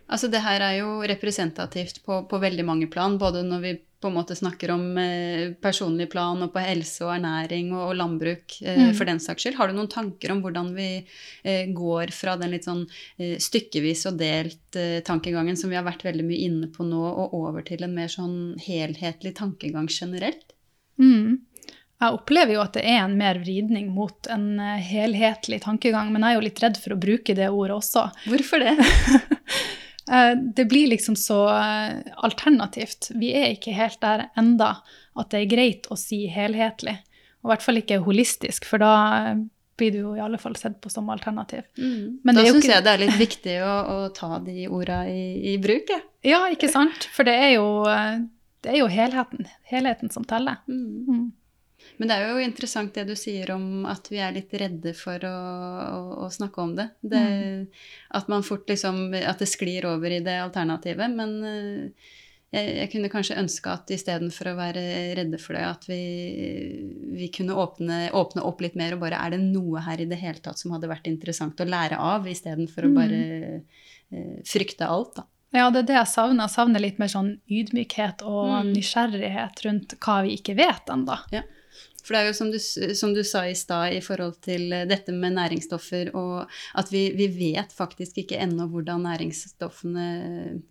Altså 0.05 0.29
det 0.29 0.43
her 0.45 0.61
er 0.61 0.79
jo 0.83 0.99
representativt 1.09 2.03
på, 2.05 2.21
på, 2.29 2.39
veldig 2.41 2.65
mange 2.67 2.87
plan, 2.91 3.17
både 3.17 3.41
når 3.45 3.61
vi 3.63 3.71
på 4.05 4.11
en 4.11 4.17
måte 4.19 4.35
snakker 4.37 4.69
om 4.75 4.83
eh, 5.01 5.55
personlig 5.57 6.05
plan 6.11 6.43
og 6.45 6.51
på 6.53 6.61
helse 6.61 7.01
og 7.07 7.15
ernæring 7.15 7.71
og, 7.73 7.87
og 7.87 7.95
landbruk 7.97 8.57
eh, 8.61 8.83
mm. 8.83 8.91
for 8.99 9.09
den 9.09 9.21
saks 9.23 9.47
skyld. 9.47 9.57
Har 9.57 9.71
du 9.71 9.77
noen 9.77 9.89
tanker 9.89 10.35
om 10.35 10.43
hvordan 10.43 10.69
vi 10.75 10.89
eh, 11.01 11.71
går 11.73 12.13
fra 12.13 12.35
den 12.37 12.53
litt 12.53 12.67
sånn 12.67 12.83
eh, 13.17 13.39
stykkevis 13.41 14.05
og 14.11 14.19
delt 14.21 14.77
eh, 14.77 14.99
tankegangen 15.07 15.57
som 15.57 15.73
vi 15.73 15.79
har 15.79 15.87
vært 15.87 16.05
veldig 16.05 16.27
mye 16.27 16.43
inne 16.51 16.69
på 16.75 16.85
nå, 16.85 17.01
og 17.01 17.33
over 17.39 17.65
til 17.65 17.87
en 17.87 17.97
mer 17.97 18.11
sånn 18.13 18.37
helhetlig 18.61 19.33
tankegang 19.39 19.89
generelt? 19.89 20.53
Mm. 21.01 21.41
Jeg 21.95 22.11
opplever 22.11 22.57
jo 22.57 22.61
at 22.61 22.75
det 22.75 22.83
er 22.91 23.05
en 23.05 23.15
mer 23.17 23.39
vridning 23.39 23.87
mot 23.95 24.27
en 24.29 24.59
eh, 24.59 24.83
helhetlig 24.83 25.61
tankegang, 25.63 26.11
men 26.13 26.21
jeg 26.21 26.35
er 26.35 26.37
jo 26.37 26.45
litt 26.45 26.61
redd 26.61 26.79
for 26.81 26.93
å 26.93 26.99
bruke 26.99 27.33
det 27.37 27.49
ordet 27.49 27.79
også. 27.79 28.09
Hvorfor 28.27 28.61
det? 28.61 28.75
Eh, 30.11 30.37
det 30.55 30.65
blir 30.65 30.87
liksom 30.87 31.15
så 31.15 31.49
eh, 31.49 31.97
alternativt. 32.15 33.09
Vi 33.15 33.33
er 33.33 33.55
ikke 33.55 33.73
helt 33.75 33.99
der 34.01 34.27
enda 34.37 34.77
at 35.15 35.31
det 35.33 35.43
er 35.43 35.51
greit 35.51 35.89
å 35.89 35.97
si 35.99 36.25
helhetlig. 36.31 36.97
Og 37.41 37.49
i 37.49 37.53
hvert 37.53 37.65
fall 37.65 37.81
ikke 37.81 38.01
holistisk, 38.05 38.67
for 38.69 38.81
da 38.81 38.93
eh, 39.17 39.43
blir 39.79 39.91
du 39.91 39.99
jo 40.03 40.13
i 40.15 40.21
alle 40.23 40.39
fall 40.39 40.55
sett 40.59 40.77
på 40.81 40.91
som 40.93 41.09
alternativ. 41.13 41.65
Mm. 41.77 42.21
da 42.37 42.45
syns 42.45 42.61
ikke... 42.61 42.73
jeg 42.73 42.85
det 42.85 42.93
er 42.93 43.03
litt 43.03 43.19
viktig 43.19 43.57
å, 43.65 43.73
å 43.95 43.97
ta 44.15 44.37
de 44.45 44.69
orda 44.69 45.01
i, 45.09 45.25
i 45.53 45.57
bruk. 45.61 45.91
Ja. 45.91 46.01
ja, 46.33 46.43
ikke 46.53 46.71
sant? 46.71 47.09
For 47.15 47.27
det 47.27 47.35
er 47.49 47.55
jo, 47.57 47.67
det 48.63 48.75
er 48.75 48.79
jo 48.83 48.91
helheten, 48.91 49.49
helheten 49.71 50.13
som 50.13 50.27
teller. 50.27 50.61
Mm. 50.69 51.33
Mm. 51.95 52.01
Men 52.01 52.09
det 52.09 52.17
er 52.17 52.27
jo 52.27 52.43
interessant 52.43 52.97
det 52.97 53.05
du 53.07 53.15
sier 53.19 53.51
om 53.55 53.85
at 53.89 54.09
vi 54.11 54.19
er 54.19 54.35
litt 54.35 54.53
redde 54.59 54.91
for 54.97 55.23
å, 55.27 55.37
å, 55.85 56.01
å 56.25 56.29
snakke 56.33 56.61
om 56.61 56.75
det. 56.77 56.89
det 57.01 57.23
mm. 57.23 57.63
At 58.19 58.29
man 58.31 58.43
fort 58.43 58.67
liksom 58.69 59.15
At 59.15 59.39
det 59.39 59.49
sklir 59.51 59.87
over 59.89 60.11
i 60.11 60.21
det 60.25 60.35
alternativet. 60.43 61.15
Men 61.15 61.35
uh, 61.41 62.11
jeg, 62.55 62.73
jeg, 62.79 62.89
kunne 62.93 63.11
kanskje 63.11 63.39
ønske 63.41 63.71
at 63.71 63.91
istedenfor 63.95 64.51
å 64.51 64.57
være 64.59 64.83
redde 65.17 65.39
for 65.41 65.57
det, 65.57 65.63
at 65.67 65.87
vi, 65.89 66.01
vi 67.15 67.29
kunne 67.33 67.57
åpne, 67.59 68.09
åpne, 68.15 68.43
opp 68.45 68.63
litt 68.63 68.77
mer 68.79 68.95
og 68.95 69.03
bare 69.03 69.19
Er 69.23 69.35
det 69.35 69.41
noe 69.43 69.83
her 69.83 70.03
i 70.03 70.09
det 70.09 70.19
hele 70.21 70.43
tatt 70.43 70.61
som 70.61 70.75
hadde 70.75 70.91
vært 70.91 71.09
interessant 71.11 71.59
å 71.59 71.67
lære 71.67 71.99
av, 71.99 72.27
istedenfor 72.29 72.87
mm. 72.87 72.91
å 72.91 72.99
bare 72.99 73.23
uh, 73.55 74.35
frykte 74.47 74.87
alt, 74.87 75.15
da. 75.21 75.29
Ja, 75.55 75.69
det 75.71 75.85
er 75.85 75.87
det 75.87 75.95
jeg 75.95 76.11
savner. 76.11 76.47
Jeg 76.49 76.51
savner 76.51 76.83
litt 76.83 76.97
mer 76.99 77.11
sånn 77.11 77.29
ydmykhet 77.47 78.25
og 78.27 78.49
mm. 78.51 78.71
nysgjerrighet 78.75 79.61
rundt 79.63 79.95
hva 80.03 80.17
vi 80.25 80.35
ikke 80.35 80.57
vet 80.57 80.91
ennå. 80.91 81.15
Ja. 81.31 81.45
For 82.05 82.13
det 82.13 82.21
er 82.21 82.29
jo 82.29 82.37
som 82.37 82.51
du, 82.53 82.59
som 82.61 83.13
du 83.15 83.21
sa 83.25 83.41
i 83.49 83.55
stad 83.57 83.95
i 83.97 84.01
forhold 84.05 84.37
til 84.45 84.69
eh, 84.75 84.85
dette 84.89 85.13
med 85.15 85.35
næringsstoffer, 85.39 86.11
og 86.17 86.51
at 86.77 86.91
vi, 86.93 87.07
vi 87.17 87.27
vet 87.33 87.73
faktisk 87.73 88.21
ikke 88.21 88.39
ennå 88.45 88.69
hvordan 88.71 89.07
næringsstoffene 89.07 90.07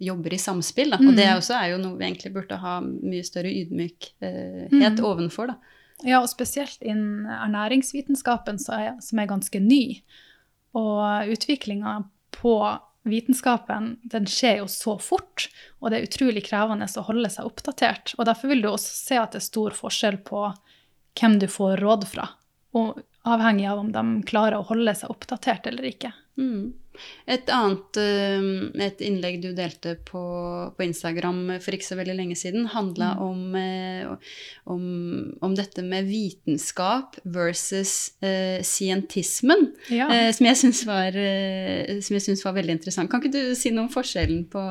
jobber 0.03 0.37
i 0.37 0.41
samspill. 0.41 0.95
Da. 0.95 1.01
Og 1.03 1.13
det 1.19 1.27
mm. 1.27 1.37
også 1.41 1.59
er 1.59 1.73
jo 1.75 1.81
noe 1.83 1.99
vi 1.99 2.09
egentlig 2.09 2.35
burde 2.37 2.61
ha 2.63 2.79
mye 2.85 3.27
større 3.27 3.51
ydmykhet 3.51 4.71
mm. 4.71 5.03
ovenfor. 5.05 5.51
Da. 5.51 5.81
Ja, 6.05 6.21
og 6.21 6.31
spesielt 6.31 6.83
innen 6.83 7.27
ernæringsvitenskapen, 7.31 8.59
er, 8.73 8.95
som 9.03 9.21
er 9.21 9.31
ganske 9.31 9.61
ny. 9.63 9.85
Og 10.75 11.31
utviklinga 11.35 12.01
på 12.35 12.57
vitenskapen 13.05 13.95
den 14.11 14.27
skjer 14.31 14.63
jo 14.63 14.69
så 14.71 14.97
fort, 15.03 15.49
og 15.81 15.91
det 15.93 15.99
er 15.99 16.09
utrolig 16.09 16.45
krevende 16.47 16.89
å 16.89 17.07
holde 17.07 17.31
seg 17.33 17.49
oppdatert. 17.49 18.15
Og 18.19 18.27
derfor 18.29 18.51
vil 18.53 18.65
du 18.65 18.71
også 18.71 18.97
se 18.97 19.21
at 19.21 19.35
det 19.35 19.43
er 19.43 19.51
stor 19.51 19.77
forskjell 19.77 20.19
på 20.27 20.47
hvem 21.19 21.39
du 21.43 21.49
får 21.51 21.83
råd 21.83 22.09
fra. 22.11 22.29
Og 22.75 22.99
avhengig 23.25 23.69
av 23.71 23.81
om 23.81 23.93
de 23.93 24.05
klarer 24.29 24.59
å 24.59 24.69
holde 24.69 24.95
seg 24.99 25.13
oppdatert 25.13 25.69
eller 25.71 25.87
ikke. 25.89 26.13
Mm. 26.35 26.73
Et 27.27 27.51
annet 27.51 27.99
eh, 27.99 28.45
et 28.87 29.01
innlegg 29.03 29.41
du 29.43 29.49
delte 29.57 29.97
på, 30.07 30.23
på, 30.77 30.85
Instagram 30.85 31.57
for 31.63 31.75
ikke 31.75 31.89
så 31.89 31.99
veldig 31.99 32.15
lenge 32.19 32.37
siden, 32.39 32.69
handla 32.71 33.13
mm. 33.17 33.23
om, 33.25 33.57
eh, 33.59 34.35
om, 34.71 34.85
om, 35.43 35.57
dette 35.59 35.83
med 35.87 36.07
vitenskap 36.11 37.19
versus 37.25 38.15
eh, 38.23 38.63
scientismen, 38.63 39.73
ja. 39.91 40.07
eh, 40.07 40.31
som 40.37 40.51
jeg 40.51 40.61
syns 40.63 40.85
var, 40.87 41.19
uh, 41.19 42.45
var, 42.45 42.59
veldig 42.61 42.79
interessant. 42.79 43.11
Kan 43.11 43.23
ikke 43.23 43.35
du 43.35 43.59
si 43.59 43.75
noe 43.75 43.89
om 43.89 43.95
forskjellen 43.95 44.47
på, 44.53 44.65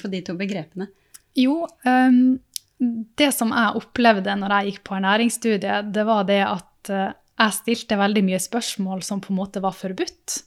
på 0.00 0.12
de 0.12 0.24
to 0.26 0.36
begrepene? 0.40 0.90
Jo, 1.38 1.62
um, 1.86 2.40
det 2.80 3.28
som 3.36 3.52
jeg 3.52 3.76
opplevde 3.76 4.34
når 4.40 4.54
jeg 4.54 4.70
gikk 4.70 4.84
på 4.88 4.96
ernæringsstudiet, 4.96 5.90
det 5.92 6.04
var 6.08 6.24
det 6.28 6.40
at 6.46 6.92
eh, 6.92 7.12
jeg 7.40 7.56
stilte 7.56 7.98
veldig 8.00 8.22
mye 8.24 8.40
spørsmål 8.40 9.02
som 9.04 9.20
på 9.20 9.32
en 9.32 9.40
måte 9.40 9.62
var 9.64 9.76
forbudt. 9.76 10.38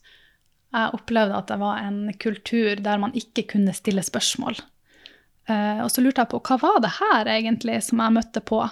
Jeg 0.73 0.97
opplevde 0.97 1.37
at 1.37 1.51
det 1.51 1.59
var 1.61 1.81
en 1.85 1.99
kultur 2.17 2.81
der 2.81 3.01
man 3.01 3.13
ikke 3.17 3.45
kunne 3.53 3.75
stille 3.77 4.01
spørsmål. 4.05 4.57
Eh, 5.49 5.81
og 5.85 5.91
så 5.93 6.01
lurte 6.01 6.25
jeg 6.25 6.33
på 6.33 6.41
hva 6.41 6.59
var 6.61 6.81
det 6.81 6.95
her 6.97 7.29
egentlig 7.35 7.79
som 7.85 8.01
jeg 8.01 8.17
møtte 8.17 8.41
på? 8.45 8.63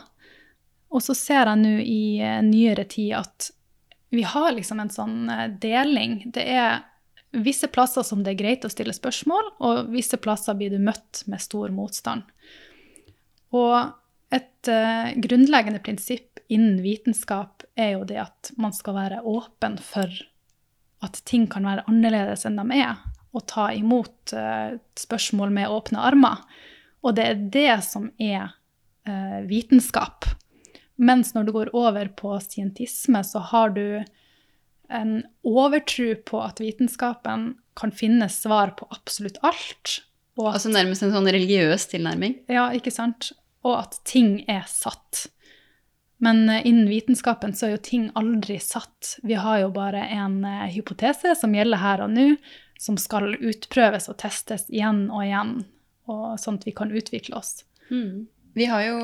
Og 0.91 1.03
så 1.05 1.15
ser 1.15 1.45
jeg 1.45 1.61
nå 1.61 1.75
i 1.85 2.03
eh, 2.25 2.39
nyere 2.45 2.87
tid 2.89 3.19
at 3.21 3.51
vi 4.11 4.25
har 4.27 4.49
liksom 4.57 4.81
en 4.81 4.89
sånn 4.91 5.19
deling. 5.61 6.17
Det 6.35 6.43
er 6.43 6.81
visse 7.31 7.69
plasser 7.71 8.03
som 8.03 8.25
det 8.25 8.33
er 8.33 8.41
greit 8.41 8.65
å 8.67 8.71
stille 8.73 8.91
spørsmål, 8.91 9.53
og 9.63 9.93
visse 9.93 10.17
plasser 10.19 10.57
blir 10.59 10.73
du 10.73 10.81
møtt 10.83 11.21
med 11.31 11.39
stor 11.39 11.71
motstand. 11.71 12.25
Og 13.51 13.75
et 14.31 14.71
uh, 14.71 15.11
grunnleggende 15.23 15.81
prinsipp 15.83 16.39
innen 16.51 16.81
vitenskap 16.83 17.65
er 17.79 17.95
jo 17.97 18.05
det 18.07 18.19
at 18.23 18.51
man 18.59 18.75
skal 18.75 18.97
være 18.97 19.23
åpen 19.27 19.77
for 19.83 20.11
at 21.01 21.21
ting 21.27 21.47
kan 21.51 21.65
være 21.65 21.85
annerledes 21.89 22.45
enn 22.47 22.59
de 22.61 22.77
er, 22.83 22.99
og 23.35 23.47
ta 23.49 23.71
imot 23.75 24.35
uh, 24.35 24.77
spørsmål 24.99 25.53
med 25.55 25.71
åpne 25.71 26.03
armer. 26.11 26.43
Og 27.01 27.17
det 27.17 27.27
er 27.27 27.43
det 27.53 27.75
som 27.87 28.11
er 28.21 28.53
uh, 29.09 29.41
vitenskap. 29.49 30.29
Mens 31.01 31.33
når 31.33 31.47
du 31.47 31.55
går 31.55 31.71
over 31.75 32.11
på 32.13 32.35
scientisme, 32.43 33.23
så 33.25 33.41
har 33.51 33.73
du 33.73 34.03
en 34.91 35.21
overtro 35.47 36.13
på 36.27 36.39
at 36.43 36.59
vitenskapen 36.61 37.53
kan 37.79 37.93
finne 37.95 38.27
svar 38.29 38.75
på 38.77 38.87
absolutt 38.91 39.39
alt. 39.41 40.01
altså 40.37 40.69
nærmest 40.69 41.03
en 41.03 41.13
sånn 41.15 41.29
religiøs 41.31 41.87
tilnærming? 41.93 42.35
Ja, 42.51 42.69
ikke 42.75 42.91
sant 42.93 43.31
og 43.67 43.77
at 43.77 43.99
ting 44.07 44.41
er 44.49 44.65
satt. 44.69 45.27
Men 46.21 46.49
eh, 46.49 46.67
innen 46.67 46.89
vitenskapen 46.89 47.55
så 47.57 47.67
er 47.67 47.75
jo 47.75 47.83
ting 47.85 48.09
aldri 48.17 48.59
satt. 48.61 49.15
Vi 49.25 49.37
har 49.41 49.63
jo 49.63 49.71
bare 49.73 50.03
en 50.13 50.43
uh, 50.45 50.67
hypotese 50.69 51.33
som 51.37 51.55
gjelder 51.57 51.81
her 51.81 52.05
og 52.05 52.13
nå, 52.13 52.27
som 52.81 52.97
skal 53.01 53.33
utprøves 53.37 54.09
og 54.11 54.19
testes 54.21 54.67
igjen 54.69 55.07
og 55.09 55.25
igjen, 55.25 55.55
og 56.09 56.37
sånn 56.41 56.61
at 56.61 56.67
vi 56.69 56.75
kan 56.77 56.93
utvikle 56.93 57.37
oss. 57.37 57.63
Mm. 57.89 58.27
Vi, 58.53 58.67
har 58.69 58.85
jo, 58.85 58.99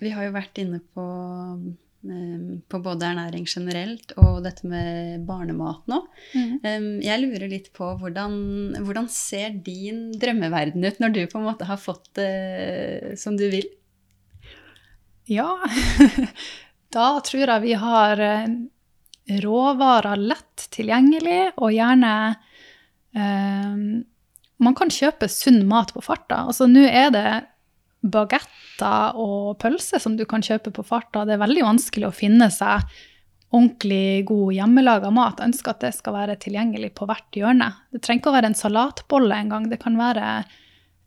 vi, 0.00 0.12
har 0.12 0.28
jo, 0.28 0.34
vært 0.36 0.60
inne 0.60 0.82
på, 0.92 1.06
um, 2.04 2.60
på 2.68 2.82
både 2.84 3.14
ernæring 3.14 3.48
generelt 3.48 4.12
og 4.20 4.42
dette 4.44 4.68
med 4.68 5.24
barnemat 5.28 5.88
nå. 5.88 6.02
Mm. 6.36 6.54
Um, 6.68 6.88
jeg 7.04 7.24
lurer 7.24 7.48
litt 7.48 7.72
på 7.76 7.94
hvordan, 8.00 8.38
hvordan, 8.84 9.08
ser 9.12 9.56
din 9.64 10.10
drømmeverden 10.20 10.84
ut 10.84 11.00
når 11.00 11.16
du 11.16 11.22
på 11.32 11.40
en 11.40 11.48
måte 11.48 11.68
har 11.68 11.80
fått 11.80 12.12
det 12.20 12.32
uh, 12.34 13.16
som 13.20 13.40
du 13.40 13.48
vil? 13.56 13.72
Ja, 15.28 15.58
da 16.96 17.08
tror 17.24 17.44
jeg 17.44 17.64
vi 17.66 17.74
har 17.76 18.20
eh, 18.24 18.46
råvarer 19.44 20.20
lett 20.20 20.68
tilgjengelig, 20.72 21.52
og 21.60 21.74
gjerne 21.74 22.12
um, 23.12 23.82
Man 24.58 24.74
kan 24.74 24.90
kjøpe 24.90 25.28
sunn 25.30 25.60
mat 25.70 25.92
på 25.94 26.02
farta. 26.02 26.46
Altså 26.48 26.66
nå 26.66 26.82
er 26.88 27.12
det 27.14 27.28
bagetter 28.02 29.18
og 29.18 29.58
pølser 29.62 30.00
som 30.02 30.16
du 30.18 30.24
kan 30.26 30.42
kjøpe 30.42 30.72
på 30.74 30.82
farta. 30.86 31.26
Det 31.26 31.36
er 31.36 31.44
veldig 31.44 31.66
vanskelig 31.66 32.08
å 32.08 32.14
finne 32.14 32.48
seg 32.50 32.82
ordentlig 33.54 34.24
god 34.28 34.56
hjemmelaga 34.56 35.12
mat. 35.14 35.38
Jeg 35.38 35.52
ønsker 35.52 35.76
at 35.76 35.84
det 35.84 35.92
skal 35.96 36.16
være 36.16 36.38
tilgjengelig 36.42 36.90
på 36.98 37.06
hvert 37.08 37.38
hjørne. 37.38 37.70
Det 37.92 38.02
trenger 38.02 38.22
ikke 38.22 38.32
å 38.32 38.36
være 38.38 38.50
en 38.50 38.58
salatbolle 38.58 39.38
engang. 39.44 39.68
Det 39.70 39.80
kan 39.82 39.98
være 40.00 40.26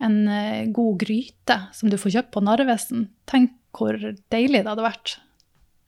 en 0.05 0.21
eh, 0.27 0.69
god 0.73 1.01
gryte 1.03 1.57
som 1.77 1.91
du 1.91 1.97
får 2.01 2.17
kjøpt 2.17 2.31
på 2.35 2.45
Narvesen. 2.45 3.09
Tenk 3.29 3.57
hvor 3.75 3.95
deilig 4.33 4.63
det 4.63 4.67
hadde 4.67 4.83
vært. 4.83 5.19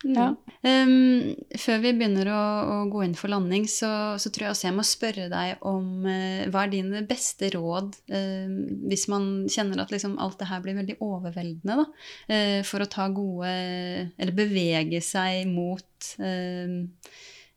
Ja. 0.03 0.33
Um, 0.67 1.35
før 1.55 1.77
vi 1.79 1.93
begynner 1.95 2.27
å, 2.27 2.39
å, 2.67 2.75
gå 2.91 3.05
inn 3.05 3.15
for 3.15 3.31
landing, 3.31 3.69
så, 3.71 3.89
så, 4.19 4.31
tror 4.33 4.47
jeg 4.47 4.55
også 4.55 4.67
jeg 4.67 4.75
må 4.75 4.83
spørre 4.87 5.29
deg 5.31 5.63
om 5.67 6.03
uh, 6.03 6.43
hva 6.51 6.65
er 6.65 6.73
dine 6.73 7.03
beste 7.07 7.47
råd 7.53 7.95
uh, 8.11 8.51
hvis 8.91 9.07
man 9.11 9.29
kjenner 9.51 9.79
at 9.83 9.93
liksom 9.95 10.17
alt 10.23 10.41
det 10.41 10.49
her 10.49 10.63
blir 10.65 10.75
veldig 10.81 10.97
overveldende, 10.99 11.77
da, 11.79 11.87
uh, 12.35 12.59
for 12.67 12.83
å 12.83 12.89
ta 12.91 13.07
gode 13.15 13.53
Eller 13.53 14.35
bevege 14.35 14.99
seg 15.03 15.47
mot 15.47 16.11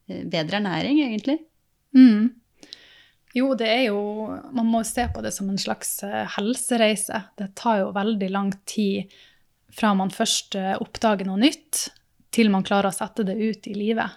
bedre 0.06 0.60
ernæring, 0.60 1.02
egentlig? 1.02 1.40
Mm. 1.98 2.30
Jo, 3.36 3.50
det 3.58 3.68
er 3.68 3.82
jo 3.90 4.00
Man 4.56 4.70
må 4.72 4.80
se 4.88 5.04
på 5.12 5.20
det 5.24 5.34
som 5.36 5.50
en 5.52 5.60
slags 5.60 5.98
helsereise. 6.36 7.20
Det 7.36 7.50
tar 7.58 7.82
jo 7.82 7.94
veldig 7.96 8.30
lang 8.32 8.54
tid 8.64 9.12
fra 9.76 9.90
man 9.98 10.08
først 10.14 10.56
oppdager 10.56 11.28
noe 11.28 11.42
nytt, 11.42 11.90
til 12.32 12.48
man 12.48 12.64
klarer 12.64 12.88
å 12.88 12.96
sette 12.96 13.26
det 13.28 13.36
ut 13.36 13.66
i 13.68 13.74
livet. 13.76 14.14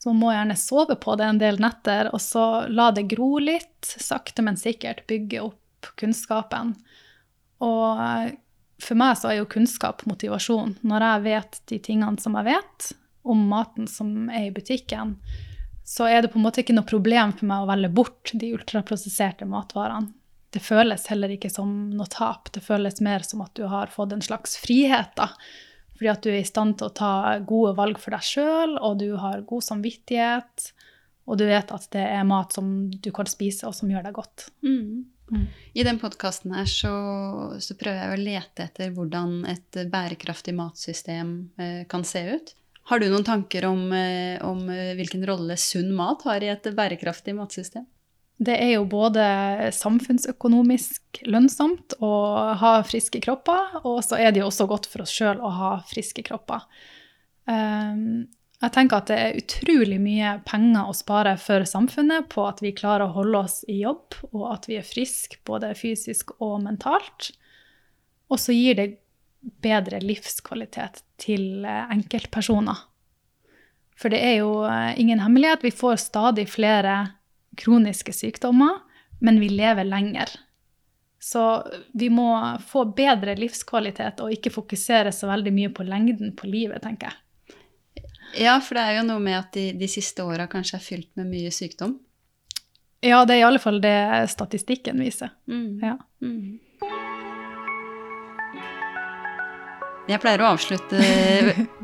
Så 0.00 0.10
man 0.10 0.20
må 0.22 0.30
gjerne 0.32 0.56
sove 0.56 0.96
på 0.96 1.14
det 1.20 1.26
en 1.28 1.40
del 1.40 1.58
netter, 1.60 2.08
og 2.14 2.22
så 2.24 2.44
la 2.72 2.88
det 2.96 3.04
gro 3.10 3.34
litt, 3.42 3.84
sakte, 3.84 4.40
men 4.42 4.56
sikkert 4.56 5.04
bygge 5.10 5.42
opp 5.44 5.90
kunnskapen. 6.00 6.72
Og 7.60 8.00
eh, 8.00 8.30
for 8.80 8.96
meg 8.96 9.18
så 9.20 9.28
er 9.28 9.40
jo 9.42 9.50
kunnskap 9.52 10.06
motivasjon. 10.08 10.78
Når 10.88 11.06
jeg 11.06 11.24
vet 11.26 11.60
de 11.72 11.80
tingene 11.84 12.22
som 12.22 12.38
jeg 12.40 12.48
vet 12.48 12.90
om 13.28 13.44
maten 13.50 13.90
som 13.90 14.30
er 14.32 14.48
i 14.48 14.54
butikken, 14.56 15.18
så 15.90 16.06
er 16.06 16.22
det 16.22 16.30
på 16.30 16.38
en 16.38 16.46
måte 16.46 16.62
ikke 16.62 16.76
noe 16.76 16.86
problem 16.86 17.32
for 17.34 17.50
meg 17.50 17.64
å 17.64 17.70
velge 17.70 17.90
bort 17.98 18.30
de 18.38 18.52
ultraprosesserte 18.54 19.48
matvarene. 19.50 20.12
Det 20.50 20.62
føles 20.62 21.04
heller 21.10 21.30
ikke 21.34 21.50
som 21.50 21.72
noe 21.94 22.10
tap. 22.10 22.50
Det 22.54 22.62
føles 22.62 23.02
mer 23.02 23.22
som 23.26 23.42
at 23.44 23.52
du 23.58 23.64
har 23.70 23.90
fått 23.90 24.14
en 24.14 24.22
slags 24.24 24.56
frihet. 24.58 25.12
da 25.18 25.30
fordi 26.00 26.08
at 26.08 26.22
du 26.24 26.30
er 26.32 26.38
i 26.40 26.48
stand 26.48 26.78
til 26.80 26.88
å 26.88 26.94
ta 26.96 27.14
gode 27.44 27.74
valg 27.76 27.98
for 28.00 28.16
deg 28.16 28.24
sjøl, 28.24 28.78
og 28.80 29.02
du 29.02 29.10
har 29.20 29.42
god 29.44 29.66
samvittighet. 29.66 30.70
Og 31.28 31.36
du 31.36 31.44
vet 31.44 31.74
at 31.76 31.84
det 31.92 32.06
er 32.08 32.24
mat 32.24 32.56
som 32.56 32.70
du 32.88 33.10
kan 33.12 33.28
spise, 33.28 33.68
og 33.68 33.76
som 33.76 33.90
gjør 33.92 34.06
deg 34.06 34.16
godt. 34.16 34.46
Mm. 34.64 35.04
Mm. 35.28 35.44
I 35.76 35.84
den 35.84 36.00
podkasten 36.00 36.54
her 36.56 36.70
så, 36.72 36.94
så, 37.60 37.76
prøver 37.76 38.00
jeg 38.00 38.14
å 38.14 38.22
lete 38.22 38.64
etter 38.64 38.94
hvordan 38.96 39.42
et 39.52 39.82
bærekraftig 39.92 40.56
matsystem 40.56 41.34
eh, 41.60 41.84
kan 41.84 42.06
se 42.08 42.24
ut. 42.32 42.54
Har 42.88 43.00
du 43.00 43.08
noen 43.10 43.26
tanker 43.26 43.66
om, 43.68 43.92
eh, 43.92 44.40
om 44.46 44.64
eh, 44.72 44.94
hvilken 44.98 45.24
rolle 45.26 45.56
sunn 45.60 45.92
mat 45.94 46.24
har 46.26 46.42
i 46.42 46.50
et 46.52 46.70
bærekraftig 46.74 47.36
matsystem? 47.36 47.86
Det 48.40 48.56
er 48.56 48.70
jo 48.78 48.86
både 48.88 49.22
samfunnsøkonomisk 49.76 51.20
lønnsomt 51.28 51.98
å 52.00 52.12
ha 52.56 52.78
friske 52.88 53.20
kropper, 53.20 53.82
og 53.84 54.00
så 54.06 54.16
er 54.16 54.32
det 54.32 54.40
jo 54.40 54.48
også 54.48 54.66
godt 54.70 54.88
for 54.88 55.04
oss 55.04 55.12
sjøl 55.12 55.42
å 55.44 55.50
ha 55.58 55.72
friske 55.84 56.24
kropper. 56.24 56.64
Ehm, 57.52 58.30
jeg 58.60 58.72
tenker 58.72 59.00
at 59.02 59.12
det 59.12 59.18
er 59.20 59.36
utrolig 59.42 59.98
mye 60.00 60.32
penger 60.48 60.88
å 60.88 60.96
spare 60.96 61.34
for 61.40 61.68
samfunnet 61.68 62.30
på 62.32 62.46
at 62.48 62.64
vi 62.64 62.72
klarer 62.76 63.10
å 63.10 63.16
holde 63.18 63.44
oss 63.44 63.58
i 63.68 63.82
jobb, 63.82 64.16
og 64.32 64.46
at 64.54 64.70
vi 64.70 64.80
er 64.80 64.88
friske 64.88 65.42
både 65.48 65.74
fysisk 65.76 66.32
og 66.38 66.62
mentalt. 66.64 67.32
Og 68.32 68.40
så 68.40 68.56
gir 68.56 68.80
det 68.80 68.88
bedre 69.40 70.00
livskvalitet 70.04 71.02
til 71.20 71.64
enkeltpersoner. 71.64 72.86
For 74.00 74.12
det 74.12 74.20
er 74.24 74.38
jo 74.40 74.62
eh, 74.64 75.00
ingen 75.00 75.20
hemmelighet, 75.20 75.64
vi 75.64 75.74
får 75.76 76.00
stadig 76.06 76.46
flere 76.48 76.94
kroniske 77.60 78.14
sykdommer, 78.16 78.80
men 79.20 79.40
vi 79.40 79.50
lever 79.52 79.84
lenger. 79.84 80.32
Så 81.20 81.42
vi 81.92 82.08
må 82.08 82.32
få 82.64 82.86
bedre 82.96 83.34
livskvalitet 83.36 84.22
og 84.24 84.32
ikke 84.32 84.52
fokusere 84.54 85.12
så 85.12 85.28
veldig 85.28 85.52
mye 85.52 85.72
på 85.76 85.84
lengden 85.84 86.32
på 86.36 86.48
livet, 86.48 86.80
tenker 86.80 87.10
jeg. 87.10 87.58
Ja, 88.40 88.54
for 88.62 88.78
det 88.78 88.86
er 88.86 89.00
jo 89.00 89.08
noe 89.10 89.20
med 89.20 89.36
at 89.36 89.52
de, 89.52 89.66
de 89.76 89.88
siste 89.90 90.24
åra 90.24 90.46
kanskje 90.48 90.78
er 90.78 90.86
fylt 90.86 91.10
med 91.18 91.28
mye 91.28 91.50
sykdom. 91.52 91.98
Ja, 93.04 93.24
det 93.26 93.36
er 93.36 93.42
i 93.42 93.46
alle 93.48 93.60
fall 93.60 93.82
det 93.84 93.98
statistikken 94.32 95.00
viser. 95.02 95.34
Mm. 95.50 95.80
Ja. 95.82 95.96
Mm. 96.24 96.60
Jeg 100.10 100.18
pleier 100.18 100.42
å 100.42 100.48
avslutte 100.56 101.00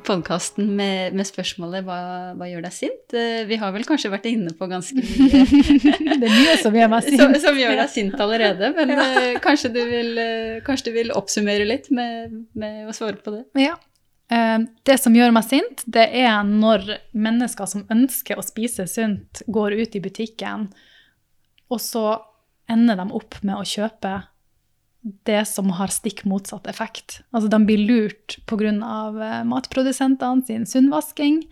podkasten 0.07 0.73
med, 0.75 1.15
med, 1.15 1.27
spørsmålet 1.29 1.85
hva, 1.87 1.99
hva, 2.35 2.49
gjør 2.51 2.65
deg 2.67 2.75
sint? 2.75 3.15
Eh, 3.15 3.45
vi 3.47 3.59
har 3.61 3.71
vel 3.75 3.87
kanskje 3.87 4.11
vært 4.11 4.27
inne 4.31 4.55
på 4.57 4.67
ganske 4.71 4.99
mye 4.99 5.43
Det 6.21 6.27
er 6.27 6.33
mye 6.33 6.57
som 6.59 6.75
gjør 6.75 6.91
meg 6.91 7.05
sint. 7.07 7.21
Som, 7.23 7.37
som 7.45 7.61
gjør 7.61 7.77
deg 7.79 7.93
sint 7.93 8.17
allerede. 8.23 8.73
Men 8.75 8.95
ja. 8.95 9.05
uh, 9.07 9.39
kanskje, 9.45 9.71
du 9.77 9.83
vil, 9.87 10.19
kanskje, 10.67 10.91
du 10.91 10.99
vil, 10.99 11.13
oppsummere 11.15 11.69
litt 11.69 11.91
med, 11.95 12.35
med, 12.59 12.87
å 12.91 12.97
svare 12.97 13.21
på 13.23 13.37
det? 13.37 13.45
Ja. 13.63 13.77
Det 14.27 14.97
som 14.99 15.15
gjør 15.15 15.31
meg 15.31 15.47
sint, 15.47 15.85
det 15.87 16.09
er 16.19 16.41
når 16.43 16.97
mennesker 17.15 17.69
som 17.71 17.85
ønsker 17.95 18.41
å 18.41 18.43
spise 18.43 18.89
sunt, 18.91 19.45
går 19.47 19.77
ut 19.79 19.95
i 19.95 20.03
butikken, 20.03 20.67
og 21.71 21.79
så 21.79 22.09
ender 22.67 22.99
de 22.99 23.07
opp 23.15 23.39
med 23.47 23.55
å 23.55 23.63
kjøpe 23.63 24.17
det 25.07 25.45
som 25.45 25.71
har 25.71 25.93
stikk 25.95 26.25
motsatt 26.25 26.67
effekt. 26.67 27.21
Altså 27.31 27.51
de 27.51 27.61
blir 27.67 27.79
lurt 27.87 28.39
pga. 28.47 28.73
Eh, 28.73 29.43
matprodusentene 29.47 30.43
sin 30.47 30.67
sunnvasking. 30.67 31.45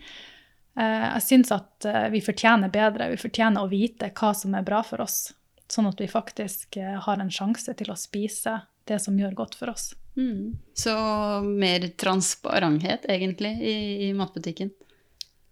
Eh, 0.75 1.05
jeg 1.05 1.23
syns 1.23 1.53
at 1.55 1.87
eh, 1.87 2.09
vi 2.11 2.21
fortjener 2.23 2.73
bedre. 2.73 3.09
Vi 3.13 3.21
fortjener 3.21 3.63
å 3.63 3.71
vite 3.71 4.11
hva 4.11 4.33
som 4.35 4.55
er 4.55 4.65
bra 4.67 4.81
for 4.83 5.05
oss. 5.05 5.29
Sånn 5.71 5.87
at 5.87 6.01
vi 6.01 6.07
faktisk 6.11 6.77
har 6.77 7.21
en 7.21 7.31
sjanse 7.33 7.73
til 7.73 7.89
å 7.89 7.97
spise 7.97 8.59
det 8.85 8.99
som 9.01 9.15
gjør 9.17 9.33
godt 9.39 9.55
for 9.57 9.71
oss. 9.71 9.93
Mm. 10.15 10.59
Så 10.77 10.93
mer 11.41 11.87
transparenthet, 11.97 13.07
egentlig, 13.09 13.55
i, 13.65 13.73
i, 14.05 14.11
matbutikken? 14.13 14.69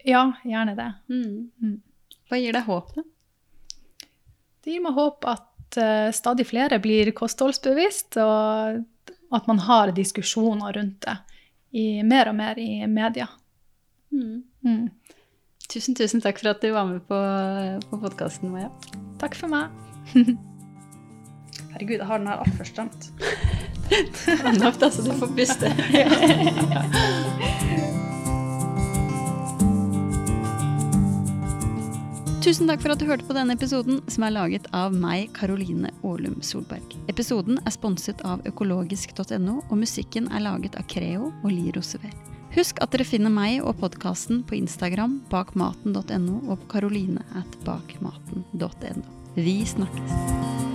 Ja, 0.06 0.28
gjerne 0.46 0.76
det. 0.78 0.92
Mm. 1.10 1.50
Mm. 1.64 1.80
Hva 2.30 2.40
gir 2.40 2.54
deg 2.54 2.70
håp, 2.70 2.94
da? 2.94 3.08
Det 4.64 4.76
gir 4.76 4.86
meg 4.86 4.96
håp 4.96 5.26
at 5.28 5.50
uh, 5.80 6.10
stadig 6.16 6.48
flere 6.50 6.80
blir 6.84 7.12
kostholdsbevisst, 7.16 8.18
og 8.22 8.84
at 9.34 9.48
man 9.50 9.60
har 9.66 9.94
diskusjoner 9.96 10.76
rundt 10.78 11.06
det 11.06 11.18
i, 11.74 12.04
mer 12.06 12.30
og 12.30 12.38
mer 12.38 12.60
i 12.62 12.86
media. 12.88 13.28
Mm. 14.14 14.44
Mm. 14.66 14.90
Tusen, 15.70 15.96
tusen 15.98 16.22
takk 16.22 16.42
for 16.42 16.54
at 16.54 16.62
du 16.62 16.70
var 16.76 16.86
med 16.86 17.02
på, 17.10 17.20
på 17.90 18.02
podkasten, 18.04 18.52
Maja. 18.54 18.70
Takk 19.22 19.38
for 19.40 19.50
meg. 19.50 19.74
Herregud, 21.74 21.98
jeg 21.98 22.06
har 22.06 22.22
den 22.22 22.28
her 22.30 22.44
altfor 22.46 22.70
stramt. 22.70 23.10
Nok, 24.62 24.80
da, 24.82 24.90
så 24.94 25.02
du 25.02 25.14
får 25.18 25.34
puste. 25.38 25.74
Tusen 32.44 32.68
takk 32.68 32.82
for 32.84 32.92
at 32.92 33.00
du 33.00 33.06
hørte 33.08 33.24
på 33.24 33.36
denne 33.38 33.56
episoden, 33.56 34.02
som 34.12 34.26
er 34.28 34.34
laget 34.36 34.66
av 34.76 34.92
meg, 34.92 35.30
Karoline 35.32 35.94
Aalum 36.04 36.42
Solberg. 36.44 36.92
Episoden 37.08 37.56
er 37.64 37.72
sponset 37.72 38.20
av 38.28 38.44
økologisk.no, 38.50 39.62
og 39.64 39.80
musikken 39.80 40.28
er 40.28 40.44
laget 40.44 40.76
av 40.76 40.84
Creo 40.92 41.32
og 41.32 41.48
Li 41.54 41.72
Rosever. 41.72 42.12
Husk 42.58 42.84
at 42.84 42.92
dere 42.92 43.08
finner 43.08 43.32
meg 43.32 43.64
og 43.64 43.80
podkasten 43.80 44.44
på 44.44 44.60
Instagram 44.60 45.22
bakmaten.no 45.32 46.44
og 46.44 46.60
på 46.66 46.70
karoline 46.76 47.24
at 47.40 47.58
bakmaten.no. 47.64 49.08
Vi 49.40 49.58
snakkes! 49.64 50.73